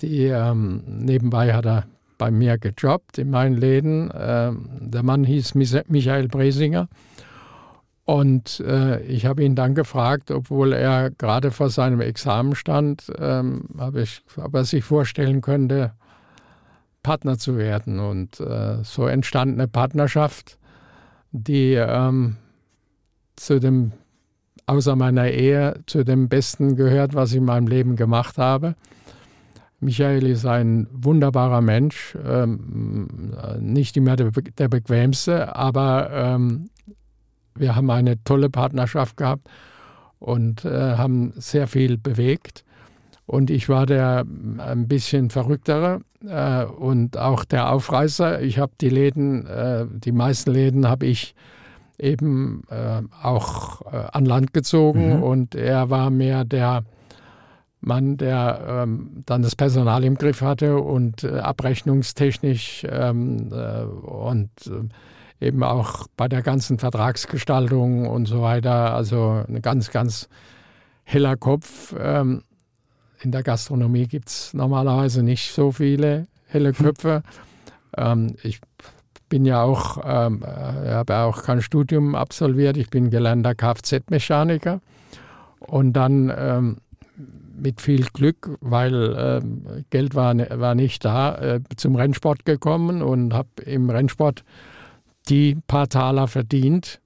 die, 0.00 0.24
ähm, 0.24 0.82
nebenbei 0.86 1.54
hat 1.54 1.66
er 1.66 1.84
bei 2.18 2.30
mir 2.30 2.58
gejobbt 2.58 3.18
in 3.18 3.30
meinen 3.30 3.56
Läden. 3.56 4.10
Ähm, 4.14 4.68
der 4.80 5.02
Mann 5.02 5.24
hieß 5.24 5.54
Michael 5.54 6.28
Bresinger. 6.28 6.88
Und 8.04 8.60
äh, 8.60 9.02
ich 9.02 9.26
habe 9.26 9.42
ihn 9.42 9.56
dann 9.56 9.74
gefragt, 9.74 10.30
obwohl 10.30 10.72
er 10.72 11.10
gerade 11.10 11.50
vor 11.50 11.70
seinem 11.70 12.00
Examen 12.00 12.54
stand, 12.54 13.12
ähm, 13.18 13.64
ich, 13.94 14.22
ob 14.36 14.54
er 14.54 14.64
sich 14.64 14.84
vorstellen 14.84 15.40
könnte, 15.40 15.92
Partner 17.02 17.36
zu 17.36 17.58
werden. 17.58 17.98
Und 17.98 18.38
äh, 18.38 18.84
so 18.84 19.06
entstand 19.08 19.54
eine 19.54 19.66
Partnerschaft, 19.66 20.56
die 21.44 21.74
ähm, 21.74 22.36
zu 23.36 23.60
dem, 23.60 23.92
außer 24.66 24.96
meiner 24.96 25.30
Ehe, 25.30 25.80
zu 25.86 26.04
dem 26.04 26.28
Besten 26.28 26.76
gehört, 26.76 27.14
was 27.14 27.32
ich 27.32 27.38
in 27.38 27.44
meinem 27.44 27.66
Leben 27.66 27.96
gemacht 27.96 28.38
habe. 28.38 28.74
Michael 29.80 30.26
ist 30.26 30.46
ein 30.46 30.88
wunderbarer 30.90 31.60
Mensch, 31.60 32.16
ähm, 32.26 33.34
nicht 33.60 33.96
immer 33.96 34.16
der, 34.16 34.30
der 34.30 34.68
bequemste, 34.68 35.54
aber 35.54 36.10
ähm, 36.12 36.70
wir 37.54 37.76
haben 37.76 37.90
eine 37.90 38.22
tolle 38.24 38.48
Partnerschaft 38.48 39.18
gehabt 39.18 39.48
und 40.18 40.64
äh, 40.64 40.96
haben 40.96 41.32
sehr 41.36 41.66
viel 41.66 41.98
bewegt. 41.98 42.64
Und 43.26 43.50
ich 43.50 43.68
war 43.68 43.86
der 43.86 44.24
ein 44.58 44.88
bisschen 44.88 45.30
verrücktere 45.30 46.00
äh, 46.26 46.64
und 46.64 47.16
auch 47.18 47.44
der 47.44 47.72
Aufreißer. 47.72 48.42
Ich 48.42 48.58
habe 48.58 48.72
die 48.80 48.88
Läden, 48.88 49.46
äh, 49.46 49.86
die 49.90 50.12
meisten 50.12 50.50
Läden 50.50 50.88
habe 50.88 51.06
ich 51.06 51.34
eben 51.98 52.62
äh, 52.70 53.02
auch 53.22 53.82
äh, 53.92 54.06
an 54.12 54.26
Land 54.26 54.52
gezogen 54.52 55.16
mhm. 55.16 55.22
und 55.22 55.54
er 55.54 55.90
war 55.90 56.10
mehr 56.10 56.44
der 56.44 56.84
Mann, 57.80 58.16
der 58.16 58.60
ähm, 58.68 59.22
dann 59.26 59.42
das 59.42 59.54
Personal 59.54 60.04
im 60.04 60.16
Griff 60.16 60.42
hatte 60.42 60.78
und 60.78 61.24
äh, 61.24 61.38
abrechnungstechnisch 61.38 62.86
ähm, 62.90 63.52
äh, 63.52 63.82
und 63.84 64.50
eben 65.40 65.62
auch 65.62 66.06
bei 66.16 66.28
der 66.28 66.42
ganzen 66.42 66.78
Vertragsgestaltung 66.78 68.08
und 68.08 68.26
so 68.26 68.42
weiter. 68.42 68.94
Also 68.94 69.44
ein 69.46 69.60
ganz, 69.62 69.90
ganz 69.90 70.28
heller 71.04 71.36
Kopf. 71.36 71.94
Ähm, 71.98 72.42
in 73.26 73.32
der 73.32 73.42
Gastronomie 73.42 74.06
gibt 74.06 74.28
es 74.28 74.54
normalerweise 74.54 75.20
nicht 75.24 75.52
so 75.52 75.72
viele 75.72 76.28
helle 76.46 76.72
Köpfe. 76.72 77.24
Ähm, 77.96 78.36
ich 78.44 78.60
bin 79.28 79.44
ja 79.44 79.64
auch, 79.64 79.98
ähm, 80.04 80.44
äh, 80.44 80.90
habe 80.92 81.16
auch 81.16 81.42
kein 81.42 81.60
Studium 81.60 82.14
absolviert. 82.14 82.76
Ich 82.76 82.88
bin 82.88 83.10
gelernter 83.10 83.56
Kfz-Mechaniker 83.56 84.80
und 85.58 85.94
dann 85.94 86.32
ähm, 86.38 86.76
mit 87.58 87.80
viel 87.80 88.04
Glück, 88.12 88.56
weil 88.60 89.16
äh, 89.16 89.82
Geld 89.90 90.14
war, 90.14 90.36
war 90.36 90.76
nicht 90.76 91.04
da, 91.04 91.34
äh, 91.34 91.60
zum 91.76 91.96
Rennsport 91.96 92.44
gekommen 92.44 93.02
und 93.02 93.34
habe 93.34 93.48
im 93.64 93.90
Rennsport 93.90 94.44
die 95.28 95.58
paar 95.66 95.88
Taler 95.88 96.28
verdient, 96.28 97.00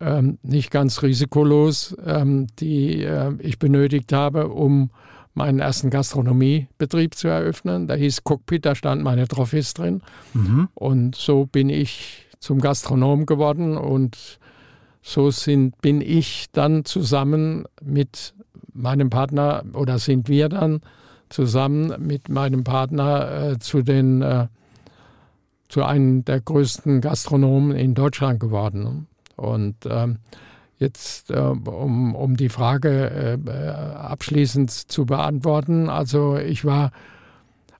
ähm, 0.00 0.38
nicht 0.42 0.70
ganz 0.70 1.02
risikolos, 1.02 1.94
ähm, 2.06 2.46
die 2.58 3.02
äh, 3.02 3.34
ich 3.40 3.58
benötigt 3.58 4.14
habe, 4.14 4.48
um 4.48 4.88
meinen 5.38 5.60
ersten 5.60 5.90
Gastronomiebetrieb 5.90 7.14
zu 7.14 7.28
eröffnen. 7.28 7.86
Da 7.86 7.94
hieß 7.94 8.24
Cockpit, 8.24 8.66
da 8.66 8.74
stand 8.74 9.02
meine 9.02 9.26
Trophys 9.26 9.72
drin. 9.72 10.02
Mhm. 10.34 10.68
Und 10.74 11.14
so 11.16 11.46
bin 11.46 11.70
ich 11.70 12.26
zum 12.38 12.60
Gastronom 12.60 13.24
geworden 13.26 13.76
und 13.76 14.38
so 15.00 15.30
sind, 15.30 15.80
bin 15.80 16.00
ich 16.00 16.46
dann 16.52 16.84
zusammen 16.84 17.64
mit 17.82 18.34
meinem 18.74 19.10
Partner 19.10 19.64
oder 19.72 19.98
sind 19.98 20.28
wir 20.28 20.48
dann 20.48 20.80
zusammen 21.30 21.94
mit 21.98 22.28
meinem 22.28 22.64
Partner 22.64 23.52
äh, 23.52 23.58
zu 23.58 23.82
den 23.82 24.22
äh, 24.22 24.48
zu 25.68 25.84
einem 25.84 26.24
der 26.24 26.40
größten 26.40 27.00
Gastronomen 27.00 27.76
in 27.76 27.94
Deutschland 27.94 28.40
geworden. 28.40 29.06
Und 29.36 29.76
ähm, 29.88 30.18
jetzt, 30.78 31.30
äh, 31.30 31.38
um, 31.38 32.14
um 32.14 32.36
die 32.36 32.48
Frage 32.48 33.38
äh, 33.46 33.68
abschließend 33.70 34.70
zu 34.70 35.06
beantworten, 35.06 35.88
also 35.88 36.36
ich 36.36 36.64
war 36.64 36.90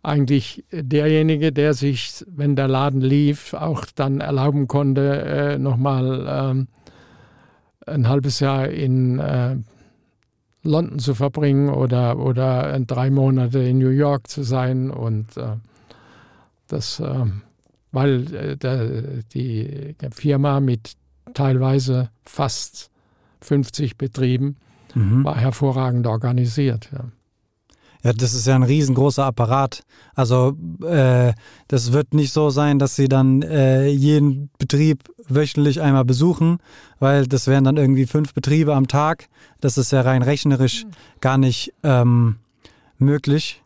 eigentlich 0.02 0.64
derjenige, 0.72 1.52
der 1.52 1.74
sich, 1.74 2.24
wenn 2.28 2.56
der 2.56 2.68
Laden 2.68 3.00
lief, 3.00 3.52
auch 3.54 3.84
dann 3.94 4.20
erlauben 4.20 4.68
konnte, 4.68 5.22
äh, 5.22 5.58
nochmal 5.58 6.26
ähm, 6.28 6.68
ein 7.87 8.08
halbes 8.08 8.40
Jahr 8.40 8.68
in 8.68 9.18
äh, 9.18 9.56
London 10.62 10.98
zu 10.98 11.14
verbringen 11.14 11.68
oder, 11.70 12.18
oder 12.18 12.78
drei 12.80 13.11
Monate 13.11 13.61
in 13.61 13.78
New 13.78 13.90
York 13.90 14.28
zu 14.28 14.42
sein. 14.42 14.90
Und 14.90 15.37
äh, 15.37 15.56
das, 16.68 17.00
äh, 17.00 17.24
weil 17.92 18.56
äh, 18.62 19.22
die 19.32 19.94
Firma 20.11 20.61
mit 20.61 20.92
teilweise 21.34 22.10
fast 22.24 22.90
50 23.40 23.96
Betrieben 23.96 24.56
mhm. 24.94 25.24
war 25.24 25.36
hervorragend 25.36 26.06
organisiert. 26.06 26.88
Ja. 26.92 27.04
Ja, 28.04 28.12
das 28.12 28.32
ist 28.32 28.46
ja 28.46 28.54
ein 28.54 28.62
riesengroßer 28.62 29.24
Apparat. 29.24 29.82
Also 30.14 30.56
äh, 30.84 31.32
das 31.66 31.92
wird 31.92 32.14
nicht 32.14 32.32
so 32.32 32.50
sein, 32.50 32.78
dass 32.78 32.94
sie 32.94 33.08
dann 33.08 33.42
äh, 33.42 33.88
jeden 33.88 34.50
Betrieb 34.58 35.10
wöchentlich 35.26 35.80
einmal 35.80 36.04
besuchen, 36.04 36.58
weil 37.00 37.26
das 37.26 37.48
wären 37.48 37.64
dann 37.64 37.76
irgendwie 37.76 38.06
fünf 38.06 38.34
Betriebe 38.34 38.74
am 38.74 38.86
Tag. 38.86 39.28
Das 39.60 39.78
ist 39.78 39.90
ja 39.90 40.02
rein 40.02 40.22
rechnerisch 40.22 40.84
mhm. 40.84 40.90
gar 41.20 41.38
nicht 41.38 41.74
ähm, 41.82 42.36
möglich. 42.98 43.62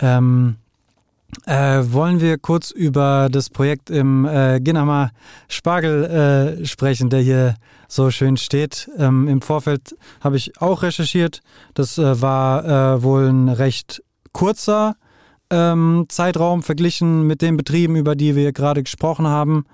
Ähm, 0.00 0.56
äh, 1.46 1.82
wollen 1.92 2.20
wir 2.20 2.38
kurz 2.38 2.70
über 2.70 3.28
das 3.30 3.50
Projekt 3.50 3.90
im 3.90 4.24
äh, 4.24 4.60
Ginnamer 4.60 5.10
Spargel 5.48 6.04
äh, 6.60 6.66
sprechen, 6.66 7.10
der 7.10 7.20
hier 7.20 7.54
so 7.88 8.10
schön 8.10 8.36
steht. 8.36 8.90
Ähm, 8.98 9.28
Im 9.28 9.42
Vorfeld 9.42 9.96
habe 10.20 10.36
ich 10.36 10.60
auch 10.60 10.82
recherchiert. 10.82 11.40
Das 11.74 11.98
äh, 11.98 12.20
war 12.20 12.64
äh, 12.64 13.02
wohl 13.02 13.28
ein 13.28 13.48
recht 13.48 14.02
kurzer 14.32 14.96
ähm, 15.50 16.06
Zeitraum 16.08 16.62
verglichen 16.62 17.26
mit 17.26 17.42
den 17.42 17.56
Betrieben, 17.56 17.96
über 17.96 18.14
die 18.14 18.36
wir 18.36 18.52
gerade 18.52 18.82
gesprochen 18.82 19.26
haben. 19.26 19.64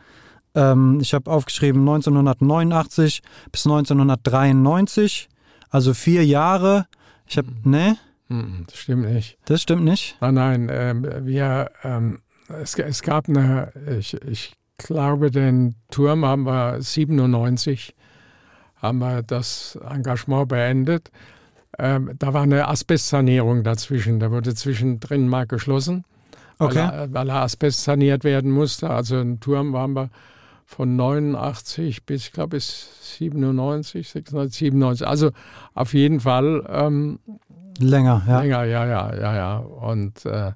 Ähm, 0.55 0.99
ich 1.01 1.15
habe 1.15 1.31
aufgeschrieben 1.31 1.83
1989 1.83 3.23
bis 3.53 3.67
1993, 3.67 5.29
also 5.69 5.95
vier 5.95 6.25
Jahre. 6.25 6.87
Ich 7.27 7.37
habe, 7.37 7.49
mhm. 7.63 7.71
ne? 7.71 7.97
Mhm, 8.29 8.65
das 8.67 8.79
stimmt 8.79 9.13
nicht. 9.13 9.39
Das 9.45 9.63
stimmt 9.63 9.85
nicht? 9.85 10.17
Nein, 10.21 10.35
nein, 10.35 10.69
äh, 10.69 11.25
wir, 11.25 11.71
ähm, 11.83 12.21
es, 12.49 12.79
es, 12.79 13.03
gab 13.03 13.29
eine, 13.29 13.73
ich, 13.99 14.15
ich 14.23 14.55
glaube, 14.79 15.31
den 15.31 15.75
Turm 15.91 16.25
haben 16.25 16.45
wir 16.45 16.81
97 16.81 17.95
haben 18.77 18.99
wir 18.99 19.23
das 19.23 19.79
Engagement 19.89 20.49
beendet. 20.49 21.11
Ähm, 21.79 22.13
da 22.19 22.33
war 22.33 22.43
eine 22.43 22.69
Asbestsanierung 22.69 23.65
dazwischen. 23.65 24.21
Da 24.21 24.31
wurde 24.31 24.55
zwischendrin 24.55 25.29
mal 25.29 25.47
geschlossen, 25.47 26.05
okay. 26.59 26.89
weil, 26.91 27.13
weil 27.13 27.29
er 27.29 27.43
Asbest 27.43 27.85
saniert 27.85 28.25
werden 28.25 28.51
musste. 28.51 28.91
Also 28.91 29.17
ein 29.17 29.41
Turm 29.41 29.73
waren 29.73 29.93
wir 29.95 30.11
von 30.65 30.97
89 30.97 32.05
bis, 32.05 32.27
ich 32.27 32.33
glaube, 32.33 32.57
bis 32.57 33.17
97, 33.19 34.09
96, 34.09 34.59
97. 34.59 35.07
Also 35.07 35.31
auf 35.75 35.95
jeden 35.95 36.21
Fall. 36.21 36.65
Ähm, 36.69 37.19
länger, 37.83 38.23
ja. 38.27 38.41
Länger, 38.41 38.65
ja, 38.65 38.87
ja, 38.87 39.15
ja, 39.15 39.37
ja. 39.37 39.57
Und 39.59 40.25
äh, 40.27 40.53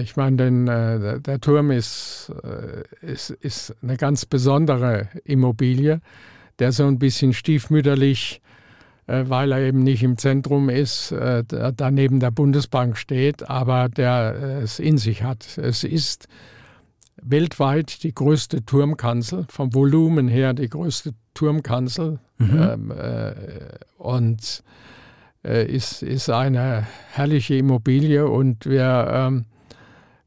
ich 0.00 0.16
meine, 0.16 0.36
denn, 0.36 0.68
äh, 0.68 1.20
der 1.20 1.40
Turm 1.40 1.70
ist, 1.70 2.32
äh, 2.42 2.82
ist, 3.06 3.30
ist 3.30 3.74
eine 3.82 3.96
ganz 3.96 4.26
besondere 4.26 5.08
Immobilie 5.24 6.00
der 6.60 6.72
so 6.72 6.86
ein 6.86 6.98
bisschen 6.98 7.32
stiefmütterlich, 7.32 8.40
äh, 9.06 9.24
weil 9.26 9.52
er 9.52 9.60
eben 9.60 9.82
nicht 9.82 10.02
im 10.02 10.18
Zentrum 10.18 10.68
ist, 10.68 11.10
äh, 11.10 11.42
da 11.44 11.90
neben 11.90 12.20
der 12.20 12.30
Bundesbank 12.30 12.96
steht, 12.96 13.48
aber 13.48 13.88
der 13.88 14.36
äh, 14.36 14.62
es 14.62 14.78
in 14.78 14.98
sich 14.98 15.22
hat. 15.22 15.58
Es 15.58 15.82
ist 15.82 16.28
weltweit 17.22 18.02
die 18.02 18.14
größte 18.14 18.64
Turmkanzel, 18.64 19.46
vom 19.48 19.74
Volumen 19.74 20.28
her 20.28 20.54
die 20.54 20.68
größte 20.68 21.14
Turmkanzel. 21.34 22.20
Mhm. 22.38 22.62
Ähm, 22.62 22.90
äh, 22.92 23.34
und 23.98 24.62
ist, 25.42 26.02
ist 26.02 26.28
eine 26.28 26.86
herrliche 27.12 27.54
Immobilie 27.54 28.26
und 28.26 28.66
wir, 28.66 29.08
ähm, 29.10 29.46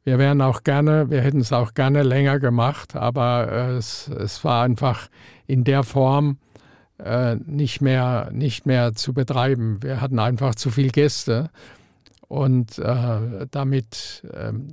wir 0.04 0.18
wären 0.18 0.42
auch 0.42 0.64
gerne, 0.64 1.10
wir 1.10 1.22
hätten 1.22 1.40
es 1.40 1.54
auch 1.54 1.74
gerne 1.74 2.04
länger 2.04 2.40
gemacht, 2.40 2.96
aber 2.96 3.52
äh, 3.52 3.72
es, 3.76 4.08
es 4.08 4.44
war 4.44 4.64
einfach 4.64 5.08
in 5.46 5.64
der 5.64 5.84
Form 5.84 6.38
äh, 6.98 7.36
nicht, 7.36 7.82
mehr, 7.82 8.30
nicht 8.32 8.66
mehr 8.66 8.94
zu 8.94 9.14
betreiben. 9.14 9.82
Wir 9.82 10.02
hatten 10.02 10.20
einfach 10.20 10.56
zu 10.56 10.72
viele 10.72 10.90
Gäste 10.90 11.50
und 12.28 12.80
äh, 12.80 13.48
damit 13.52 14.24
ähm, 14.34 14.72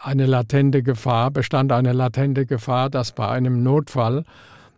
eine 0.00 0.26
latente 0.26 0.82
Gefahr, 0.82 1.30
bestand 1.30 1.72
eine 1.72 1.92
latente 1.92 2.46
Gefahr, 2.46 2.88
dass 2.90 3.12
bei 3.12 3.28
einem 3.28 3.62
Notfall 3.62 4.24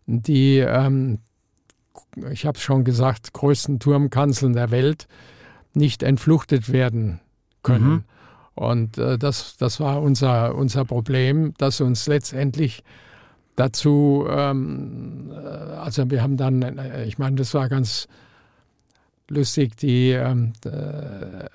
die, 0.06 0.58
ähm, 0.58 1.18
ich 2.30 2.46
habe 2.46 2.56
es 2.56 2.62
schon 2.62 2.84
gesagt, 2.84 3.32
größten 3.32 3.78
Turmkanzeln 3.78 4.52
der 4.52 4.70
Welt 4.70 5.08
nicht 5.74 6.02
entfluchtet 6.02 6.72
werden 6.72 7.20
können. 7.62 7.90
Mhm. 7.90 8.04
Und 8.54 8.98
äh, 8.98 9.18
das, 9.18 9.56
das 9.56 9.80
war 9.80 10.02
unser, 10.02 10.54
unser 10.54 10.84
Problem, 10.84 11.54
das 11.58 11.80
uns 11.80 12.06
letztendlich 12.06 12.82
dazu, 13.56 14.26
ähm, 14.28 15.30
äh, 15.32 15.36
also 15.36 16.10
wir 16.10 16.22
haben 16.22 16.36
dann, 16.36 16.62
äh, 16.62 17.04
ich 17.04 17.18
meine, 17.18 17.36
das 17.36 17.54
war 17.54 17.68
ganz 17.68 18.08
lustig, 19.28 19.76
die 19.76 20.10
ähm, 20.10 20.52
äh, 20.64 21.46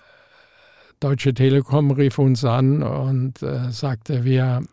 Deutsche 0.99 1.33
Telekom 1.33 1.91
rief 1.91 2.17
uns 2.17 2.45
an 2.45 2.81
und 2.81 3.43
äh, 3.43 3.71
sagte, 3.71 4.23
wir 4.23 4.63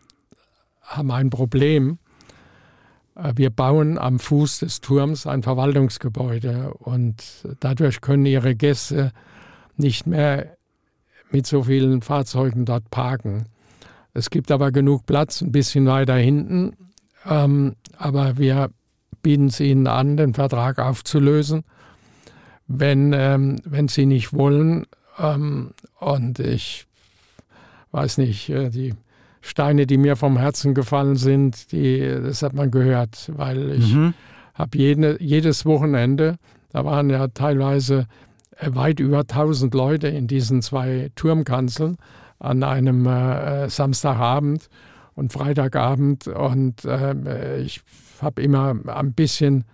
haben 0.81 1.11
ein 1.11 1.29
Problem. 1.29 1.99
Äh, 3.15 3.33
wir 3.35 3.49
bauen 3.49 3.97
am 3.97 4.19
Fuß 4.19 4.59
des 4.59 4.81
Turms 4.81 5.27
ein 5.27 5.43
Verwaltungsgebäude 5.43 6.73
und 6.73 7.23
dadurch 7.59 8.01
können 8.01 8.25
Ihre 8.25 8.55
Gäste 8.55 9.11
nicht 9.77 10.07
mehr 10.07 10.57
mit 11.31 11.47
so 11.47 11.63
vielen 11.63 12.01
Fahrzeugen 12.01 12.65
dort 12.65 12.89
parken. 12.91 13.45
Es 14.13 14.29
gibt 14.29 14.51
aber 14.51 14.71
genug 14.71 15.05
Platz 15.05 15.41
ein 15.41 15.51
bisschen 15.51 15.87
weiter 15.87 16.15
hinten, 16.15 16.75
ähm, 17.25 17.75
aber 17.97 18.37
wir 18.37 18.69
bieten 19.23 19.47
es 19.47 19.59
Ihnen 19.59 19.87
an, 19.87 20.17
den 20.17 20.33
Vertrag 20.35 20.77
aufzulösen. 20.77 21.63
Wenn, 22.67 23.13
ähm, 23.13 23.59
wenn 23.65 23.87
Sie 23.87 24.05
nicht 24.05 24.33
wollen, 24.33 24.85
ähm, 25.19 25.73
und 25.99 26.39
ich 26.39 26.85
weiß 27.91 28.19
nicht, 28.19 28.49
äh, 28.49 28.69
die 28.69 28.93
Steine, 29.45 29.85
die 29.85 29.97
mir 29.97 30.15
vom 30.15 30.37
Herzen 30.37 30.73
gefallen 30.73 31.17
sind, 31.17 31.73
die, 31.73 31.99
das 31.99 32.41
hat 32.41 32.53
man 32.53 32.71
gehört, 32.71 33.29
weil 33.35 33.71
ich 33.73 33.93
Mhm. 33.93 34.13
habe 34.53 34.77
jede, 34.77 35.21
jedes 35.21 35.65
Wochenende, 35.65 36.37
da 36.71 36.85
waren 36.85 37.09
ja 37.09 37.27
teilweise 37.27 38.07
äh, 38.57 38.69
weit 38.73 39.01
über 39.01 39.19
1000 39.19 39.73
Leute 39.73 40.07
in 40.07 40.27
diesen 40.27 40.61
zwei 40.61 41.11
Turmkanzeln 41.15 41.97
an 42.39 42.63
einem 42.63 43.05
äh, 43.05 43.67
Samstagabend 43.69 44.69
und 45.15 45.33
Freitagabend 45.33 46.27
und 46.27 46.85
äh, 46.85 47.59
ich 47.59 47.81
habe 48.21 48.41
immer 48.41 48.73
ein 48.87 49.11
bisschen 49.13 49.65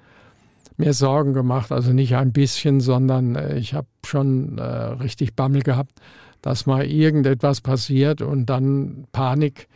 mir 0.78 0.94
Sorgen 0.94 1.34
gemacht, 1.34 1.72
also 1.72 1.94
nicht 1.94 2.16
ein 2.16 2.32
bisschen, 2.32 2.80
sondern 2.82 3.36
äh, 3.36 3.58
ich 3.58 3.76
habe 3.76 3.88
schon 4.04 4.58
äh, 4.58 4.64
richtig 4.64 5.36
Bammel 5.36 5.62
gehabt, 5.62 6.00
dass 6.42 6.66
mal 6.66 6.86
irgendetwas 6.86 7.62
passiert 7.62 8.22
und 8.22 8.46
dann 8.48 9.08
Panik, 9.12 9.68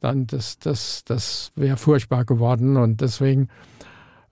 dann 0.00 0.26
das, 0.26 0.58
das, 0.58 1.02
das 1.04 1.52
wäre 1.56 1.76
furchtbar 1.76 2.24
geworden 2.24 2.76
und 2.76 3.00
deswegen 3.00 3.48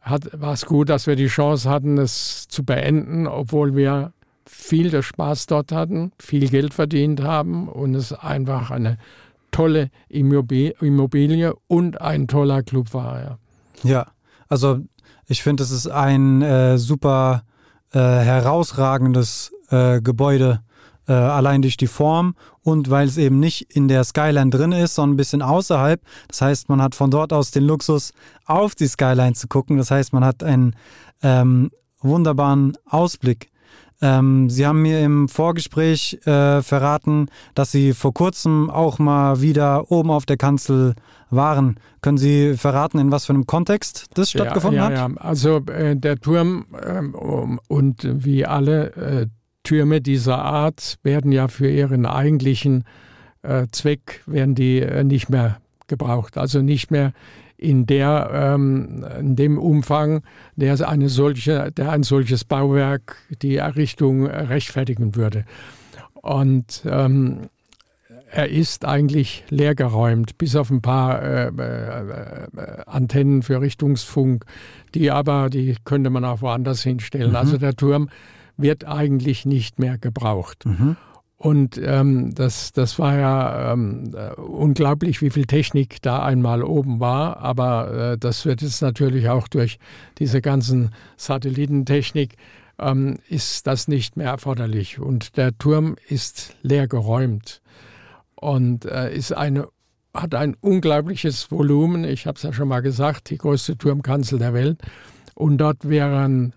war 0.04 0.52
es 0.52 0.66
gut, 0.66 0.88
dass 0.88 1.06
wir 1.06 1.16
die 1.16 1.28
Chance 1.28 1.68
hatten, 1.70 1.98
es 1.98 2.48
zu 2.48 2.64
beenden, 2.64 3.26
obwohl 3.26 3.76
wir 3.76 4.12
viel 4.46 4.90
der 4.90 5.02
Spaß 5.02 5.46
dort 5.46 5.72
hatten, 5.72 6.12
viel 6.18 6.48
Geld 6.48 6.74
verdient 6.74 7.22
haben 7.22 7.68
und 7.68 7.94
es 7.94 8.12
einfach 8.12 8.70
eine 8.70 8.98
tolle 9.52 9.90
Immobilie 10.08 11.54
und 11.68 12.00
ein 12.00 12.26
toller 12.26 12.62
Club 12.62 12.92
war. 12.94 13.22
Ja, 13.22 13.38
ja. 13.84 14.06
also 14.48 14.80
ich 15.28 15.42
finde, 15.42 15.62
es 15.62 15.70
ist 15.70 15.86
ein 15.86 16.42
äh, 16.42 16.78
super 16.78 17.44
äh, 17.92 17.98
herausragendes 17.98 19.52
äh, 19.70 20.00
Gebäude, 20.00 20.62
äh, 21.08 21.12
allein 21.12 21.62
durch 21.62 21.76
die 21.76 21.86
Form 21.86 22.34
und 22.60 22.90
weil 22.90 23.08
es 23.08 23.16
eben 23.16 23.40
nicht 23.40 23.74
in 23.74 23.88
der 23.88 24.04
Skyline 24.04 24.50
drin 24.50 24.72
ist, 24.72 24.94
sondern 24.94 25.14
ein 25.14 25.16
bisschen 25.16 25.42
außerhalb. 25.42 26.00
Das 26.28 26.40
heißt, 26.42 26.68
man 26.68 26.80
hat 26.80 26.94
von 26.94 27.10
dort 27.10 27.32
aus 27.32 27.50
den 27.50 27.64
Luxus, 27.64 28.12
auf 28.46 28.74
die 28.74 28.86
Skyline 28.86 29.34
zu 29.34 29.48
gucken. 29.48 29.76
Das 29.76 29.90
heißt, 29.90 30.12
man 30.12 30.24
hat 30.24 30.42
einen 30.42 30.76
ähm, 31.22 31.70
wunderbaren 32.00 32.76
Ausblick. 32.86 33.50
Ähm, 34.00 34.50
Sie 34.50 34.66
haben 34.66 34.82
mir 34.82 35.00
im 35.04 35.28
Vorgespräch 35.28 36.18
äh, 36.26 36.60
verraten, 36.60 37.28
dass 37.54 37.70
Sie 37.70 37.92
vor 37.92 38.12
kurzem 38.12 38.68
auch 38.68 38.98
mal 38.98 39.40
wieder 39.40 39.92
oben 39.92 40.10
auf 40.10 40.26
der 40.26 40.36
Kanzel 40.36 40.94
waren. 41.30 41.76
Können 42.00 42.18
Sie 42.18 42.54
verraten, 42.56 42.98
in 42.98 43.12
was 43.12 43.26
für 43.26 43.32
einem 43.32 43.46
Kontext 43.46 44.06
das 44.14 44.30
stattgefunden 44.30 44.78
ja, 44.78 44.86
hat? 44.86 44.92
Ja, 44.92 45.08
also 45.18 45.58
äh, 45.66 45.96
der 45.96 46.18
Turm 46.18 46.66
ähm, 46.84 47.60
und 47.68 48.24
wie 48.24 48.44
alle 48.44 48.92
äh, 48.96 49.26
Türme 49.62 50.00
dieser 50.00 50.38
Art 50.38 50.98
werden 51.02 51.32
ja 51.32 51.48
für 51.48 51.70
ihren 51.70 52.06
eigentlichen 52.06 52.84
äh, 53.42 53.66
Zweck 53.72 54.22
werden 54.26 54.54
die 54.54 54.80
äh, 54.80 55.04
nicht 55.04 55.28
mehr 55.28 55.60
gebraucht. 55.86 56.38
Also 56.38 56.62
nicht 56.62 56.90
mehr 56.90 57.12
in 57.56 57.86
der 57.86 58.30
ähm, 58.32 59.04
in 59.20 59.36
dem 59.36 59.58
Umfang, 59.58 60.22
der 60.56 60.88
eine 60.88 61.08
solche, 61.08 61.70
der 61.70 61.92
ein 61.92 62.02
solches 62.02 62.44
Bauwerk 62.44 63.16
die 63.42 63.56
Errichtung 63.56 64.26
rechtfertigen 64.26 65.14
würde. 65.14 65.44
Und 66.14 66.82
ähm, 66.86 67.48
er 68.30 68.48
ist 68.48 68.84
eigentlich 68.86 69.44
leergeräumt, 69.50 70.38
bis 70.38 70.56
auf 70.56 70.70
ein 70.70 70.80
paar 70.80 71.22
äh, 71.22 71.48
äh, 71.48 72.46
Antennen 72.86 73.42
für 73.42 73.60
Richtungsfunk, 73.60 74.46
die 74.94 75.10
aber, 75.10 75.50
die 75.50 75.76
könnte 75.84 76.08
man 76.08 76.24
auch 76.24 76.40
woanders 76.40 76.82
hinstellen. 76.82 77.30
Mhm. 77.30 77.36
Also 77.36 77.58
der 77.58 77.74
Turm 77.74 78.08
wird 78.56 78.84
eigentlich 78.84 79.46
nicht 79.46 79.78
mehr 79.78 79.98
gebraucht. 79.98 80.66
Mhm. 80.66 80.96
Und 81.36 81.80
ähm, 81.82 82.32
das, 82.36 82.70
das 82.70 83.00
war 83.00 83.18
ja 83.18 83.72
ähm, 83.72 84.14
unglaublich, 84.36 85.20
wie 85.22 85.30
viel 85.30 85.46
Technik 85.46 86.00
da 86.00 86.22
einmal 86.22 86.62
oben 86.62 87.00
war. 87.00 87.38
Aber 87.38 88.12
äh, 88.12 88.18
das 88.18 88.46
wird 88.46 88.62
jetzt 88.62 88.80
natürlich 88.80 89.28
auch 89.28 89.48
durch 89.48 89.80
diese 90.18 90.40
ganzen 90.40 90.90
Satellitentechnik 91.16 92.36
ähm, 92.78 93.16
ist 93.28 93.66
das 93.66 93.88
nicht 93.88 94.16
mehr 94.16 94.28
erforderlich. 94.28 95.00
Und 95.00 95.36
der 95.36 95.56
Turm 95.58 95.96
ist 96.08 96.54
leer 96.62 96.86
geräumt 96.86 97.60
und 98.36 98.84
äh, 98.84 99.12
ist 99.12 99.32
eine, 99.32 99.68
hat 100.14 100.36
ein 100.36 100.54
unglaubliches 100.60 101.50
Volumen. 101.50 102.04
Ich 102.04 102.26
habe 102.28 102.36
es 102.36 102.42
ja 102.42 102.52
schon 102.52 102.68
mal 102.68 102.82
gesagt, 102.82 103.30
die 103.30 103.38
größte 103.38 103.76
Turmkanzel 103.76 104.38
der 104.38 104.54
Welt. 104.54 104.80
Und 105.34 105.58
dort 105.58 105.88
wären 105.88 106.52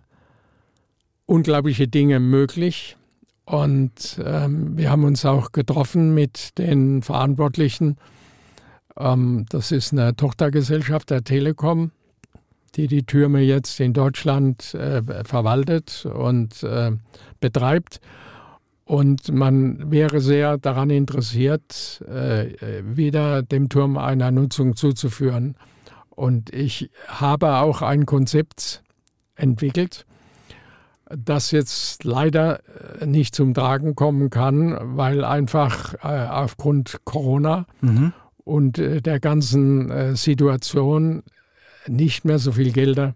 unglaubliche 1.26 1.88
Dinge 1.88 2.20
möglich. 2.20 2.98
Und 3.46 4.20
ähm, 4.26 4.78
wir 4.78 4.90
haben 4.90 5.04
uns 5.04 5.24
auch 5.26 5.52
getroffen 5.52 6.14
mit 6.14 6.58
den 6.58 7.04
Verantwortlichen. 7.04 7.98
Ähm, 8.98 9.46
das 9.50 9.72
ist 9.72 9.92
eine 9.92 10.16
Tochtergesellschaft 10.16 11.12
der 11.12 11.24
Telekom, 11.24 11.92
die 12.76 12.88
die 12.88 13.04
Türme 13.04 13.42
jetzt 13.42 13.80
in 13.80 13.94
Deutschland 13.94 14.74
äh, 14.74 15.04
verwaltet 15.24 16.06
und 16.06 16.64
äh, 16.64 16.92
betreibt. 17.40 18.00
Und 18.84 19.32
man 19.34 19.92
wäre 19.92 20.22
sehr 20.22 20.58
daran 20.58 20.92
interessiert, 20.92 22.04
äh, 22.08 22.84
wieder 22.84 23.42
dem 23.42 23.70
Turm 23.70 23.98
einer 23.98 24.32
Nutzung 24.32 24.76
zuzuführen. 24.76 25.56
Und 26.10 26.54
ich 26.54 26.92
habe 27.08 27.58
auch 27.58 27.82
ein 27.82 28.06
Konzept 28.06 28.84
entwickelt, 29.36 30.06
das 31.10 31.52
jetzt 31.52 32.04
leider 32.04 32.60
nicht 33.06 33.36
zum 33.36 33.54
Tragen 33.54 33.96
kommen 33.96 34.30
kann, 34.30 34.78
weil 34.98 35.24
einfach 35.24 35.94
äh, 36.04 36.28
aufgrund 36.28 37.00
Corona 37.04 37.66
Mhm. 37.82 38.14
und 38.44 38.80
äh, 38.80 39.02
der 39.02 39.20
ganzen 39.20 39.92
äh, 39.92 40.16
Situation 40.16 41.24
nicht 41.88 42.26
mehr 42.26 42.40
so 42.40 42.52
viel 42.52 42.72
Gelder 42.72 43.14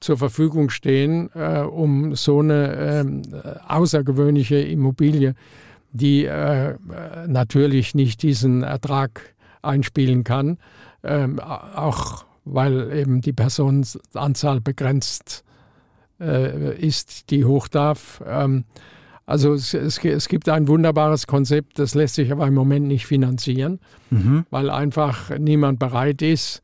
zur 0.00 0.18
Verfügung 0.18 0.68
stehen, 0.68 1.30
äh, 1.34 1.60
um 1.60 2.14
so 2.14 2.40
eine 2.40 2.74
ähm, 2.76 3.22
außergewöhnliche 3.68 4.56
Immobilie, 4.56 5.34
die 5.92 6.24
äh, 6.24 6.74
natürlich 7.26 7.94
nicht 7.94 8.22
diesen 8.22 8.62
Ertrag 8.62 9.34
einspielen 9.62 10.24
kann, 10.24 10.58
ähm, 11.04 11.38
auch 11.40 12.24
weil 12.44 12.92
eben 12.92 13.20
die 13.20 13.32
Personenanzahl 13.32 14.60
begrenzt 14.60 15.44
äh, 16.22 16.76
ist, 16.78 17.30
die 17.30 17.44
hoch 17.44 17.68
darf. 17.68 18.22
Ähm, 18.26 18.64
Also 19.24 19.54
es, 19.54 19.72
es, 19.72 20.04
es, 20.04 20.28
gibt 20.28 20.48
ein 20.48 20.66
wunderbares 20.66 21.26
Konzept, 21.26 21.78
das 21.78 21.94
lässt 21.94 22.16
sich 22.16 22.32
aber 22.32 22.46
im 22.46 22.54
Moment 22.54 22.88
nicht 22.88 23.06
finanzieren, 23.06 23.78
mhm. 24.10 24.44
weil 24.50 24.68
einfach 24.68 25.30
niemand 25.38 25.78
bereit 25.78 26.22
ist, 26.22 26.60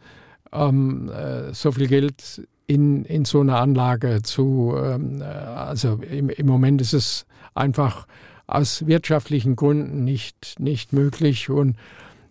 ähm, 0.52 1.09
äh, 1.09 1.54
so 1.54 1.72
viel 1.72 1.86
Geld 1.86 2.46
in, 2.66 3.04
in 3.04 3.24
so 3.24 3.40
eine 3.40 3.56
Anlage 3.56 4.22
zu, 4.22 4.74
ähm, 4.76 5.22
äh, 5.22 5.24
also 5.24 6.00
im, 6.11 6.30
im 6.30 6.46
Moment 6.46 6.80
ist 6.80 6.94
es 6.94 7.26
einfach 7.54 8.06
aus 8.46 8.86
wirtschaftlichen 8.86 9.56
Gründen 9.56 10.04
nicht, 10.04 10.56
nicht 10.59 10.92
möglich 10.92 11.50
und 11.50 11.76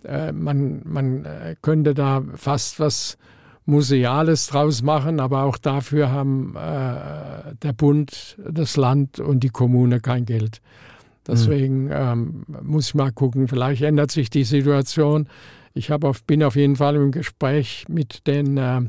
äh, 0.04 0.32
man, 0.32 0.82
man 0.84 1.26
äh, 1.26 1.56
könnte 1.62 1.94
da 1.94 2.22
fast 2.36 2.80
was 2.80 3.18
Museales 3.68 4.48
draus 4.48 4.82
machen, 4.82 5.20
aber 5.20 5.44
auch 5.44 5.58
dafür 5.58 6.10
haben 6.10 6.56
äh, 6.56 7.54
der 7.62 7.74
Bund, 7.74 8.38
das 8.50 8.78
Land 8.78 9.20
und 9.20 9.42
die 9.42 9.50
Kommune 9.50 10.00
kein 10.00 10.26
Geld. 10.26 10.62
Deswegen 11.28 11.90
ähm, 11.92 12.46
muss 12.64 12.88
ich 12.88 12.96
mal 12.96 13.12
gucken, 13.12 13.50
vielleicht 13.50 13.82
ändert 13.82 14.12
sich 14.12 14.30
die 14.30 14.46
Situation. 14.46 15.28
Ich 15.74 15.92
auf, 15.92 16.24
bin 16.24 16.42
auf 16.42 16.56
jeden 16.56 16.78
Fall 16.78 16.96
im 16.96 17.12
Gespräch 17.12 17.86
mit 17.90 18.26
den 18.26 18.58
äh, 18.58 18.82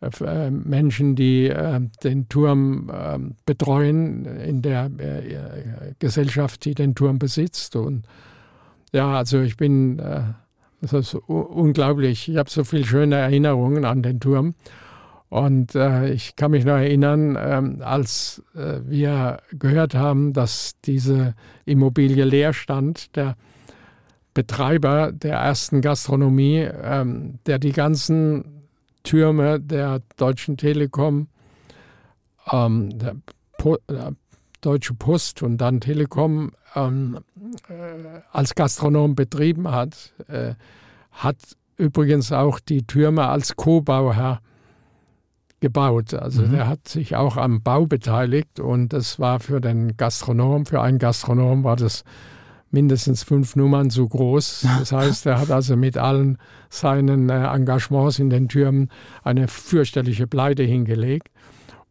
äh, 0.00 0.50
Menschen, 0.50 1.14
die 1.14 1.48
äh, 1.48 1.80
den 2.02 2.28
Turm 2.30 2.90
äh, 2.90 3.18
betreuen 3.44 4.24
in 4.24 4.62
der 4.62 4.90
äh, 4.96 5.92
Gesellschaft, 5.98 6.64
die 6.64 6.74
den 6.74 6.94
Turm 6.94 7.18
besitzt. 7.18 7.76
Und 7.76 8.06
ja, 8.92 9.12
also 9.12 9.40
ich 9.40 9.58
bin, 9.58 9.98
äh, 9.98 10.22
das 10.80 10.92
ist 10.92 11.14
unglaublich. 11.14 12.28
Ich 12.28 12.36
habe 12.36 12.50
so 12.50 12.64
viele 12.64 12.84
schöne 12.84 13.16
Erinnerungen 13.16 13.84
an 13.84 14.02
den 14.02 14.20
Turm. 14.20 14.54
Und 15.28 15.76
äh, 15.76 16.12
ich 16.12 16.34
kann 16.34 16.50
mich 16.50 16.64
noch 16.64 16.74
erinnern, 16.74 17.38
ähm, 17.40 17.82
als 17.82 18.42
äh, 18.54 18.80
wir 18.84 19.38
gehört 19.52 19.94
haben, 19.94 20.32
dass 20.32 20.72
diese 20.84 21.34
Immobilie 21.64 22.24
leer 22.24 22.52
stand, 22.52 23.14
der 23.14 23.36
Betreiber 24.34 25.12
der 25.12 25.36
ersten 25.36 25.82
Gastronomie, 25.82 26.68
ähm, 26.82 27.38
der 27.46 27.60
die 27.60 27.72
ganzen 27.72 28.66
Türme 29.04 29.60
der 29.60 30.02
Deutschen 30.16 30.56
Telekom, 30.56 31.28
ähm, 32.50 32.98
der, 32.98 33.16
po 33.56 33.78
der 33.88 34.14
Deutsche 34.60 34.94
Post 34.94 35.42
und 35.42 35.58
dann 35.58 35.80
Telekom 35.80 36.52
ähm, 36.74 37.18
äh, 37.68 38.20
als 38.32 38.54
Gastronom 38.54 39.14
betrieben 39.14 39.70
hat, 39.70 40.12
äh, 40.28 40.54
hat 41.10 41.36
übrigens 41.76 42.32
auch 42.32 42.60
die 42.60 42.86
Türme 42.86 43.28
als 43.28 43.56
Co-Bauherr 43.56 44.40
gebaut. 45.60 46.14
Also 46.14 46.42
mhm. 46.42 46.52
der 46.52 46.68
hat 46.68 46.88
sich 46.88 47.16
auch 47.16 47.36
am 47.36 47.62
Bau 47.62 47.86
beteiligt 47.86 48.60
und 48.60 48.92
das 48.92 49.18
war 49.18 49.40
für 49.40 49.60
den 49.60 49.96
Gastronom, 49.96 50.66
für 50.66 50.80
einen 50.80 50.98
Gastronom 50.98 51.64
war 51.64 51.76
das 51.76 52.04
mindestens 52.70 53.22
fünf 53.22 53.56
Nummern 53.56 53.90
zu 53.90 54.08
groß. 54.08 54.66
Das 54.78 54.92
heißt, 54.92 55.26
er 55.26 55.40
hat 55.40 55.50
also 55.50 55.76
mit 55.76 55.96
allen 55.96 56.38
seinen 56.68 57.28
äh, 57.28 57.46
Engagements 57.46 58.18
in 58.18 58.30
den 58.30 58.48
Türmen 58.48 58.90
eine 59.22 59.48
fürchterliche 59.48 60.26
Pleite 60.26 60.62
hingelegt. 60.62 61.28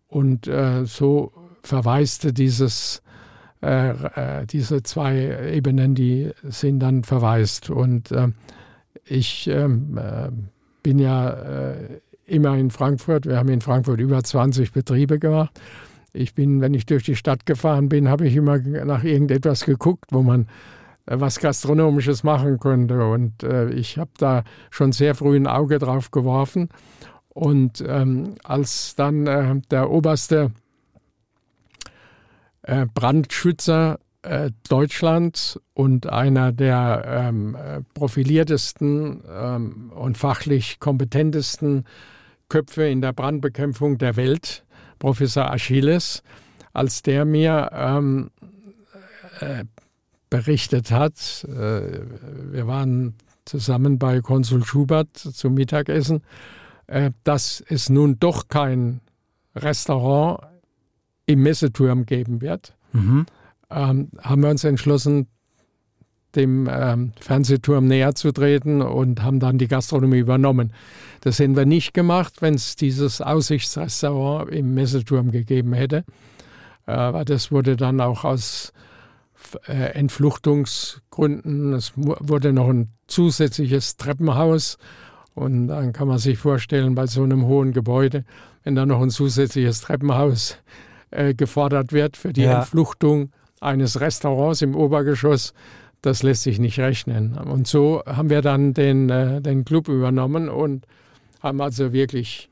Und 0.08 0.48
äh, 0.48 0.86
so 0.86 1.32
verwaiste 1.70 2.34
dieses, 2.34 3.02
äh, 3.62 3.90
äh 3.92 4.46
diese 4.46 4.84
zwei 4.84 5.52
Ebenen, 5.54 5.96
die 5.96 6.32
sind 6.44 6.80
dann 6.80 7.04
verwaist. 7.04 7.70
Und 7.70 8.12
äh, 8.12 8.30
ich 9.06 9.48
ähm, 9.48 9.98
äh, 9.98 10.30
bin 10.84 11.00
ja 11.00 11.36
immer 12.26 12.58
in 12.58 12.72
Frankfurt. 12.72 13.26
Wir 13.26 13.38
haben 13.38 13.50
in 13.50 13.62
Frankfurt 13.62 14.00
über 14.00 14.24
20 14.24 14.72
Betriebe 14.72 15.20
gemacht. 15.20 15.60
Ich 16.14 16.34
bin, 16.34 16.62
wenn 16.62 16.74
ich 16.74 16.86
durch 16.86 17.04
die 17.04 17.16
Stadt 17.16 17.46
gefahren 17.46 17.90
bin, 17.90 18.10
habe 18.10 18.28
ich 18.28 18.36
immer 18.36 18.58
nach 18.58 19.04
irgendetwas 19.04 19.66
geguckt, 19.66 20.06
wo 20.12 20.22
man 20.22 20.48
äh, 21.06 21.20
was 21.20 21.40
Gastronomisches 21.40 22.24
machen 22.24 22.60
könnte. 22.60 23.06
Und 23.06 23.44
äh, 23.44 23.70
ich 23.70 23.98
habe 23.98 24.12
da 24.18 24.44
schon 24.70 24.92
sehr 24.92 25.16
früh 25.16 25.36
ein 25.36 25.48
Auge 25.48 25.80
drauf 25.80 26.12
geworfen. 26.12 26.70
Und 27.30 27.84
ähm, 27.88 28.36
als 28.44 28.96
dann 28.96 29.28
äh, 29.28 29.56
der 29.72 29.92
oberste 29.92 30.52
äh, 32.70 32.86
Brandschützer 32.94 34.00
äh, 34.22 34.52
Deutschlands 34.68 35.60
und 35.74 36.08
einer 36.08 36.52
der 36.52 37.04
ähm, 37.08 37.56
äh, 37.56 37.82
profiliertesten 37.96 39.24
ähm, 39.28 39.92
und 39.96 40.20
fachlich 40.20 40.80
kompetentesten 40.80 41.86
Köpfe 42.48 42.84
in 42.84 43.02
der 43.02 43.14
Brandbekämpfung 43.14 43.98
der 43.98 44.18
Welt, 44.18 44.66
Professor 45.00 45.52
Achilles, 45.52 46.22
als 46.72 47.02
der 47.02 47.26
mir 47.26 47.70
ähm, 47.74 48.30
äh, 49.40 49.64
berichtet 50.30 50.92
hat, 50.92 51.44
wir 51.48 52.68
waren 52.68 53.16
zusammen 53.46 53.98
bei 53.98 54.22
Konsul 54.22 54.64
Schubert 54.64 55.18
zum 55.18 55.56
Mittagessen, 55.56 56.22
dass 57.24 57.64
es 57.68 57.90
nun 57.90 58.20
doch 58.20 58.48
kein 58.48 59.02
Restaurant 59.56 60.42
im 61.30 61.44
Messeturm 61.44 62.08
geben 62.08 62.42
wird, 62.42 62.74
mhm. 62.92 63.28
ähm, 63.70 64.10
haben 64.20 64.42
wir 64.42 64.50
uns 64.50 64.64
entschlossen, 64.64 65.28
dem 66.36 66.68
ähm, 66.72 67.14
Fernsehturm 67.20 67.86
näher 67.86 68.16
zu 68.16 68.32
treten 68.32 68.82
und 68.82 69.22
haben 69.22 69.40
dann 69.40 69.60
die 69.60 69.68
Gastronomie 69.68 70.18
übernommen. 70.18 70.74
Das 71.22 71.38
hätten 71.38 71.56
wir 71.56 71.66
nicht 71.66 71.94
gemacht, 71.94 72.42
wenn 72.42 72.56
es 72.56 72.76
dieses 72.76 73.22
Aussichtsrestaurant 73.22 74.50
im 74.50 74.74
Messeturm 74.74 75.32
gegeben 75.32 75.74
hätte. 75.74 76.04
Äh, 76.88 76.92
aber 76.94 77.26
das 77.26 77.52
wurde 77.52 77.78
dann 77.78 78.02
auch 78.02 78.24
aus 78.24 78.74
äh, 79.68 79.94
Entfluchtungsgründen, 79.94 81.74
es 81.74 81.94
wurde 81.96 82.54
noch 82.54 82.70
ein 82.70 82.90
zusätzliches 83.06 83.98
Treppenhaus. 83.98 84.80
Und 85.36 85.68
dann 85.68 85.94
kann 85.94 86.08
man 86.08 86.18
sich 86.18 86.40
vorstellen, 86.40 86.96
bei 86.96 87.06
so 87.06 87.24
einem 87.24 87.46
hohen 87.46 87.72
Gebäude, 87.72 88.26
wenn 88.64 88.76
da 88.76 88.88
noch 88.88 89.02
ein 89.02 89.12
zusätzliches 89.12 89.82
Treppenhaus 89.82 90.58
äh, 91.12 91.34
gefordert 91.34 91.94
wird 91.94 92.18
für 92.18 92.34
die 92.34 92.44
ja. 92.44 92.60
Entfluchtung 92.60 93.32
eines 93.62 94.00
Restaurants 94.00 94.62
im 94.62 94.76
Obergeschoss, 94.76 95.54
das 96.02 96.24
lässt 96.24 96.44
sich 96.44 96.60
nicht 96.60 96.80
rechnen. 96.80 97.38
Und 97.38 97.68
so 97.68 98.04
haben 98.06 98.30
wir 98.30 98.42
dann 98.42 98.74
den, 98.74 99.10
äh, 99.10 99.42
den 99.42 99.66
Club 99.66 99.88
übernommen 99.90 100.50
und 100.50 100.86
haben 101.42 101.62
also 101.62 101.94
wirklich 101.94 102.49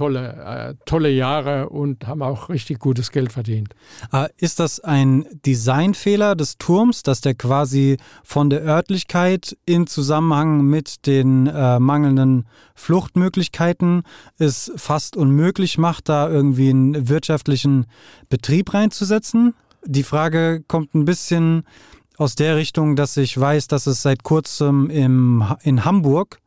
tolle, 0.00 0.32
äh, 0.32 0.74
tolle 0.86 1.10
Jahre 1.10 1.68
und 1.68 2.06
haben 2.06 2.22
auch 2.22 2.48
richtig 2.48 2.78
gutes 2.78 3.10
Geld 3.10 3.32
verdient. 3.32 3.74
Äh, 4.14 4.28
ist 4.38 4.58
das 4.58 4.80
ein 4.80 5.26
Designfehler 5.44 6.36
des 6.36 6.56
Turms, 6.56 7.02
dass 7.02 7.20
der 7.20 7.34
quasi 7.34 7.98
von 8.24 8.48
der 8.48 8.62
Örtlichkeit 8.62 9.58
in 9.66 9.86
Zusammenhang 9.86 10.64
mit 10.64 11.06
den 11.06 11.46
äh, 11.48 11.78
mangelnden 11.78 12.46
Fluchtmöglichkeiten 12.74 14.04
es 14.38 14.72
fast 14.74 15.18
unmöglich 15.18 15.76
macht, 15.76 16.08
da 16.08 16.30
irgendwie 16.30 16.70
einen 16.70 17.10
wirtschaftlichen 17.10 17.84
Betrieb 18.30 18.72
reinzusetzen? 18.72 19.52
Die 19.84 20.02
Frage 20.02 20.64
kommt 20.66 20.94
ein 20.94 21.04
bisschen 21.04 21.64
aus 22.16 22.36
der 22.36 22.56
Richtung, 22.56 22.96
dass 22.96 23.18
ich 23.18 23.38
weiß, 23.38 23.68
dass 23.68 23.86
es 23.86 24.00
seit 24.00 24.22
kurzem 24.22 24.88
im, 24.88 25.44
in 25.62 25.84
Hamburg, 25.84 26.38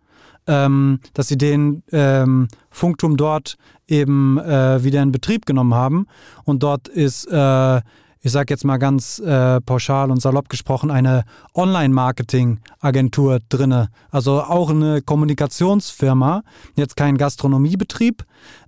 ähm, 0.48 1.00
dass 1.14 1.28
sie 1.28 1.38
den 1.38 1.84
ähm, 1.92 2.48
Funkturm 2.70 3.18
dort 3.18 3.58
eben 3.88 4.38
äh, 4.38 4.84
wieder 4.84 5.02
in 5.02 5.12
Betrieb 5.12 5.46
genommen 5.46 5.74
haben. 5.74 6.08
Und 6.44 6.64
dort 6.64 6.88
ist, 6.88 7.26
äh, 7.32 7.78
ich 8.22 8.32
sage 8.32 8.54
jetzt 8.54 8.64
mal 8.64 8.78
ganz 8.78 9.20
äh, 9.20 9.60
pauschal 9.62 10.10
und 10.10 10.22
salopp 10.22 10.50
gesprochen, 10.50 10.92
eine 10.92 11.24
Online-Marketing-Agentur 11.54 13.40
drinne. 13.50 13.90
Also 14.12 14.42
auch 14.42 14.70
eine 14.70 15.02
Kommunikationsfirma, 15.02 16.44
jetzt 16.76 16.96
kein 16.96 17.18
Gastronomiebetrieb, 17.18 18.26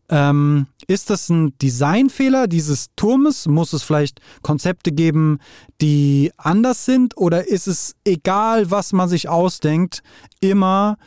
ähm, 0.09 0.67
ist 0.87 1.09
das 1.09 1.29
ein 1.29 1.57
Designfehler 1.57 2.47
dieses 2.47 2.87
Turmes? 2.95 3.47
Muss 3.47 3.73
es 3.73 3.81
vielleicht 3.81 4.19
Konzepte 4.43 4.91
geben, 4.91 5.39
die 5.81 6.31
anders 6.37 6.85
sind? 6.85 7.17
Oder 7.17 7.47
ist 7.47 7.67
es 7.67 7.95
egal, 8.05 8.69
was 8.69 8.93
man 8.93 9.09
sich 9.09 9.29
ausdenkt, 9.29 10.03
immer 10.41 10.97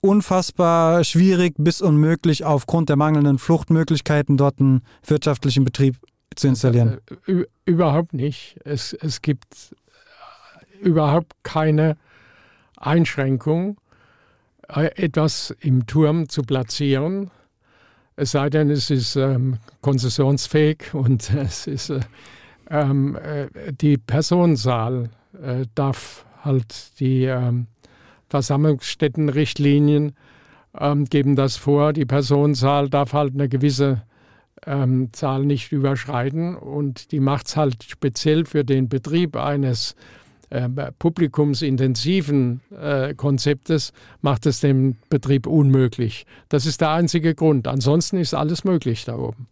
unfassbar 0.00 1.04
schwierig 1.04 1.54
bis 1.58 1.80
unmöglich 1.80 2.44
aufgrund 2.44 2.88
der 2.88 2.96
mangelnden 2.96 3.38
Fluchtmöglichkeiten 3.38 4.36
dort 4.36 4.60
einen 4.60 4.82
wirtschaftlichen 5.04 5.64
Betrieb 5.64 5.96
zu 6.34 6.48
installieren? 6.48 6.98
Äh, 7.26 7.44
überhaupt 7.64 8.14
nicht. 8.14 8.58
Es, 8.64 8.92
es 8.92 9.22
gibt 9.22 9.74
überhaupt 10.80 11.32
keine 11.42 11.96
Einschränkung, 12.76 13.78
äh, 14.68 14.90
etwas 14.94 15.54
im 15.60 15.86
Turm 15.86 16.28
zu 16.28 16.42
platzieren 16.42 17.30
es 18.20 18.32
sei 18.32 18.50
denn, 18.50 18.68
es 18.68 18.90
ist 18.90 19.14
ähm, 19.14 19.58
konzessionsfähig 19.80 20.92
und 20.92 21.32
es 21.34 21.68
ist 21.68 21.90
äh, 21.90 22.00
ähm, 22.68 23.16
äh, 23.16 23.46
die 23.72 23.96
Personenzahl 23.96 25.10
äh, 25.40 25.66
darf 25.76 26.26
halt 26.42 26.98
die 26.98 27.24
ähm, 27.24 27.68
Versammlungsstättenrichtlinien 28.28 30.14
ähm, 30.78 31.04
geben 31.06 31.36
das 31.36 31.56
vor. 31.56 31.92
Die 31.92 32.04
Personenzahl 32.04 32.88
darf 32.88 33.12
halt 33.12 33.34
eine 33.34 33.48
gewisse 33.48 34.02
ähm, 34.66 35.10
Zahl 35.12 35.44
nicht 35.44 35.72
überschreiten. 35.72 36.54
Und 36.56 37.12
die 37.12 37.20
macht 37.20 37.46
es 37.48 37.56
halt 37.56 37.84
speziell 37.84 38.44
für 38.44 38.64
den 38.64 38.88
Betrieb 38.88 39.36
eines 39.36 39.94
äh, 40.50 40.68
publikumsintensiven 40.98 42.60
äh, 42.80 43.14
Konzeptes, 43.14 43.92
macht 44.22 44.46
es 44.46 44.60
den 44.60 44.96
Betrieb 45.10 45.46
unmöglich. 45.46 46.24
Das 46.48 46.64
ist 46.64 46.80
der 46.80 46.90
einzige 46.90 47.34
Grund. 47.34 47.68
Ansonsten 47.68 48.16
ist 48.18 48.34
alles 48.34 48.64
möglich 48.64 49.04
da 49.04 49.18
oben. 49.18 49.46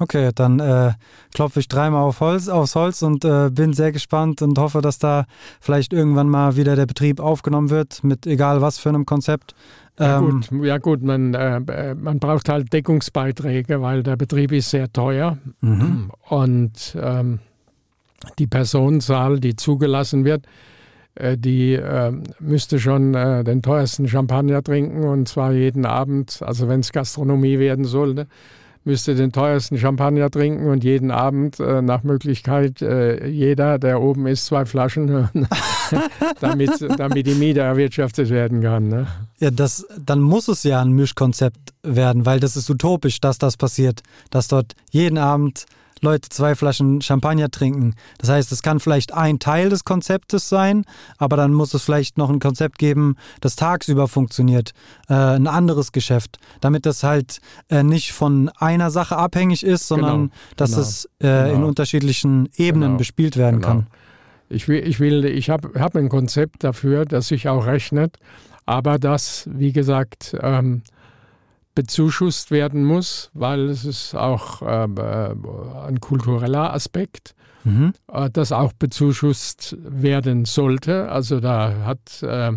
Okay, 0.00 0.30
dann 0.34 0.60
äh, 0.60 0.92
klopfe 1.34 1.60
ich 1.60 1.68
dreimal 1.68 2.02
auf 2.04 2.20
Holz, 2.20 2.48
aufs 2.48 2.74
Holz 2.74 3.02
und 3.02 3.22
äh, 3.26 3.50
bin 3.50 3.74
sehr 3.74 3.92
gespannt 3.92 4.40
und 4.40 4.58
hoffe, 4.58 4.80
dass 4.80 4.98
da 4.98 5.26
vielleicht 5.60 5.92
irgendwann 5.92 6.26
mal 6.26 6.56
wieder 6.56 6.74
der 6.74 6.86
Betrieb 6.86 7.20
aufgenommen 7.20 7.68
wird, 7.68 8.02
mit 8.02 8.26
egal 8.26 8.62
was 8.62 8.78
für 8.78 8.88
einem 8.88 9.04
Konzept. 9.04 9.54
Ja 9.98 10.18
ähm, 10.18 10.40
gut, 10.50 10.64
ja 10.64 10.78
gut 10.78 11.02
man, 11.02 11.34
äh, 11.34 11.94
man 11.94 12.18
braucht 12.18 12.48
halt 12.48 12.72
Deckungsbeiträge, 12.72 13.82
weil 13.82 14.02
der 14.02 14.16
Betrieb 14.16 14.52
ist 14.52 14.70
sehr 14.70 14.90
teuer. 14.90 15.36
Mhm. 15.60 16.10
Und 16.30 16.96
ähm, 16.98 17.40
die 18.38 18.46
Personenzahl, 18.46 19.38
die 19.38 19.54
zugelassen 19.54 20.24
wird, 20.24 20.46
äh, 21.14 21.36
die 21.36 21.74
äh, 21.74 22.10
müsste 22.38 22.78
schon 22.78 23.12
äh, 23.12 23.44
den 23.44 23.60
teuersten 23.60 24.08
Champagner 24.08 24.62
trinken 24.62 25.04
und 25.04 25.28
zwar 25.28 25.52
jeden 25.52 25.84
Abend, 25.84 26.40
also 26.40 26.68
wenn 26.68 26.80
es 26.80 26.90
Gastronomie 26.90 27.58
werden 27.58 27.84
sollte 27.84 28.28
müsste 28.84 29.14
den 29.14 29.32
teuersten 29.32 29.78
Champagner 29.78 30.30
trinken 30.30 30.68
und 30.68 30.84
jeden 30.84 31.10
Abend 31.10 31.60
äh, 31.60 31.82
nach 31.82 32.02
Möglichkeit 32.02 32.80
äh, 32.80 33.26
jeder, 33.26 33.78
der 33.78 34.00
oben 34.00 34.26
ist, 34.26 34.46
zwei 34.46 34.64
Flaschen, 34.64 35.28
damit, 36.40 36.70
damit 36.96 37.26
die 37.26 37.34
Miete 37.34 37.60
erwirtschaftet 37.60 38.30
werden 38.30 38.62
kann. 38.62 38.88
Ne? 38.88 39.06
Ja, 39.38 39.50
das, 39.50 39.86
dann 39.98 40.20
muss 40.20 40.48
es 40.48 40.62
ja 40.62 40.80
ein 40.80 40.92
Mischkonzept 40.92 41.74
werden, 41.82 42.26
weil 42.26 42.40
das 42.40 42.56
ist 42.56 42.70
utopisch, 42.70 43.20
dass 43.20 43.38
das 43.38 43.56
passiert, 43.56 44.00
dass 44.30 44.48
dort 44.48 44.74
jeden 44.90 45.18
Abend 45.18 45.66
Leute 46.00 46.28
zwei 46.28 46.54
Flaschen 46.54 47.00
Champagner 47.00 47.50
trinken. 47.50 47.94
Das 48.18 48.28
heißt, 48.28 48.52
es 48.52 48.62
kann 48.62 48.80
vielleicht 48.80 49.12
ein 49.12 49.38
Teil 49.38 49.68
des 49.68 49.84
Konzeptes 49.84 50.48
sein, 50.48 50.84
aber 51.18 51.36
dann 51.36 51.52
muss 51.52 51.74
es 51.74 51.82
vielleicht 51.82 52.18
noch 52.18 52.30
ein 52.30 52.40
Konzept 52.40 52.78
geben, 52.78 53.16
das 53.40 53.56
tagsüber 53.56 54.08
funktioniert, 54.08 54.72
äh, 55.08 55.14
ein 55.14 55.46
anderes 55.46 55.92
Geschäft, 55.92 56.38
damit 56.60 56.86
das 56.86 57.02
halt 57.02 57.40
äh, 57.68 57.82
nicht 57.82 58.12
von 58.12 58.50
einer 58.58 58.90
Sache 58.90 59.16
abhängig 59.16 59.64
ist, 59.64 59.88
sondern 59.88 60.20
genau, 60.20 60.32
dass 60.56 60.70
genau, 60.70 60.82
es 60.82 61.04
äh, 61.04 61.26
genau. 61.26 61.54
in 61.54 61.64
unterschiedlichen 61.64 62.48
Ebenen 62.56 62.88
genau, 62.90 62.98
bespielt 62.98 63.36
werden 63.36 63.60
kann. 63.60 63.86
Ich 64.48 64.66
will, 64.66 64.86
ich, 64.86 64.98
will, 64.98 65.24
ich 65.24 65.48
habe 65.48 65.78
hab 65.80 65.94
ein 65.94 66.08
Konzept 66.08 66.64
dafür, 66.64 67.04
das 67.04 67.28
sich 67.28 67.48
auch 67.48 67.66
rechnet, 67.66 68.16
aber 68.66 68.98
das, 68.98 69.48
wie 69.52 69.72
gesagt, 69.72 70.36
ähm, 70.40 70.82
bezuschusst 71.74 72.50
werden 72.50 72.84
muss, 72.84 73.30
weil 73.34 73.68
es 73.68 73.84
ist 73.84 74.14
auch 74.14 74.62
ähm, 74.64 74.96
äh, 74.98 75.86
ein 75.86 76.00
kultureller 76.00 76.72
Aspekt, 76.74 77.34
mhm. 77.64 77.92
äh, 78.12 78.28
das 78.30 78.52
auch 78.52 78.72
bezuschusst 78.72 79.76
werden 79.80 80.44
sollte. 80.44 81.10
Also 81.10 81.40
da 81.40 81.84
hat 81.84 82.22
äh, 82.22 82.52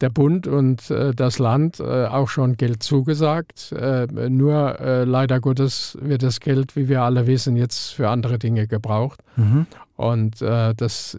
der 0.00 0.10
Bund 0.10 0.46
und 0.46 0.90
äh, 0.90 1.14
das 1.14 1.38
Land 1.38 1.80
äh, 1.80 2.06
auch 2.06 2.28
schon 2.28 2.56
Geld 2.56 2.82
zugesagt. 2.82 3.72
Äh, 3.72 4.06
nur 4.28 4.76
leider 5.06 5.40
Gottes 5.40 5.96
wird 6.00 6.22
das 6.22 6.40
Geld, 6.40 6.76
wie 6.76 6.88
wir 6.88 7.02
alle 7.02 7.26
wissen, 7.26 7.56
jetzt 7.56 7.94
für 7.94 8.08
andere 8.08 8.38
Dinge 8.38 8.66
gebraucht. 8.66 9.20
Mhm. 9.36 9.66
Und 9.96 10.40
das, 10.40 11.16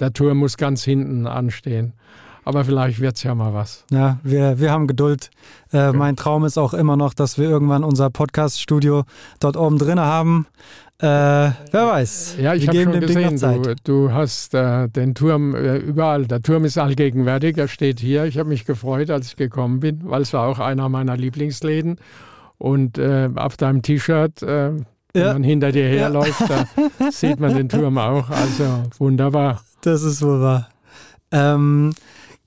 der 0.00 0.12
Turm 0.14 0.38
muss 0.38 0.56
ganz 0.56 0.82
hinten 0.82 1.26
anstehen. 1.26 1.92
Aber 2.44 2.64
vielleicht 2.64 3.00
wird 3.00 3.16
es 3.16 3.22
ja 3.22 3.34
mal 3.34 3.54
was. 3.54 3.84
Ja, 3.90 4.18
wir, 4.22 4.58
wir 4.58 4.70
haben 4.70 4.86
Geduld. 4.86 5.30
Äh, 5.72 5.78
ja. 5.78 5.92
Mein 5.92 6.16
Traum 6.16 6.44
ist 6.44 6.58
auch 6.58 6.74
immer 6.74 6.96
noch, 6.96 7.14
dass 7.14 7.38
wir 7.38 7.48
irgendwann 7.48 7.84
unser 7.84 8.10
Podcast-Studio 8.10 9.04
dort 9.38 9.56
oben 9.56 9.78
drin 9.78 10.00
haben. 10.00 10.46
Äh, 10.98 11.04
wer 11.04 11.56
weiß. 11.72 12.36
Ja, 12.40 12.54
ich 12.54 12.68
habe 12.68 12.80
schon 12.80 13.00
gesehen, 13.00 13.36
du, 13.36 13.74
du, 13.82 14.12
hast 14.12 14.54
äh, 14.54 14.88
den 14.88 15.16
Turm 15.16 15.54
äh, 15.54 15.76
überall. 15.76 16.26
Der 16.26 16.40
Turm 16.42 16.64
ist 16.64 16.78
allgegenwärtig, 16.78 17.58
er 17.58 17.66
steht 17.66 17.98
hier. 17.98 18.24
Ich 18.24 18.38
habe 18.38 18.48
mich 18.48 18.64
gefreut, 18.64 19.10
als 19.10 19.28
ich 19.28 19.36
gekommen 19.36 19.80
bin, 19.80 20.00
weil 20.04 20.22
es 20.22 20.32
war 20.32 20.46
auch 20.46 20.60
einer 20.60 20.88
meiner 20.88 21.16
Lieblingsläden. 21.16 21.96
Und 22.58 22.98
äh, 22.98 23.28
auf 23.34 23.56
deinem 23.56 23.82
T-Shirt, 23.82 24.42
äh, 24.42 24.72
wenn 25.12 25.22
ja. 25.22 25.32
man 25.32 25.42
hinter 25.42 25.72
dir 25.72 25.86
herläuft, 25.88 26.48
ja. 26.48 26.66
da 26.98 27.10
sieht 27.10 27.40
man 27.40 27.54
den 27.54 27.68
Turm 27.68 27.98
auch. 27.98 28.30
Also 28.30 28.84
wunderbar. 28.98 29.60
Das 29.80 30.04
ist 30.04 30.22
wohl 30.22 30.40
wahr. 30.40 30.68
Ähm, 31.32 31.92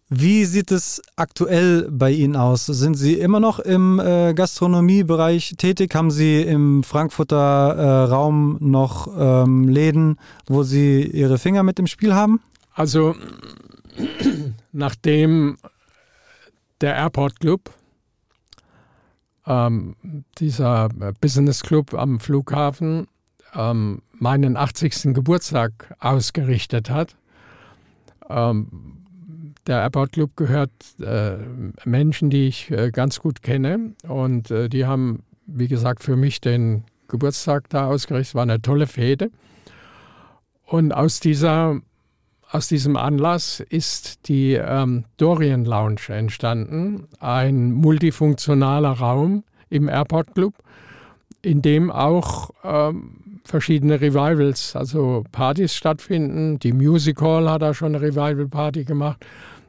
wie 0.10 0.45
sieht 0.45 0.72
es 0.72 1.01
aktuell 1.16 1.89
bei 1.89 2.12
Ihnen 2.12 2.36
aus? 2.36 2.68
Sind 2.68 2.93
Sie 2.93 3.16
immer 3.16 3.39
noch 3.39 3.58
im 3.58 3.99
äh, 3.99 4.34
Gastronomiebereich 4.36 5.56
tätig? 5.58 5.95
Haben 5.95 6.12
Sie 6.12 6.41
im 6.43 6.84
Frankfurter 6.84 7.76
äh, 7.76 8.03
Raum 8.12 8.58
noch 8.60 9.08
ähm, 9.18 9.68
Läden, 9.68 10.18
wo 10.45 10.62
Sie 10.62 11.01
Ihre 11.03 11.39
Finger 11.39 11.64
mit 11.64 11.80
im 11.80 11.88
Spiel 11.88 12.14
haben? 12.14 12.39
Also, 12.76 13.16
nachdem 14.72 15.58
der 16.82 16.95
Airport 16.95 17.39
Club, 17.39 17.72
ähm, 19.47 19.95
dieser 20.38 20.89
Business 21.20 21.64
Club 21.64 21.95
am 21.95 22.20
Flughafen, 22.20 23.08
ähm, 23.56 24.03
meinen 24.12 24.56
80. 24.56 25.16
Geburtstag 25.16 25.95
ausgerichtet 25.99 26.91
hat, 26.91 27.16
ähm, 28.30 29.05
der 29.68 29.82
Airport 29.82 30.13
Club 30.13 30.32
gehört 30.36 30.72
äh, 31.01 31.38
Menschen, 31.86 32.30
die 32.30 32.47
ich 32.47 32.72
äh, 32.72 32.91
ganz 32.91 33.20
gut 33.20 33.41
kenne. 33.41 33.93
Und 34.07 34.51
äh, 34.51 34.70
die 34.70 34.86
haben, 34.86 35.24
wie 35.47 35.68
gesagt, 35.68 36.03
für 36.03 36.16
mich 36.16 36.41
den 36.41 36.84
Geburtstag 37.07 37.70
da 37.70 37.88
ausgerichtet. 37.88 38.36
War 38.36 38.43
eine 38.43 38.61
tolle 38.61 38.88
Fete. 38.88 39.32
Und 40.66 40.91
aus, 40.91 41.20
dieser, 41.20 41.80
aus 42.51 42.68
diesem 42.68 42.97
Anlass 42.97 43.59
ist 43.59 44.28
die 44.28 44.53
ähm, 44.53 45.05
Dorian 45.18 45.66
Lounge 45.66 46.09
entstanden. 46.09 47.07
Ein 47.20 47.72
multifunktionaler 47.72 48.91
Raum 48.91 49.43
im 49.70 49.88
Airport 49.89 50.34
Club, 50.34 50.53
in 51.41 51.61
dem 51.61 51.91
auch 51.91 52.51
ähm, 52.63 53.39
verschiedene 53.43 54.01
Revivals, 54.01 54.76
also 54.76 55.24
Partys 55.32 55.76
stattfinden. 55.76 56.59
Die 56.59 56.74
Music 56.74 57.22
Hall 57.22 57.49
hat 57.49 57.61
da 57.61 57.74
schon 57.74 57.95
eine 57.95 58.01
Revival-Party 58.01 58.86
gemacht. 58.86 59.26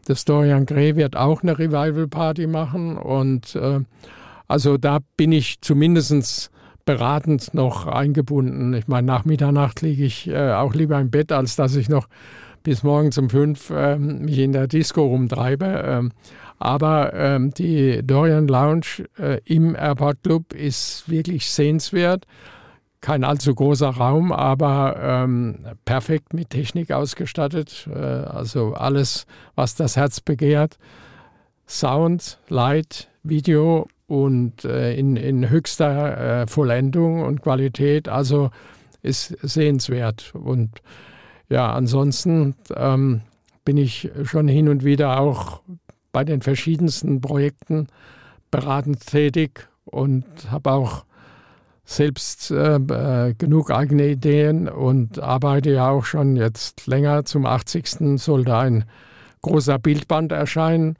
Das 0.06 0.24
Dorian 0.24 0.66
Gray 0.66 0.94
wird 0.94 1.16
auch 1.16 1.42
eine 1.42 1.58
Revival-Party 1.58 2.46
machen. 2.46 2.96
Und 2.96 3.56
äh, 3.56 3.80
also 4.46 4.78
da 4.78 5.00
bin 5.16 5.32
ich 5.32 5.60
zumindest 5.60 6.50
beratend 6.84 7.52
noch 7.54 7.86
eingebunden. 7.88 8.72
Ich 8.74 8.86
meine, 8.86 9.06
nach 9.06 9.24
Mitternacht 9.24 9.82
liege 9.82 10.04
ich 10.04 10.28
äh, 10.28 10.52
auch 10.52 10.74
lieber 10.74 10.98
im 11.00 11.10
Bett, 11.10 11.32
als 11.32 11.56
dass 11.56 11.74
ich 11.74 11.88
noch 11.88 12.06
bis 12.62 12.84
morgens 12.84 13.18
um 13.18 13.28
fünf 13.28 13.70
äh, 13.70 13.98
mich 13.98 14.38
in 14.38 14.52
der 14.52 14.68
Disco 14.68 15.04
rumtreibe. 15.04 15.82
Ähm, 15.84 16.12
aber 16.58 17.12
ähm, 17.12 17.50
die 17.50 18.00
Dorian 18.04 18.46
Lounge 18.46 19.06
äh, 19.18 19.40
im 19.44 19.74
Airport 19.74 20.22
Club 20.22 20.52
ist 20.54 21.10
wirklich 21.10 21.50
sehenswert 21.50 22.26
kein 23.00 23.24
allzu 23.24 23.54
großer 23.54 23.88
Raum, 23.88 24.32
aber 24.32 24.96
ähm, 25.00 25.58
perfekt 25.84 26.34
mit 26.34 26.50
Technik 26.50 26.92
ausgestattet. 26.92 27.88
Äh, 27.92 27.98
also 27.98 28.74
alles, 28.74 29.26
was 29.54 29.74
das 29.74 29.96
Herz 29.96 30.20
begehrt. 30.20 30.78
Sound, 31.68 32.38
Light, 32.48 33.08
Video 33.22 33.88
und 34.06 34.64
äh, 34.64 34.94
in, 34.94 35.16
in 35.16 35.50
höchster 35.50 36.42
äh, 36.42 36.46
Vollendung 36.46 37.22
und 37.22 37.42
Qualität. 37.42 38.08
Also 38.08 38.50
ist 39.02 39.36
sehenswert. 39.42 40.32
Und 40.34 40.82
ja, 41.48 41.72
ansonsten 41.72 42.54
ähm, 42.74 43.22
bin 43.64 43.76
ich 43.76 44.10
schon 44.24 44.48
hin 44.48 44.68
und 44.68 44.84
wieder 44.84 45.20
auch 45.20 45.60
bei 46.12 46.24
den 46.24 46.42
verschiedensten 46.42 47.20
Projekten 47.20 47.88
beratend 48.50 49.06
tätig 49.06 49.68
und 49.84 50.24
habe 50.50 50.72
auch 50.72 51.04
selbst 51.86 52.50
äh, 52.50 52.76
äh, 52.76 53.34
genug 53.34 53.70
eigene 53.70 54.08
Ideen 54.08 54.68
und 54.68 55.20
arbeite 55.20 55.70
ja 55.70 55.88
auch 55.88 56.04
schon 56.04 56.36
jetzt 56.36 56.88
länger. 56.88 57.24
Zum 57.24 57.46
80. 57.46 58.18
sollte 58.20 58.56
ein 58.56 58.84
großer 59.40 59.78
Bildband 59.78 60.32
erscheinen. 60.32 60.98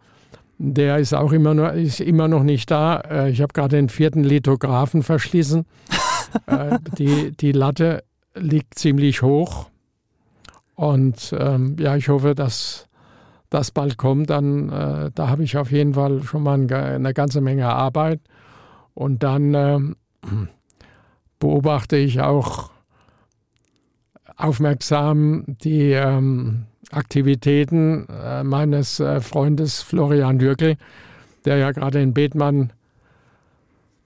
Der 0.59 0.99
ist 0.99 1.13
auch 1.13 1.33
immer 1.33 1.55
noch, 1.55 1.73
ist 1.73 2.01
immer 2.01 2.29
noch 2.29 2.45
nicht 2.45 2.71
da. 2.71 3.01
Äh, 3.01 3.31
ich 3.31 3.43
habe 3.43 3.53
gerade 3.53 3.77
den 3.77 3.89
vierten 3.89 4.23
Lithografen 4.23 5.03
verschließen. 5.03 5.67
äh, 6.47 6.79
die, 6.97 7.33
die 7.33 7.53
Latte 7.53 8.05
liegt 8.37 8.79
ziemlich 8.79 9.23
hoch. 9.23 9.67
Und 10.77 11.35
ähm, 11.37 11.77
ja, 11.81 11.97
ich 11.97 12.09
hoffe, 12.09 12.37
dass 12.37 12.87
das 13.51 13.73
bald 13.73 13.97
kommt. 13.97 14.31
Dann, 14.31 14.69
äh, 14.69 15.11
da 15.13 15.29
habe 15.29 15.43
ich 15.43 15.57
auf 15.57 15.73
jeden 15.73 15.95
Fall 15.95 16.23
schon 16.23 16.45
mal 16.45 16.61
eine 16.73 17.13
ganze 17.13 17.41
Menge 17.41 17.69
Arbeit. 17.69 18.21
Und 18.95 19.25
dann 19.25 19.55
ähm, 19.55 19.97
beobachte 21.39 21.97
ich 21.97 22.21
auch 22.21 22.71
aufmerksam 24.37 25.45
die 25.47 25.93
ähm, 25.93 26.67
Aktivitäten 26.91 28.07
äh, 28.09 28.45
meines 28.45 29.01
äh, 29.01 29.21
Freundes 29.21 29.83
Florian 29.83 30.39
Dürkel, 30.39 30.77
der 31.45 31.57
ja 31.57 31.73
gerade 31.73 32.01
in 32.01 32.15
Bethmann 32.15 32.73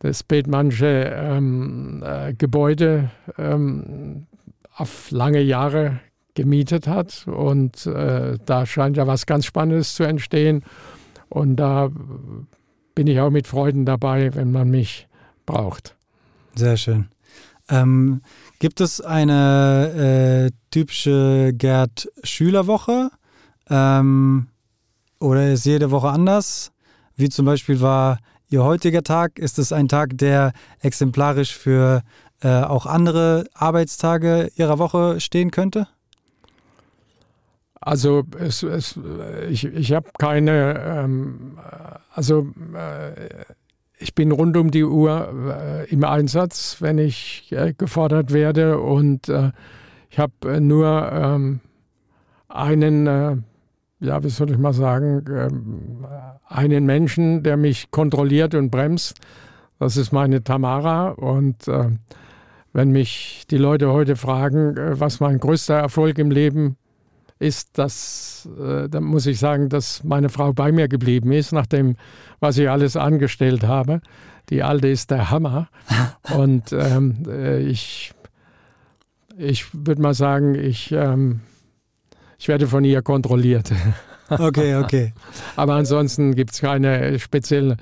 das 0.01 0.23
Bethmannsche 0.23 1.13
ähm, 1.15 2.03
äh, 2.05 2.33
Gebäude 2.33 3.11
ähm, 3.37 4.27
auf 4.75 5.11
lange 5.11 5.41
Jahre 5.41 6.01
gemietet 6.35 6.87
hat. 6.87 7.27
Und 7.27 7.87
äh, 7.87 8.39
da 8.47 8.67
scheint 8.67 8.97
ja 8.97 9.07
was 9.07 9.27
ganz 9.27 9.45
Spannendes 9.45 9.95
zu 9.95 10.05
entstehen. 10.05 10.63
Und 11.29 11.57
da 11.57 11.91
bin 12.95 13.07
ich 13.07 13.21
auch 13.21 13.31
mit 13.31 13.47
Freuden 13.47 13.85
dabei, 13.85 14.35
wenn 14.35 14.53
man 14.53 14.71
mich 14.71 15.07
braucht. 15.45 15.97
Sehr 16.55 16.77
schön. 16.77 17.09
Ähm, 17.71 18.23
gibt 18.59 18.81
es 18.81 19.01
eine 19.01 20.51
äh, 20.51 20.57
typische 20.71 21.53
Gerd-Schülerwoche? 21.55 23.11
Ähm, 23.69 24.49
oder 25.21 25.53
ist 25.53 25.65
jede 25.65 25.91
Woche 25.91 26.09
anders? 26.09 26.73
Wie 27.17 27.29
zum 27.29 27.47
Beispiel 27.47 27.81
war 27.81 28.19
Ihr 28.49 28.65
heutiger 28.65 29.05
Tag? 29.05 29.39
Ist 29.39 29.59
es 29.61 29.73
ein 29.73 29.89
Tag, 29.89 30.19
der 30.19 30.53
exemplarisch 30.81 31.57
für 31.57 32.03
äh, 32.43 32.63
auch 32.63 32.87
andere 32.87 33.45
Arbeitstage 33.55 34.51
Ihrer 34.57 34.79
Woche 34.79 35.21
stehen 35.21 35.53
könnte? 35.53 35.87
Also 37.81 38.25
es, 38.39 38.63
es, 38.63 38.99
ich, 39.49 39.65
ich 39.65 39.93
habe 39.93 40.11
keine, 40.19 40.79
ähm, 40.85 41.59
also 42.13 42.49
äh, 42.75 43.45
ich 44.01 44.15
bin 44.15 44.33
rund 44.33 44.57
um 44.57 44.71
die 44.71 44.85
Uhr 44.85 45.85
äh, 45.87 45.91
im 45.91 46.03
Einsatz, 46.05 46.79
wenn 46.81 46.99
ich 46.99 47.53
äh, 47.53 47.75
gefordert 47.75 48.33
werde 48.33 48.81
und 48.81 49.29
äh, 49.29 49.53
ich 50.09 50.19
habe 50.19 50.33
äh, 50.47 50.61
nur 50.61 51.11
ähm, 51.13 51.61
einen, 52.49 53.07
äh, 53.07 53.37
ja, 54.01 54.25
wie 54.25 54.31
soll 54.31 54.51
ich 54.51 54.59
mal 54.59 54.73
sagen, 54.73 55.23
ähm, 55.29 56.07
einen 56.47 56.87
Menschen, 56.87 57.43
der 57.43 57.59
mich 57.59 57.91
kontrolliert 57.91 58.55
und 58.55 58.71
bremst. 58.71 59.19
Das 59.79 59.97
ist 59.97 60.13
meine 60.13 60.43
Tamara 60.45 61.09
und 61.09 61.67
wenn 62.75 62.91
mich 62.91 63.47
die 63.51 63.57
Leute 63.57 63.91
heute 63.91 64.15
fragen, 64.15 64.75
was 64.77 65.21
mein 65.21 65.39
größter 65.39 65.75
Erfolg 65.75 66.19
im 66.19 66.31
Leben 66.31 66.77
ist, 67.41 67.79
dass, 67.79 68.49
äh, 68.61 68.89
da 68.89 69.01
muss 69.01 69.27
ich 69.27 69.39
sagen, 69.39 69.71
dass 69.71 70.05
meine 70.05 70.29
Frau 70.29 70.53
bei 70.53 70.71
mir 70.73 70.89
geblieben 70.89 71.33
ist, 71.33 71.53
nachdem, 71.53 71.97
was 72.39 72.59
ich 72.59 72.69
alles 72.69 72.97
angestellt 72.97 73.65
habe. 73.65 74.03
Die 74.51 74.63
Alte 74.63 74.89
ist 74.89 75.11
der 75.11 75.31
Hammer. 75.31 75.69
Und 76.37 76.73
ähm, 76.73 77.25
äh, 77.27 77.61
ich, 77.61 78.13
ich 79.39 79.67
würde 79.73 80.03
mal 80.03 80.15
sagen, 80.15 80.55
ich, 80.55 80.93
ähm, 80.93 81.41
ich 82.39 82.49
werde 82.49 82.69
von 82.69 82.85
ihr 82.85 83.03
kontrolliert. 83.03 83.73
Okay, 84.33 84.77
okay. 84.77 85.13
Aber 85.57 85.75
ansonsten 85.75 86.37
gibt 86.37 86.53
es 86.53 86.61
keine 86.61 87.19
speziellen, 87.19 87.79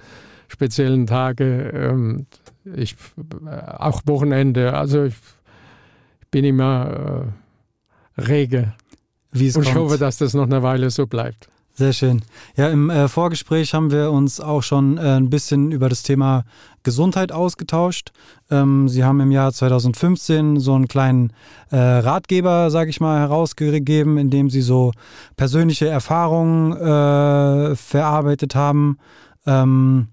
speziellen 0.48 1.06
Tage. 1.06 1.44
Ähm, 1.74 2.24
ich, 2.74 2.96
äh, 3.44 3.70
auch 3.76 4.00
Wochenende. 4.06 4.72
Also 4.72 5.04
ich, 5.04 5.14
ich 6.22 6.28
bin 6.30 6.46
immer 6.46 7.28
äh, 8.16 8.22
rege 8.22 8.72
wie 9.32 9.46
es 9.46 9.56
Und 9.56 9.64
kommt. 9.64 9.76
ich 9.76 9.80
hoffe, 9.82 9.98
dass 9.98 10.18
das 10.18 10.34
noch 10.34 10.44
eine 10.44 10.62
Weile 10.62 10.90
so 10.90 11.06
bleibt. 11.06 11.48
Sehr 11.74 11.92
schön. 11.92 12.22
Ja, 12.56 12.70
im 12.70 12.90
äh, 12.90 13.06
Vorgespräch 13.06 13.72
haben 13.72 13.92
wir 13.92 14.10
uns 14.10 14.40
auch 14.40 14.64
schon 14.64 14.98
äh, 14.98 15.16
ein 15.16 15.30
bisschen 15.30 15.70
über 15.70 15.88
das 15.88 16.02
Thema 16.02 16.44
Gesundheit 16.82 17.30
ausgetauscht. 17.30 18.10
Ähm, 18.50 18.88
Sie 18.88 19.04
haben 19.04 19.20
im 19.20 19.30
Jahr 19.30 19.52
2015 19.52 20.58
so 20.58 20.74
einen 20.74 20.88
kleinen 20.88 21.32
äh, 21.70 21.76
Ratgeber, 21.76 22.72
sage 22.72 22.90
ich 22.90 23.00
mal, 23.00 23.20
herausgegeben, 23.20 24.18
in 24.18 24.28
dem 24.28 24.50
Sie 24.50 24.60
so 24.60 24.90
persönliche 25.36 25.86
Erfahrungen 25.86 26.72
äh, 26.72 27.76
verarbeitet 27.76 28.56
haben. 28.56 28.98
Ähm, 29.46 30.08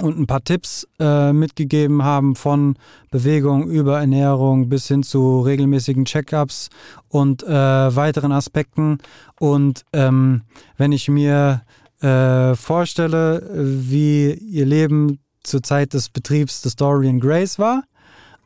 und 0.00 0.18
ein 0.18 0.26
paar 0.26 0.44
Tipps 0.44 0.86
äh, 0.98 1.32
mitgegeben 1.32 2.02
haben 2.02 2.36
von 2.36 2.76
Bewegung 3.10 3.68
über 3.68 4.00
Ernährung 4.00 4.68
bis 4.68 4.88
hin 4.88 5.02
zu 5.02 5.40
regelmäßigen 5.40 6.04
Checkups 6.04 6.68
und 7.08 7.42
äh, 7.42 7.48
weiteren 7.48 8.32
Aspekten. 8.32 8.98
Und 9.38 9.84
ähm, 9.92 10.42
wenn 10.76 10.92
ich 10.92 11.08
mir 11.08 11.62
äh, 12.00 12.54
vorstelle, 12.54 13.48
wie 13.52 14.32
ihr 14.32 14.66
Leben 14.66 15.18
zur 15.42 15.62
Zeit 15.62 15.94
des 15.94 16.10
Betriebs 16.10 16.62
des 16.62 16.76
Dorian 16.76 17.20
Grace 17.20 17.58
war 17.58 17.84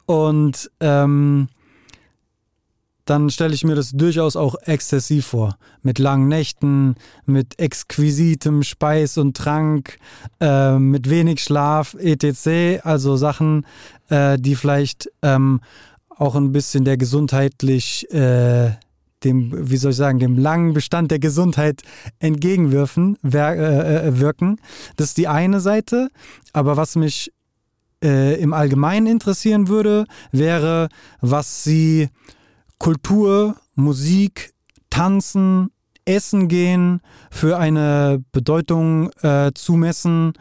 und 0.07 0.71
ähm, 0.81 1.49
dann 3.11 3.29
stelle 3.29 3.55
ich 3.55 3.65
mir 3.65 3.75
das 3.75 3.91
durchaus 3.91 4.37
auch 4.37 4.55
exzessiv 4.63 5.27
vor. 5.27 5.57
Mit 5.83 5.99
langen 5.99 6.29
Nächten, 6.29 6.95
mit 7.27 7.59
exquisitem 7.59 8.63
Speis 8.63 9.19
und 9.19 9.37
Trank, 9.37 9.99
äh, 10.39 10.79
mit 10.79 11.11
wenig 11.11 11.43
Schlaf, 11.43 11.95
etc. 11.99 12.85
Also 12.85 13.17
Sachen, 13.17 13.67
äh, 14.11 14.39
die 14.39 14.55
vielleicht 14.55 15.11
ähm, 15.23 15.61
auch 16.09 16.37
ein 16.37 16.53
bisschen 16.53 16.85
der 16.85 16.99
gesundheitlich, 16.99 18.09
äh, 18.13 18.77
dem, 19.25 19.69
wie 19.69 19.77
soll 19.77 19.91
ich 19.91 19.97
sagen, 19.97 20.21
dem 20.21 20.39
langen 20.39 20.73
Bestand 20.73 21.11
der 21.11 21.19
Gesundheit 21.19 21.83
entgegenwirken. 22.21 23.19
Äh, 23.25 24.07
äh, 24.07 24.21
wirken. 24.21 24.61
Das 24.95 25.09
ist 25.09 25.19
die 25.19 25.27
eine 25.27 25.59
Seite. 25.59 26.11
Aber 26.53 26.77
was 26.77 26.95
mich 26.95 27.33
äh, 28.05 28.41
im 28.41 28.53
Allgemeinen 28.53 29.09
interessieren 29.09 29.67
würde, 29.67 30.07
wäre, 30.31 30.89
was 31.21 31.65
sie 31.65 32.09
Kultur, 32.81 33.57
Musik, 33.75 34.55
Tanzen, 34.89 35.71
Essen 36.07 36.49
gehen 36.49 37.01
für 37.31 37.59
eine 37.59 38.25
Bedeutung 38.33 39.11
äh, 39.23 39.53
zumessen 39.55 40.33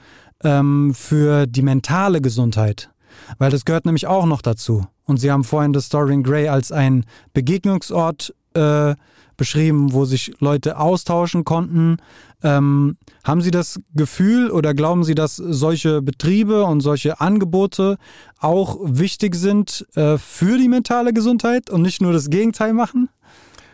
ähm, 0.44 0.94
für 0.96 1.46
die 1.46 1.62
mentale 1.62 2.22
Gesundheit. 2.22 2.90
Weil 3.38 3.52
das 3.52 3.66
gehört 3.66 3.86
nämlich 3.86 4.08
auch 4.08 4.26
noch 4.26 4.42
dazu. 4.42 4.88
Und 5.04 5.18
Sie 5.18 5.32
haben 5.32 5.44
vorhin 5.44 5.74
das 5.74 5.90
Dorian 5.90 6.24
Gray 6.24 6.48
als 6.48 6.72
ein 6.72 7.06
Begegnungsort 7.34 8.34
äh, 8.54 8.96
beschrieben, 9.36 9.92
wo 9.92 10.06
sich 10.06 10.34
Leute 10.40 10.78
austauschen 10.78 11.44
konnten. 11.44 11.98
Ähm, 12.42 12.98
haben 13.24 13.42
Sie 13.42 13.52
das 13.52 13.82
Gefühl 13.94 14.50
oder 14.50 14.74
glauben 14.74 15.04
Sie, 15.04 15.16
dass 15.16 15.36
solche 15.36 16.02
Betriebe 16.02 16.64
und 16.64 16.82
solche 16.82 17.20
Angebote 17.20 17.98
auch 18.40 18.78
wichtig 18.82 19.36
sind 19.36 19.86
äh, 19.96 20.18
für 20.18 20.58
die 20.58 20.70
mentale 20.70 21.14
Gesundheit 21.14 21.70
und 21.70 21.82
nicht 21.82 22.02
nur 22.02 22.14
das 22.14 22.30
Gegenteil 22.30 22.74
machen? 22.74 23.10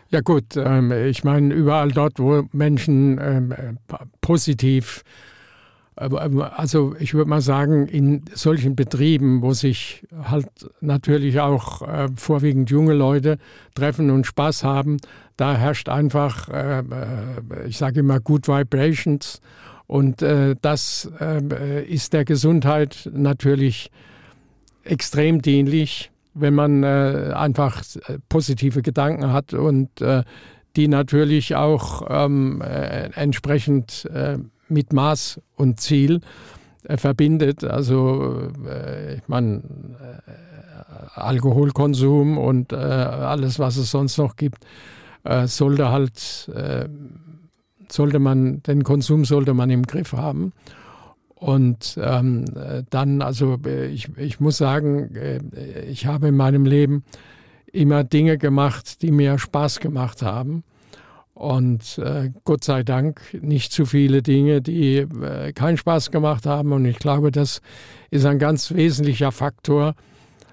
Ja 0.09 0.21
gut, 0.21 0.55
ähm, 0.55 0.91
ich 0.91 1.23
meine, 1.23 1.53
überall 1.53 1.91
dort, 1.91 2.19
wo 2.19 2.43
Menschen 2.51 3.19
ähm, 3.21 3.53
positiv 4.21 5.03
also 5.95 6.95
ich 6.99 7.13
würde 7.13 7.29
mal 7.29 7.41
sagen, 7.41 7.87
in 7.87 8.23
solchen 8.33 8.75
Betrieben, 8.75 9.41
wo 9.41 9.53
sich 9.53 10.05
halt 10.23 10.49
natürlich 10.81 11.39
auch 11.39 11.81
äh, 11.81 12.09
vorwiegend 12.15 12.69
junge 12.69 12.93
Leute 12.93 13.37
treffen 13.75 14.09
und 14.09 14.25
Spaß 14.25 14.63
haben, 14.63 14.97
da 15.37 15.55
herrscht 15.55 15.87
einfach, 15.89 16.49
äh, 16.49 16.79
äh 16.79 17.67
ich 17.67 17.77
sage 17.77 18.01
immer, 18.01 18.19
Good 18.19 18.47
Vibrations. 18.47 19.41
Und 19.87 20.21
äh, 20.21 20.55
das 20.61 21.09
äh, 21.19 21.85
ist 21.85 22.13
der 22.13 22.25
Gesundheit 22.25 23.09
natürlich 23.13 23.91
extrem 24.83 25.41
dienlich, 25.41 26.11
wenn 26.33 26.55
man 26.55 26.83
äh, 26.83 27.31
einfach 27.33 27.83
positive 28.27 28.81
Gedanken 28.81 29.31
hat 29.31 29.53
und 29.53 29.89
die 30.75 30.89
natürlich 30.89 31.55
auch 31.55 32.05
ähm, 32.09 32.61
entsprechend 32.61 34.09
mit 34.69 34.93
Maß 34.93 35.41
und 35.55 35.79
Ziel 35.79 36.21
äh, 36.83 36.97
verbindet. 36.97 37.63
Also 37.63 38.49
äh, 38.67 39.15
ich 39.15 39.27
meine, 39.27 39.57
äh, 39.57 40.31
Alkoholkonsum 41.15 42.37
und 42.37 42.73
äh, 42.73 42.75
alles, 42.75 43.59
was 43.59 43.77
es 43.77 43.91
sonst 43.91 44.17
noch 44.17 44.35
gibt, 44.35 44.65
äh, 45.23 45.47
sollte 45.47 45.89
halt, 45.89 46.49
äh, 46.53 46.87
sollte 47.89 48.19
man, 48.19 48.61
den 48.63 48.83
Konsum 48.83 49.25
sollte 49.25 49.53
man 49.53 49.69
im 49.69 49.83
Griff 49.83 50.13
haben. 50.13 50.53
Und 51.35 51.99
ähm, 52.01 52.45
dann, 52.89 53.21
also 53.21 53.57
ich, 53.91 54.17
ich 54.17 54.39
muss 54.39 54.57
sagen, 54.57 55.11
ich 55.87 56.07
habe 56.07 56.29
in 56.29 56.37
meinem 56.37 56.65
Leben 56.65 57.03
immer 57.71 58.03
Dinge 58.03 58.37
gemacht, 58.37 59.01
die 59.01 59.11
mir 59.11 59.37
Spaß 59.37 59.79
gemacht 59.79 60.21
haben. 60.21 60.63
Und 61.35 61.97
äh, 61.97 62.31
Gott 62.45 62.63
sei 62.63 62.83
Dank 62.83 63.21
nicht 63.41 63.73
zu 63.73 63.85
viele 63.85 64.21
Dinge, 64.21 64.61
die 64.61 64.99
äh, 64.99 65.51
keinen 65.51 65.75
Spaß 65.75 66.09
gemacht 66.09 66.45
haben. 66.45 66.71
Und 66.71 66.85
ich 66.85 66.97
glaube, 66.97 67.29
das 67.29 67.61
ist 68.09 68.25
ein 68.25 68.39
ganz 68.39 68.73
wesentlicher 68.73 69.33
Faktor, 69.33 69.95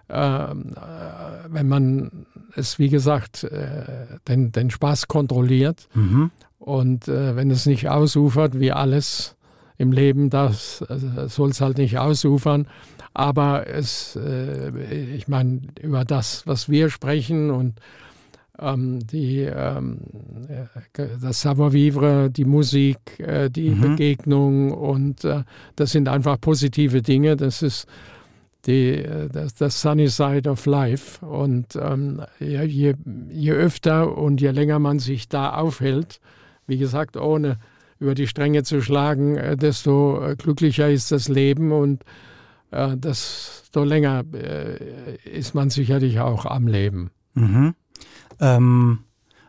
ähm, 0.09 0.75
äh, 0.75 1.49
wenn 1.51 1.69
man 1.69 2.27
es, 2.57 2.81
wie 2.81 2.89
gesagt, 2.89 3.45
äh, 3.45 3.85
den, 4.27 4.51
den 4.51 4.71
Spaß 4.71 5.07
kontrolliert. 5.07 5.89
Mhm. 5.95 6.33
Und 6.59 7.07
äh, 7.07 7.37
wenn 7.37 7.53
es 7.53 7.65
nicht 7.65 7.89
ausufert, 7.89 8.59
wie 8.59 8.73
alles 8.73 9.37
im 9.79 9.93
Leben, 9.93 10.31
das 10.31 10.81
äh, 10.89 11.29
soll 11.29 11.51
es 11.51 11.61
halt 11.61 11.79
nicht 11.79 11.99
ausufern. 11.99 12.67
Aber 13.15 13.69
es, 13.69 14.19
ich 14.91 15.29
meine, 15.29 15.61
über 15.83 16.07
das, 16.07 16.47
was 16.47 16.71
wir 16.71 16.89
sprechen 16.89 17.51
und 17.51 17.75
die, 18.59 19.41
ähm, 19.41 19.99
äh, 20.49 21.07
das 21.21 21.41
Savoir-vivre, 21.41 22.31
die 22.31 22.45
Musik, 22.45 23.19
äh, 23.19 23.49
die 23.51 23.71
mhm. 23.71 23.81
Begegnung 23.81 24.73
und 24.73 25.25
äh, 25.25 25.43
das 25.77 25.93
sind 25.93 26.09
einfach 26.09 26.41
positive 26.41 27.03
Dinge. 27.03 27.37
Das 27.37 27.63
ist 27.63 27.87
die, 28.67 29.05
das, 29.33 29.55
das 29.55 29.81
Sunny 29.81 30.07
Side 30.07 30.49
of 30.49 30.67
Life. 30.67 31.25
Und 31.25 31.75
ähm, 31.75 32.23
je, 32.39 32.63
je, 32.65 32.95
je 33.31 33.53
öfter 33.53 34.17
und 34.17 34.41
je 34.41 34.51
länger 34.51 34.79
man 34.79 35.01
sich 35.01 35.29
da 35.29 35.55
aufhält, 35.55 36.21
wie 36.69 36.79
gesagt, 36.79 37.17
ohne 37.17 37.59
über 37.99 38.15
die 38.15 38.29
Stränge 38.29 38.63
zu 38.63 38.81
schlagen, 38.81 39.57
desto 39.57 40.35
glücklicher 40.39 40.91
ist 40.91 41.11
das 41.11 41.29
Leben 41.29 41.73
und 41.73 42.05
äh, 42.73 42.97
desto 42.97 43.85
länger 43.85 44.25
äh, 44.33 45.17
ist 45.25 45.55
man 45.55 45.71
sicherlich 45.71 46.21
auch 46.21 46.47
am 46.47 46.67
Leben. 46.67 47.11
Mhm. 47.35 47.75
Ähm, 48.43 48.99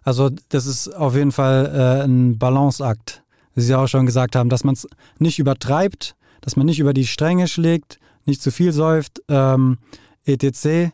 also 0.03 0.29
das 0.49 0.65
ist 0.65 0.89
auf 0.95 1.15
jeden 1.15 1.31
Fall 1.31 1.71
äh, 1.73 2.05
ein 2.05 2.37
Balanceakt, 2.37 3.23
wie 3.55 3.61
Sie 3.61 3.75
auch 3.77 3.87
schon 3.87 4.05
gesagt 4.05 4.35
haben, 4.35 4.49
dass 4.49 4.63
man 4.63 4.75
es 4.75 4.87
nicht 5.19 5.39
übertreibt, 5.39 6.15
dass 6.41 6.55
man 6.55 6.65
nicht 6.65 6.79
über 6.79 6.93
die 6.93 7.07
Stränge 7.07 7.47
schlägt, 7.47 7.99
nicht 8.25 8.41
zu 8.41 8.51
viel 8.51 8.71
säuft, 8.71 9.21
ähm, 9.27 9.77
etc. 10.25 10.93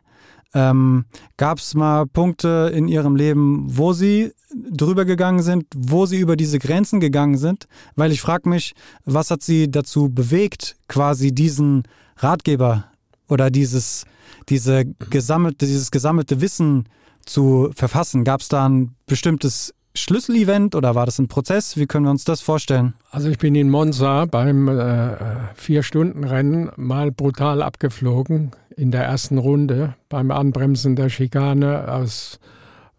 Ähm, 0.53 1.05
Gab 1.37 1.59
es 1.59 1.75
mal 1.75 2.07
Punkte 2.07 2.71
in 2.73 2.87
Ihrem 2.87 3.15
Leben, 3.15 3.65
wo 3.67 3.93
Sie 3.93 4.31
drüber 4.51 5.05
gegangen 5.05 5.43
sind, 5.43 5.65
wo 5.75 6.05
Sie 6.05 6.19
über 6.19 6.35
diese 6.35 6.57
Grenzen 6.57 6.99
gegangen 6.99 7.37
sind? 7.37 7.67
Weil 7.95 8.11
ich 8.11 8.21
frage 8.21 8.49
mich, 8.49 8.73
was 9.05 9.29
hat 9.29 9.43
Sie 9.43 9.69
dazu 9.69 10.09
bewegt, 10.09 10.75
quasi 10.87 11.31
diesen 11.31 11.83
Ratgeber 12.17 12.85
oder 13.27 13.51
dieses, 13.51 14.05
diese 14.49 14.85
gesammelte, 14.85 15.65
dieses 15.67 15.91
gesammelte 15.91 16.41
Wissen 16.41 16.85
zu 17.29 17.71
verfassen? 17.75 18.23
Gab 18.23 18.41
es 18.41 18.49
da 18.49 18.67
ein 18.67 18.95
bestimmtes 19.05 19.73
Schlüsselevent 19.95 20.75
oder 20.75 20.95
war 20.95 21.05
das 21.05 21.19
ein 21.19 21.27
Prozess? 21.27 21.77
Wie 21.77 21.85
können 21.85 22.05
wir 22.05 22.11
uns 22.11 22.23
das 22.23 22.41
vorstellen? 22.41 22.93
Also 23.11 23.29
ich 23.29 23.37
bin 23.37 23.55
in 23.55 23.69
Monza 23.69 24.25
beim 24.25 24.67
äh, 24.67 25.15
Vier-Stunden-Rennen 25.55 26.71
mal 26.75 27.11
brutal 27.11 27.61
abgeflogen 27.61 28.51
in 28.75 28.91
der 28.91 29.03
ersten 29.03 29.37
Runde 29.37 29.95
beim 30.07 30.31
Anbremsen 30.31 30.95
der 30.95 31.09
Schikane 31.09 31.91
aus 31.91 32.39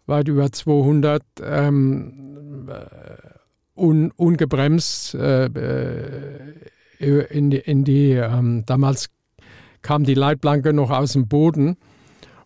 weit 0.05 0.27
über 0.27 0.51
200 0.51 1.23
ähm, 1.43 2.69
äh, 2.69 3.79
un, 3.79 4.11
ungebremst 4.11 5.15
äh, 5.15 5.45
äh, 5.45 7.25
in 7.29 7.49
die, 7.49 7.57
in 7.57 7.83
die 7.83 8.11
ähm, 8.11 8.63
damals 8.65 9.09
kam 9.81 10.03
die 10.03 10.13
Leitplanke 10.13 10.73
noch 10.73 10.91
aus 10.91 11.13
dem 11.13 11.27
Boden 11.27 11.77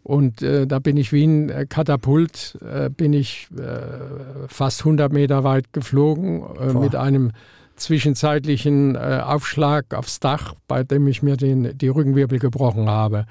und 0.06 0.44
äh, 0.44 0.68
da 0.68 0.78
bin 0.78 0.98
ich 0.98 1.12
wie 1.12 1.26
ein 1.26 1.50
äh, 1.50 1.66
Katapult, 1.68 2.60
äh, 2.64 2.92
bin 2.92 3.12
ich 3.12 3.48
äh, 3.58 4.48
fast 4.48 4.82
100 4.82 5.12
Meter 5.12 5.44
weit 5.44 5.74
geflogen 5.74 6.44
äh, 6.60 6.74
mit 6.74 6.96
einem 6.96 7.32
zwischenzeitlichen 7.76 8.94
äh, 8.94 9.22
Aufschlag 9.26 9.96
aufs 9.96 10.20
Dach, 10.20 10.54
bei 10.68 10.84
dem 10.84 11.08
ich 11.08 11.24
mir 11.24 11.38
den, 11.38 11.76
die 11.76 11.88
Rückenwirbel 11.88 12.38
gebrochen 12.38 12.88
habe. 12.88 13.26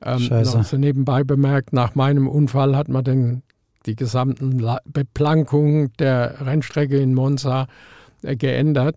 Ähm, 0.00 0.20
Scheiße. 0.20 0.62
so 0.62 0.78
nebenbei 0.78 1.24
bemerkt, 1.24 1.74
nach 1.74 1.94
meinem 1.94 2.26
Unfall 2.26 2.74
hat 2.74 2.88
man 2.88 3.04
den, 3.04 3.42
die 3.84 3.94
gesamten 3.94 4.66
Beplankung 4.86 5.92
der 5.98 6.40
Rennstrecke 6.40 6.98
in 6.98 7.12
Monza 7.12 7.66
geändert. 8.22 8.96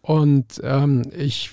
Und 0.00 0.58
ähm, 0.64 1.02
ich 1.14 1.50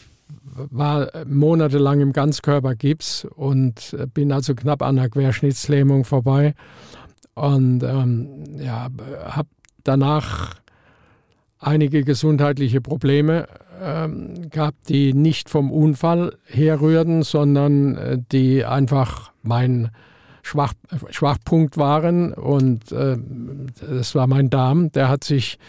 war 0.70 1.10
monatelang 1.26 2.02
im 2.02 2.14
Ganzkörpergips 2.14 3.26
und 3.36 3.96
bin 4.14 4.32
also 4.32 4.56
knapp 4.56 4.82
an 4.82 4.96
der 4.96 5.10
Querschnittslähmung 5.10 6.04
vorbei. 6.04 6.54
Und 7.36 7.84
ähm, 7.84 8.60
ja, 8.60 8.88
habe 9.26 9.50
danach 9.84 10.56
einige 11.60 12.04
gesundheitliche 12.04 12.82
Probleme 12.82 13.48
ähm, 13.82 14.50
gehabt, 14.50 14.90
die 14.90 15.14
nicht 15.14 15.50
vom 15.50 15.72
Unfall 15.72 16.36
herrührten, 16.46 17.24
sondern 17.24 17.96
äh, 17.96 18.18
die 18.32 18.66
einfach 18.66 19.32
mein 19.44 19.90
Schwach, 20.42 20.74
Schwachpunkt 21.10 21.78
waren. 21.78 22.34
Und 22.34 22.92
äh, 22.92 23.18
das 23.88 24.16
war 24.16 24.28
mein 24.28 24.50
Darm. 24.50 24.92
Der 24.92 25.10
hat 25.10 25.24
sich 25.24 25.60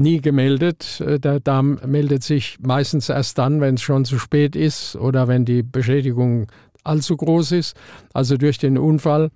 nie 0.00 0.20
gemeldet. 0.20 1.00
Äh, 1.00 1.18
der 1.18 1.40
Darm 1.40 1.78
meldet 1.86 2.22
sich 2.22 2.58
meistens 2.60 3.08
erst 3.08 3.38
dann, 3.38 3.60
wenn 3.60 3.74
es 3.74 3.82
schon 3.82 4.04
zu 4.04 4.18
spät 4.18 4.56
ist 4.56 4.96
oder 4.96 5.28
wenn 5.28 5.44
die 5.44 5.62
Beschädigung 5.62 6.46
allzu 6.84 7.16
groß 7.16 7.52
ist. 7.52 7.76
Also 8.12 8.36
durch 8.36 8.58
den 8.58 8.78
Unfall, 8.78 9.30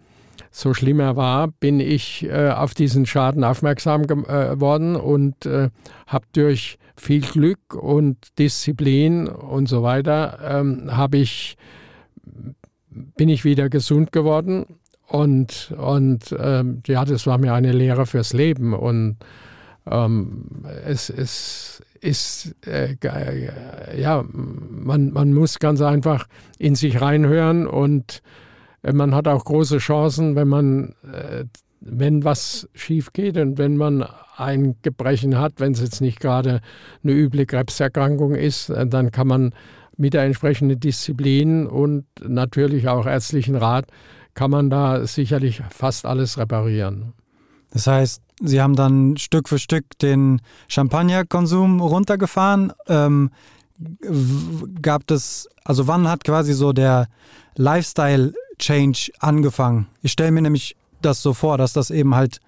so 0.51 0.75
schlimm 0.75 1.01
er 1.01 1.17
war, 1.17 1.49
bin 1.49 1.81
ich 1.81 2.25
äh, 2.25 2.51
auf 2.51 2.75
diesen 2.75 3.07
Schaden 3.07 3.45
aufmerksam 3.45 4.07
geworden 4.07 4.95
äh, 4.95 4.99
und 4.99 5.47
äh, 5.47 5.71
habe 6.07 6.27
durch 6.33 6.79
viel 6.97 7.23
Glück 7.23 7.75
und 7.75 8.17
Disziplin 8.39 9.29
und 9.29 9.69
so 9.69 9.83
weiter, 9.83 10.39
ähm, 10.43 10.91
ich, 11.13 11.57
bin 12.91 13.29
ich 13.29 13.45
wieder 13.45 13.69
gesund 13.69 14.13
geworden. 14.13 14.67
Und, 15.09 15.75
und 15.77 16.35
ähm, 16.39 16.83
ja, 16.87 17.05
das 17.05 17.27
war 17.27 17.39
mir 17.39 17.53
eine 17.53 17.73
Lehre 17.73 18.07
fürs 18.07 18.33
Leben. 18.33 18.73
Und 18.73 19.17
ähm, 19.91 20.47
es, 20.87 21.11
es 21.11 21.83
ist, 22.01 22.55
äh, 22.67 22.97
ja, 23.97 24.25
man, 24.29 25.13
man 25.13 25.33
muss 25.33 25.59
ganz 25.59 25.81
einfach 25.81 26.27
in 26.59 26.75
sich 26.75 27.01
reinhören 27.01 27.67
und 27.67 28.23
äh, 28.83 28.93
man 28.93 29.15
hat 29.15 29.29
auch 29.29 29.45
große 29.45 29.79
Chancen, 29.79 30.37
wenn 30.37 30.49
man, 30.49 30.95
äh, 31.11 31.45
wenn 31.81 32.25
was 32.25 32.69
schief 32.75 33.13
geht 33.13 33.37
und 33.37 33.59
wenn 33.59 33.77
man 33.77 34.07
ein 34.37 34.77
Gebrechen 34.83 35.39
hat, 35.39 35.55
wenn 35.59 35.73
es 35.73 35.81
jetzt 35.81 36.01
nicht 36.01 36.21
gerade 36.21 36.61
eine 37.03 37.13
üble 37.13 37.47
Krebserkrankung 37.47 38.35
ist, 38.35 38.71
äh, 38.71 38.87
dann 38.87 39.11
kann 39.11 39.27
man 39.27 39.55
mit 39.97 40.15
der 40.15 40.25
entsprechenden 40.25 40.81
Disziplin 40.81 41.67
und 41.67 42.07
natürlich 42.27 42.89
auch 42.89 43.07
ärztlichen 43.07 43.55
Rat, 43.55 43.87
kann 44.35 44.51
man 44.51 44.69
da 44.69 45.07
sicherlich 45.07 45.63
fast 45.71 46.05
alles 46.05 46.39
reparieren. 46.39 47.13
Das 47.75 47.87
heißt, 47.87 48.23
Sie 48.41 48.61
haben 48.61 48.75
dann 48.75 49.17
Stück 49.17 49.49
für 49.49 49.59
Stück 49.59 49.99
den 50.01 50.41
Champagnerkonsum 50.69 51.81
runtergefahren. 51.81 52.73
Ähm, 52.89 53.31
gab 54.81 55.11
es, 55.11 55.49
also 55.65 55.87
wann 55.87 56.09
hat 56.09 56.25
quasi 56.25 56.53
so 56.53 56.73
der 56.73 57.09
Lifestyle-Change 57.57 59.13
angefangen? 59.19 59.87
Ich 60.03 60.13
stelle 60.13 60.31
mir 60.33 60.43
nämlich 60.43 60.77
das 61.03 61.23
so 61.23 61.35
vor, 61.35 61.59
dass 61.59 61.73
das 61.73 61.91
eben 61.91 62.15
halt 62.15 62.39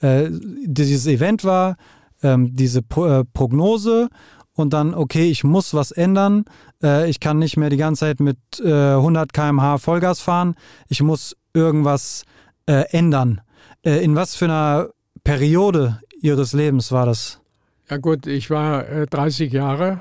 äh, 0.00 0.28
dieses 0.30 1.06
Event 1.06 1.44
war, 1.44 1.76
ähm, 2.22 2.54
diese 2.54 2.82
Pro 2.82 3.06
äh, 3.06 3.24
Prognose 3.24 4.08
und 4.54 4.72
dann, 4.72 4.94
okay, 4.94 5.30
ich 5.30 5.44
muss 5.44 5.74
was 5.74 5.90
ändern. 5.90 6.44
Äh, 6.82 7.08
ich 7.08 7.20
kann 7.20 7.38
nicht 7.38 7.56
mehr 7.56 7.70
die 7.70 7.76
ganze 7.76 8.00
Zeit 8.00 8.20
mit 8.20 8.38
100 8.62 9.28
äh, 9.28 9.32
km/h 9.32 9.78
Vollgas 9.78 10.20
fahren. 10.20 10.54
Ich 10.88 11.02
muss 11.02 11.36
irgendwas 11.54 12.24
äh, 12.66 12.84
ändern. 12.90 13.40
Äh, 13.84 14.04
in 14.04 14.14
was 14.14 14.36
für 14.36 14.46
einer 14.46 14.90
Periode 15.24 16.00
Ihres 16.20 16.52
Lebens 16.52 16.92
war 16.92 17.06
das? 17.06 17.40
Ja 17.88 17.96
gut, 17.96 18.26
ich 18.26 18.50
war 18.50 18.88
äh, 18.88 19.06
30 19.06 19.52
Jahre 19.52 20.00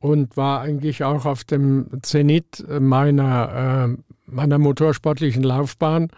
und 0.00 0.36
war 0.36 0.62
eigentlich 0.62 1.04
auch 1.04 1.26
auf 1.26 1.44
dem 1.44 1.88
Zenit 2.02 2.64
meiner, 2.68 3.88
äh, 3.88 4.02
meiner 4.26 4.58
motorsportlichen 4.58 5.42
Laufbahn 5.42 6.08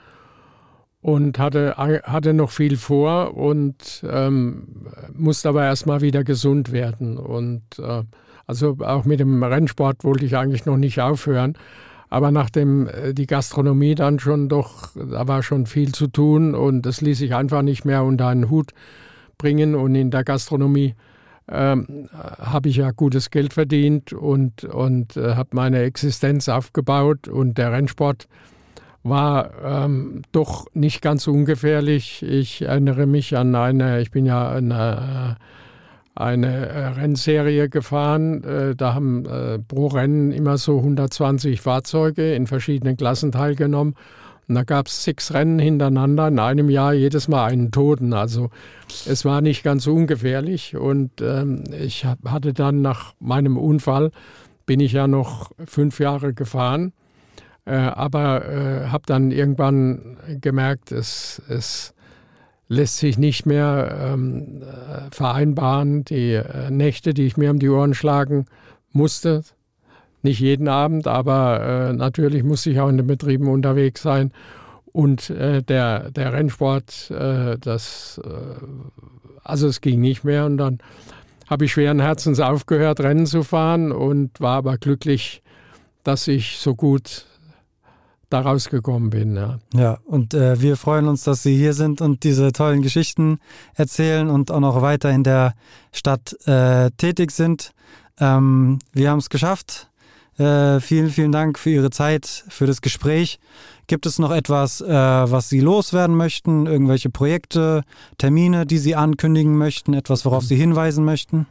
und 1.03 1.41
hatte, 1.41 1.75
hatte 1.77 2.33
noch 2.33 2.51
viel 2.51 2.77
vor 2.77 3.37
und 3.37 4.05
ähm, 4.09 4.87
musste 5.13 5.49
aber 5.49 5.65
erstmal 5.65 6.01
wieder 6.01 6.23
gesund 6.23 6.71
werden. 6.71 7.19
Und 7.19 7.63
äh, 7.81 8.05
also 8.47 8.77
auch 8.81 9.05
mit 9.05 9.19
dem 9.19 9.43
Rennsport 9.43 10.05
wollte 10.05 10.25
ich 10.25 10.37
eigentlich 10.37 10.65
noch 10.65 10.77
nicht 10.77 11.01
aufhören. 11.01 11.55
Aber 12.13 12.31
nachdem 12.31 12.89
äh, 12.89 13.15
die 13.15 13.27
Gastronomie 13.27 13.95
dann 13.95 14.19
schon 14.19 14.51
doch, 14.51 14.91
da 14.95 15.27
war 15.29 15.43
schon 15.43 15.65
viel 15.65 15.93
zu 15.93 16.09
tun 16.09 16.55
und 16.55 16.83
das 16.83 17.01
ließ 17.01 17.17
sich 17.17 17.35
einfach 17.35 17.63
nicht 17.63 17.87
mehr 17.87 18.05
unter 18.05 18.29
einen 18.29 18.51
Hut 18.51 18.73
bringen. 19.39 19.75
Und 19.75 19.95
in 19.95 20.11
der 20.11 20.23
Gastronomie 20.23 20.95
ähm, 21.51 22.11
habe 22.13 22.69
ich 22.69 22.77
ja 22.77 22.91
gutes 22.91 23.31
Geld 23.31 23.55
verdient 23.55 24.13
und, 24.13 24.65
und 24.65 25.17
äh, 25.17 25.37
habe 25.37 25.49
meine 25.53 25.79
Existenz 25.85 26.51
aufgebaut. 26.51 27.29
Und 27.29 27.57
der 27.57 27.73
Rennsport 27.73 28.29
war 29.03 29.53
ähm, 29.65 30.21
doch 30.33 30.67
nicht 30.75 31.01
ganz 31.01 31.27
ungefährlich. 31.27 32.23
Ich 32.23 32.61
erinnere 32.61 33.07
mich 33.07 33.39
an 33.39 33.55
eine, 33.55 34.03
ich 34.03 34.11
bin 34.11 34.27
ja 34.27 34.51
eine, 34.51 35.39
eine 36.15 36.69
äh, 36.69 36.87
Rennserie 36.89 37.69
gefahren. 37.69 38.45
Äh, 38.45 38.77
da 38.77 38.95
haben 38.95 39.25
äh, 39.27 39.59
pro 39.59 39.87
Rennen 39.87 40.33
immer 40.33 40.59
so 40.59 40.79
120 40.79 41.61
Fahrzeuge 41.61 42.35
in 42.35 42.47
verschiedenen 42.47 42.97
Klassen 42.97 43.33
teilgenommen. 43.33 43.95
Und 44.49 44.57
da 44.57 44.65
gab 44.65 44.89
es 44.89 45.05
sechs 45.05 45.33
Rennen 45.33 45.59
hintereinander, 45.59 46.29
in 46.29 46.39
einem 46.39 46.69
Jahr 46.69 46.93
jedes 46.93 47.29
Mal 47.29 47.47
einen 47.47 47.71
Toten. 47.71 48.13
Also 48.13 48.51
es 49.07 49.25
war 49.25 49.41
nicht 49.41 49.63
ganz 49.63 49.87
ungefährlich. 49.87 50.77
Und 50.77 51.23
ähm, 51.23 51.65
ich 51.71 52.05
hatte 52.05 52.53
dann 52.53 52.83
nach 52.83 53.15
meinem 53.21 53.57
Unfall, 53.57 54.11
bin 54.67 54.81
ich 54.81 54.93
ja 54.93 55.07
noch 55.07 55.53
fünf 55.65 56.01
Jahre 56.01 56.35
gefahren, 56.35 56.93
äh, 57.65 57.75
aber 57.75 58.45
äh, 58.45 58.89
habe 58.89 59.05
dann 59.07 59.31
irgendwann 59.31 60.19
gemerkt, 60.41 60.93
es, 60.93 61.41
es 61.49 61.95
lässt 62.73 62.97
sich 62.97 63.19
nicht 63.19 63.45
mehr 63.45 63.99
ähm, 64.01 64.63
äh, 64.63 65.15
vereinbaren. 65.15 66.05
Die 66.05 66.33
äh, 66.33 66.71
Nächte, 66.71 67.13
die 67.13 67.27
ich 67.27 67.37
mir 67.37 67.51
um 67.51 67.59
die 67.59 67.69
Ohren 67.69 67.95
schlagen 67.95 68.47
musste, 68.93 69.45
nicht 70.23 70.41
jeden 70.41 70.69
Abend, 70.69 71.07
aber 71.07 71.61
äh, 71.61 71.93
natürlich 71.93 72.43
musste 72.45 72.71
ich 72.71 72.81
auch 72.81 72.89
in 72.89 72.97
den 72.97 73.07
Betrieben 73.07 73.49
unterwegs 73.49 74.03
sein. 74.03 74.33
Und 74.93 75.31
äh, 75.31 75.63
der, 75.63 76.11
der 76.11 76.33
Rennsport, 76.33 77.11
äh, 77.11 77.59
das, 77.59 78.21
äh, 78.25 78.65
also 79.43 79.67
es 79.69 79.81
ging 79.81 80.01
nicht 80.01 80.25
mehr. 80.25 80.47
Und 80.47 80.59
dann 80.59 80.79
habe 81.49 81.65
ich 81.67 81.73
schweren 81.73 82.01
Herzens 82.01 82.41
aufgehört, 82.41 83.01
Rennen 83.01 83.27
zu 83.27 83.43
fahren 83.43 83.93
und 83.93 84.41
war 84.41 84.57
aber 84.57 84.79
glücklich, 84.79 85.43
dass 86.05 86.29
ich 86.29 86.59
so 86.59 86.75
gut 86.75 87.27
da 88.33 88.41
rausgekommen 88.41 89.11
bin. 89.11 89.37
Ja, 89.37 89.59
ja 89.75 89.99
und 90.05 90.35
äh, 90.35 90.61
wir 90.61 90.77
freuen 90.77 91.09
uns, 91.09 91.25
dass 91.25 91.43
Sie 91.43 91.57
hier 91.57 91.75
sind 91.75 92.01
und 92.01 92.25
diese 92.25 92.53
tollen 92.53 92.83
Geschichten 92.83 93.39
erzählen 93.75 94.31
und 94.31 94.51
auch 94.51 94.61
noch 94.61 94.83
weiter 94.83 95.11
in 95.11 95.25
der 95.25 95.55
Stadt 95.93 96.37
äh, 96.47 96.91
tätig 96.93 97.31
sind. 97.31 97.73
Ähm, 98.19 98.79
wir 98.93 99.11
haben 99.11 99.19
es 99.19 99.31
geschafft. 99.31 99.89
Äh, 100.39 100.81
vielen, 100.81 101.11
vielen 101.11 101.33
Dank 101.33 101.59
für 101.59 101.71
Ihre 101.71 101.91
Zeit, 101.91 102.45
für 102.49 102.67
das 102.67 102.81
Gespräch. 102.81 103.39
Gibt 103.87 104.07
es 104.07 104.19
noch 104.19 104.31
etwas, 104.31 104.81
äh, 104.81 104.89
was 104.89 105.49
Sie 105.49 105.61
loswerden 105.61 106.17
möchten? 106.17 106.67
Irgendwelche 106.67 107.11
Projekte, 107.11 107.83
Termine, 108.17 108.65
die 108.65 108.79
Sie 108.79 108.95
ankündigen 108.95 109.59
möchten? 109.59 109.93
Etwas, 109.93 110.25
worauf 110.25 110.45
Sie 110.45 110.57
hinweisen 110.57 111.05
möchten? 111.05 111.47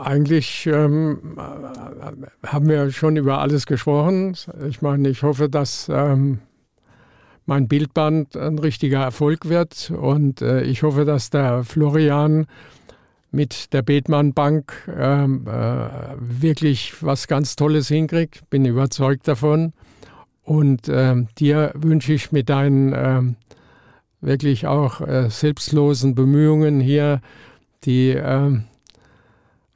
Eigentlich 0.00 0.66
ähm, 0.66 1.36
haben 2.46 2.68
wir 2.68 2.90
schon 2.92 3.16
über 3.16 3.38
alles 3.38 3.66
gesprochen. 3.66 4.36
Ich 4.68 4.80
meine, 4.80 5.08
ich 5.08 5.22
hoffe, 5.22 5.48
dass 5.48 5.88
ähm, 5.92 6.38
mein 7.46 7.66
Bildband 7.66 8.36
ein 8.36 8.58
richtiger 8.58 9.00
Erfolg 9.00 9.48
wird 9.48 9.90
und 9.90 10.42
äh, 10.42 10.62
ich 10.62 10.82
hoffe, 10.82 11.04
dass 11.04 11.30
der 11.30 11.64
Florian 11.64 12.46
mit 13.30 13.72
der 13.72 13.82
Bethmann 13.82 14.34
Bank 14.34 14.72
ähm, 14.96 15.46
äh, 15.46 15.88
wirklich 16.18 17.02
was 17.02 17.26
ganz 17.26 17.56
Tolles 17.56 17.88
hinkriegt. 17.88 18.48
Bin 18.50 18.64
überzeugt 18.64 19.26
davon. 19.28 19.72
Und 20.42 20.88
ähm, 20.88 21.28
dir 21.38 21.72
wünsche 21.74 22.12
ich 22.12 22.32
mit 22.32 22.48
deinen 22.48 22.94
ähm, 22.96 23.36
wirklich 24.20 24.66
auch 24.66 25.00
äh, 25.00 25.28
selbstlosen 25.28 26.14
Bemühungen 26.14 26.80
hier 26.80 27.20
die 27.84 28.10
ähm, 28.10 28.64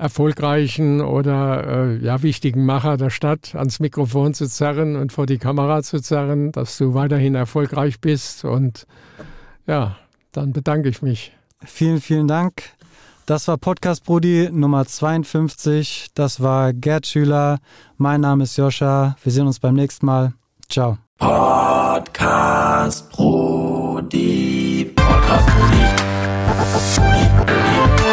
erfolgreichen 0.03 1.00
oder 1.00 1.92
äh, 1.92 1.96
ja, 2.05 2.22
wichtigen 2.22 2.66
Macher 2.66 2.96
der 2.96 3.11
Stadt 3.11 3.55
ans 3.55 3.78
Mikrofon 3.78 4.34
zu 4.34 4.48
zerren 4.48 4.96
und 4.96 5.12
vor 5.12 5.26
die 5.26 5.38
Kamera 5.38 5.82
zu 5.84 6.00
zerren, 6.00 6.50
dass 6.50 6.76
du 6.76 6.92
weiterhin 6.92 7.36
erfolgreich 7.36 8.00
bist. 8.00 8.44
Und 8.44 8.86
ja, 9.64 9.96
dann 10.32 10.53
bedanke 10.53 10.88
ich 10.88 11.03
mich. 11.03 11.32
Vielen, 11.64 12.00
vielen 12.00 12.26
Dank. 12.26 12.64
Das 13.26 13.46
war 13.46 13.57
Podcast 13.59 14.05
Brudi 14.05 14.48
Nummer 14.50 14.84
52. 14.84 16.09
Das 16.14 16.40
war 16.40 16.72
Gerd 16.72 17.07
Schüler. 17.07 17.59
Mein 17.96 18.22
Name 18.22 18.42
ist 18.42 18.57
Joscha. 18.57 19.14
Wir 19.22 19.30
sehen 19.30 19.46
uns 19.46 19.61
beim 19.61 19.76
nächsten 19.76 20.05
Mal. 20.07 20.32
Ciao. 20.68 20.98
Podcast 21.16 23.09
Brudi. 23.12 24.92
Podcast 24.96 25.46
Brudi. 25.46 25.84
Podcast 26.48 27.00
Brudi. 27.00 28.11